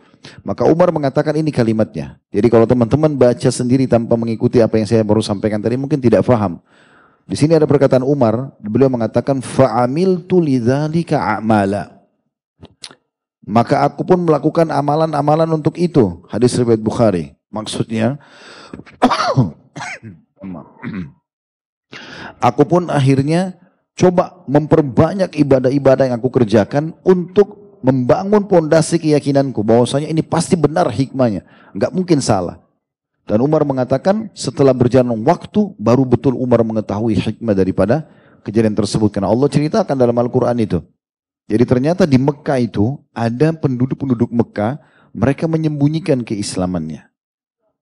Maka 0.46 0.62
Umar 0.70 0.94
mengatakan 0.94 1.34
ini 1.34 1.50
kalimatnya. 1.50 2.22
Jadi 2.30 2.46
kalau 2.46 2.64
teman-teman 2.70 3.18
baca 3.18 3.50
sendiri 3.50 3.90
tanpa 3.90 4.14
mengikuti 4.14 4.62
apa 4.62 4.78
yang 4.78 4.86
saya 4.86 5.02
baru 5.02 5.20
sampaikan 5.20 5.58
tadi 5.58 5.74
mungkin 5.74 5.98
tidak 5.98 6.22
faham. 6.22 6.62
Di 7.30 7.38
sini 7.38 7.54
ada 7.54 7.62
perkataan 7.62 8.02
Umar 8.02 8.58
beliau 8.58 8.90
mengatakan 8.90 9.38
fa'amil 9.38 10.26
lidzalika 10.26 11.38
a'mala 11.38 12.00
maka 13.50 13.82
aku 13.82 14.06
pun 14.06 14.22
melakukan 14.22 14.70
amalan-amalan 14.70 15.50
untuk 15.50 15.74
itu. 15.74 16.22
Hadis 16.30 16.54
riwayat 16.54 16.78
Bukhari. 16.78 17.34
Maksudnya, 17.50 18.22
aku 22.38 22.62
pun 22.62 22.86
akhirnya 22.86 23.58
coba 23.98 24.46
memperbanyak 24.46 25.34
ibadah-ibadah 25.34 26.06
yang 26.06 26.22
aku 26.22 26.30
kerjakan 26.30 26.94
untuk 27.02 27.58
membangun 27.82 28.46
pondasi 28.46 29.02
keyakinanku 29.02 29.66
bahwasanya 29.66 30.06
ini 30.06 30.22
pasti 30.22 30.54
benar 30.54 30.86
hikmahnya, 30.94 31.42
nggak 31.74 31.90
mungkin 31.90 32.22
salah. 32.22 32.62
Dan 33.26 33.42
Umar 33.42 33.66
mengatakan 33.66 34.30
setelah 34.30 34.70
berjalan 34.70 35.18
waktu 35.26 35.74
baru 35.74 36.06
betul 36.06 36.38
Umar 36.38 36.62
mengetahui 36.62 37.18
hikmah 37.18 37.54
daripada 37.54 38.06
kejadian 38.46 38.78
tersebut 38.78 39.10
karena 39.10 39.26
Allah 39.30 39.50
ceritakan 39.50 39.98
dalam 39.98 40.14
Al-Qur'an 40.14 40.58
itu. 40.62 40.82
Jadi 41.50 41.64
ternyata 41.66 42.06
di 42.06 42.14
Mekah 42.14 42.62
itu 42.62 42.94
ada 43.10 43.50
penduduk-penduduk 43.50 44.30
Mekah, 44.30 44.78
mereka 45.10 45.50
menyembunyikan 45.50 46.22
keislamannya. 46.22 47.10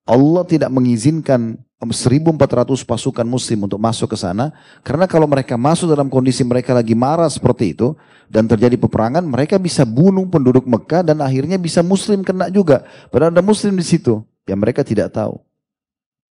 Allah 0.09 0.41
tidak 0.49 0.73
mengizinkan 0.73 1.61
1400 1.77 2.81
pasukan 2.81 3.23
muslim 3.29 3.69
untuk 3.69 3.77
masuk 3.77 4.11
ke 4.11 4.17
sana 4.17 4.51
karena 4.81 5.05
kalau 5.05 5.29
mereka 5.29 5.53
masuk 5.53 5.87
dalam 5.87 6.09
kondisi 6.09 6.41
mereka 6.41 6.73
lagi 6.73 6.91
marah 6.91 7.29
seperti 7.29 7.77
itu 7.77 7.93
dan 8.27 8.49
terjadi 8.49 8.75
peperangan 8.75 9.23
mereka 9.23 9.55
bisa 9.61 9.85
bunuh 9.85 10.25
penduduk 10.27 10.65
Mekah 10.65 11.05
dan 11.05 11.21
akhirnya 11.21 11.61
bisa 11.61 11.85
muslim 11.85 12.25
kena 12.25 12.49
juga. 12.49 12.89
Padahal 13.13 13.31
ada 13.31 13.45
muslim 13.45 13.77
di 13.77 13.85
situ 13.85 14.25
yang 14.49 14.57
mereka 14.57 14.81
tidak 14.81 15.13
tahu. 15.13 15.37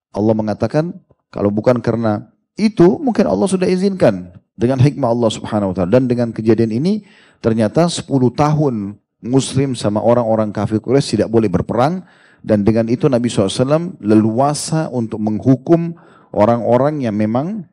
Allah 0.10 0.34
mengatakan 0.34 0.98
kalau 1.30 1.54
bukan 1.54 1.78
karena 1.86 2.34
itu 2.58 2.98
mungkin 2.98 3.30
Allah 3.30 3.46
sudah 3.46 3.70
izinkan 3.70 4.34
dengan 4.58 4.82
hikmah 4.82 5.14
Allah 5.14 5.30
Subhanahu 5.32 5.72
wa 5.72 5.76
taala 5.78 5.94
dan 5.94 6.10
dengan 6.10 6.34
kejadian 6.34 6.74
ini 6.74 7.06
ternyata 7.40 7.86
10 7.86 8.10
tahun 8.34 8.98
muslim 9.22 9.78
sama 9.78 10.02
orang-orang 10.02 10.50
kafir 10.50 10.82
Quraisy 10.82 11.22
tidak 11.22 11.30
boleh 11.30 11.48
berperang 11.48 12.02
dan 12.42 12.66
dengan 12.66 12.90
itu 12.90 13.06
Nabi 13.06 13.30
SAW 13.30 13.98
leluasa 14.02 14.90
untuk 14.90 15.22
menghukum 15.22 15.94
orang-orang 16.34 17.06
yang 17.06 17.16
memang 17.18 17.66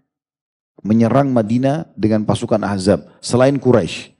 menyerang 0.85 1.32
Madinah 1.32 1.89
dengan 1.97 2.28
pasukan 2.28 2.61
Ahzab. 2.61 3.09
Selain 3.24 3.57
Quraisy. 3.57 4.12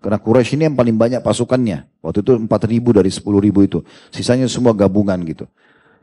Karena 0.00 0.16
Quraisy 0.20 0.56
ini 0.56 0.64
yang 0.68 0.76
paling 0.76 0.96
banyak 0.96 1.20
pasukannya. 1.20 1.88
Waktu 2.00 2.24
itu 2.24 2.32
4 2.36 2.48
ribu 2.72 2.92
dari 2.92 3.12
10 3.12 3.24
ribu 3.40 3.60
itu. 3.64 3.78
Sisanya 4.12 4.48
semua 4.48 4.72
gabungan 4.76 5.16
gitu. 5.28 5.48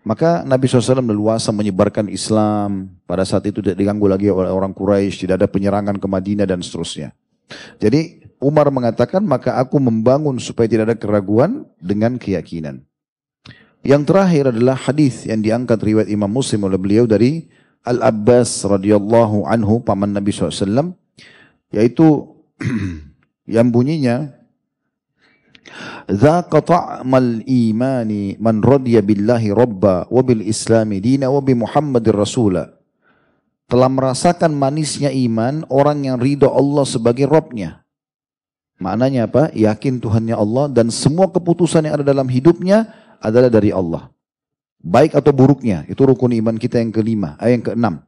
Maka 0.07 0.47
Nabi 0.47 0.71
SAW 0.71 1.03
leluasa 1.03 1.51
menyebarkan 1.51 2.07
Islam. 2.07 2.95
Pada 3.03 3.27
saat 3.27 3.43
itu 3.43 3.59
tidak 3.59 3.75
diganggu 3.75 4.07
lagi 4.07 4.31
oleh 4.31 4.47
orang 4.47 4.71
Quraisy, 4.71 5.27
tidak 5.27 5.43
ada 5.43 5.47
penyerangan 5.51 5.99
ke 5.99 6.07
Madinah 6.07 6.47
dan 6.47 6.63
seterusnya. 6.63 7.11
Jadi 7.75 8.23
Umar 8.39 8.71
mengatakan, 8.71 9.19
maka 9.27 9.59
aku 9.59 9.75
membangun 9.83 10.39
supaya 10.39 10.71
tidak 10.71 10.95
ada 10.95 10.95
keraguan 10.95 11.67
dengan 11.83 12.15
keyakinan. 12.15 12.87
Yang 13.83 14.03
terakhir 14.07 14.43
adalah 14.55 14.79
hadis 14.79 15.27
yang 15.27 15.43
diangkat 15.43 15.79
riwayat 15.83 16.07
Imam 16.07 16.31
Muslim 16.31 16.63
oleh 16.71 16.79
beliau 16.79 17.03
dari 17.03 17.51
Al-Abbas 17.83 18.67
radhiyallahu 18.67 19.47
anhu 19.47 19.79
paman 19.79 20.11
Nabi 20.11 20.35
SAW 20.35 20.91
yaitu 21.71 22.35
yang 23.55 23.71
bunyinya 23.71 24.35
Imani 27.47 28.39
man 28.39 28.63
radiya 28.63 29.03
billahi 29.03 29.51
wa 29.51 30.21
bil 30.23 30.43
islami 30.43 31.03
dina 31.03 31.27
wa 31.27 31.43
bi 31.43 31.51
telah 33.67 33.89
merasakan 33.91 34.55
manisnya 34.55 35.11
iman 35.11 35.67
orang 35.67 36.07
yang 36.07 36.17
ridho 36.17 36.47
Allah 36.47 36.87
sebagai 36.87 37.27
Robnya. 37.27 37.83
Maknanya 38.79 39.27
apa? 39.27 39.51
Yakin 39.51 39.99
Tuhannya 39.99 40.37
Allah 40.37 40.71
dan 40.71 40.87
semua 40.87 41.27
keputusan 41.27 41.83
yang 41.83 41.99
ada 41.99 42.05
dalam 42.07 42.29
hidupnya 42.29 42.87
adalah 43.19 43.51
dari 43.51 43.73
Allah. 43.73 44.07
Baik 44.77 45.17
atau 45.17 45.33
buruknya, 45.33 45.83
itu 45.89 45.99
rukun 45.99 46.31
iman 46.37 46.55
kita 46.55 46.79
yang 46.79 46.93
kelima, 46.93 47.35
eh, 47.41 47.57
yang 47.57 47.65
keenam. 47.65 48.05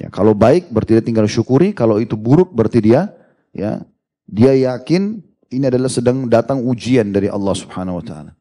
Ya, 0.00 0.08
kalau 0.08 0.32
baik 0.32 0.72
berarti 0.72 0.98
dia 0.98 1.04
tinggal 1.04 1.28
syukuri, 1.28 1.76
kalau 1.76 2.00
itu 2.00 2.16
buruk 2.16 2.52
berarti 2.52 2.84
dia 2.84 3.12
ya 3.52 3.84
dia 4.28 4.52
yakin 4.56 5.20
ini 5.50 5.64
adalah 5.70 5.90
sedang 5.90 6.26
datang 6.26 6.62
ujian 6.62 7.10
dari 7.14 7.30
Allah 7.30 7.54
Subhanahu 7.54 8.02
wa 8.02 8.04
taala. 8.04 8.32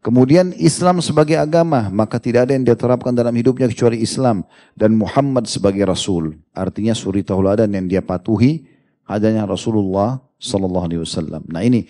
Kemudian 0.00 0.56
Islam 0.56 1.04
sebagai 1.04 1.36
agama, 1.36 1.92
maka 1.92 2.16
tidak 2.16 2.48
ada 2.48 2.56
yang 2.56 2.64
dia 2.64 2.72
terapkan 2.72 3.12
dalam 3.12 3.36
hidupnya 3.36 3.68
kecuali 3.68 4.00
Islam 4.00 4.48
dan 4.72 4.96
Muhammad 4.96 5.44
sebagai 5.44 5.84
rasul. 5.84 6.40
Artinya 6.56 6.96
suri 6.96 7.20
tauladan 7.20 7.68
yang 7.68 7.84
dia 7.84 8.00
patuhi 8.00 8.64
adanya 9.04 9.44
Rasulullah 9.44 10.24
sallallahu 10.40 10.86
alaihi 10.88 11.02
wasallam. 11.04 11.44
Nah, 11.52 11.60
ini 11.60 11.84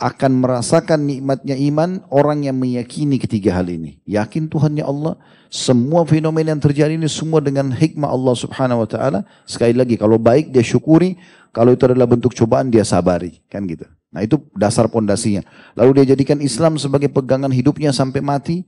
akan 0.00 0.40
merasakan 0.40 1.04
nikmatnya 1.04 1.58
iman 1.74 2.06
orang 2.08 2.48
yang 2.48 2.56
meyakini 2.56 3.20
ketiga 3.20 3.58
hal 3.58 3.68
ini. 3.68 4.00
Yakin 4.08 4.48
Tuhannya 4.48 4.86
Allah, 4.86 5.18
semua 5.52 6.06
fenomena 6.08 6.56
yang 6.56 6.62
terjadi 6.62 6.96
ini 6.96 7.10
semua 7.10 7.42
dengan 7.44 7.68
hikmah 7.68 8.08
Allah 8.08 8.34
Subhanahu 8.38 8.86
wa 8.86 8.88
taala. 8.88 9.20
Sekali 9.44 9.76
lagi 9.76 10.00
kalau 10.00 10.16
baik 10.16 10.54
dia 10.54 10.64
syukuri, 10.64 11.20
kalau 11.50 11.74
itu 11.74 11.86
adalah 11.86 12.06
bentuk 12.06 12.32
cobaan 12.34 12.70
dia 12.70 12.86
sabari, 12.86 13.42
kan 13.50 13.66
gitu. 13.66 13.86
Nah, 14.10 14.26
itu 14.26 14.42
dasar 14.58 14.90
pondasinya. 14.90 15.46
Lalu 15.78 16.02
dia 16.02 16.14
jadikan 16.14 16.38
Islam 16.42 16.78
sebagai 16.78 17.10
pegangan 17.10 17.50
hidupnya 17.50 17.94
sampai 17.94 18.22
mati. 18.22 18.66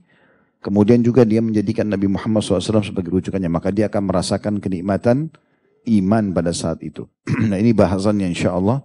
Kemudian 0.63 1.03
juga 1.03 1.27
dia 1.27 1.43
menjadikan 1.43 1.83
Nabi 1.83 2.07
Muhammad 2.07 2.39
SAW 2.39 2.79
sebagai 2.79 3.11
rujukannya. 3.11 3.51
Maka 3.51 3.67
dia 3.75 3.91
akan 3.91 4.07
merasakan 4.07 4.63
kenikmatan 4.63 5.27
iman 5.83 6.31
pada 6.31 6.55
saat 6.55 6.79
itu. 6.79 7.03
nah 7.51 7.59
ini 7.59 7.75
bahasannya 7.75 8.31
insya 8.31 8.55
Allah 8.55 8.79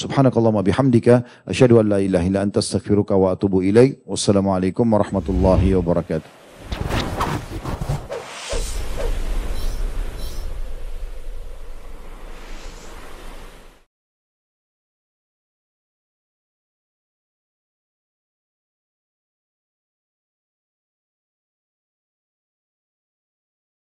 Subhanakallahumma 0.00 0.62
bihamdika 0.62 1.26
asyhadu 1.44 1.82
an 1.82 1.92
la 1.92 1.98
ilaha 1.98 2.24
illa 2.24 2.40
anta 2.46 2.62
astaghfiruka 2.62 3.18
wa 3.18 3.34
atubu 3.34 3.60
ilaik. 3.60 4.00
Wassalamualaikum 4.06 4.86
warahmatullahi 4.86 5.74
wabarakatuh. 5.76 7.09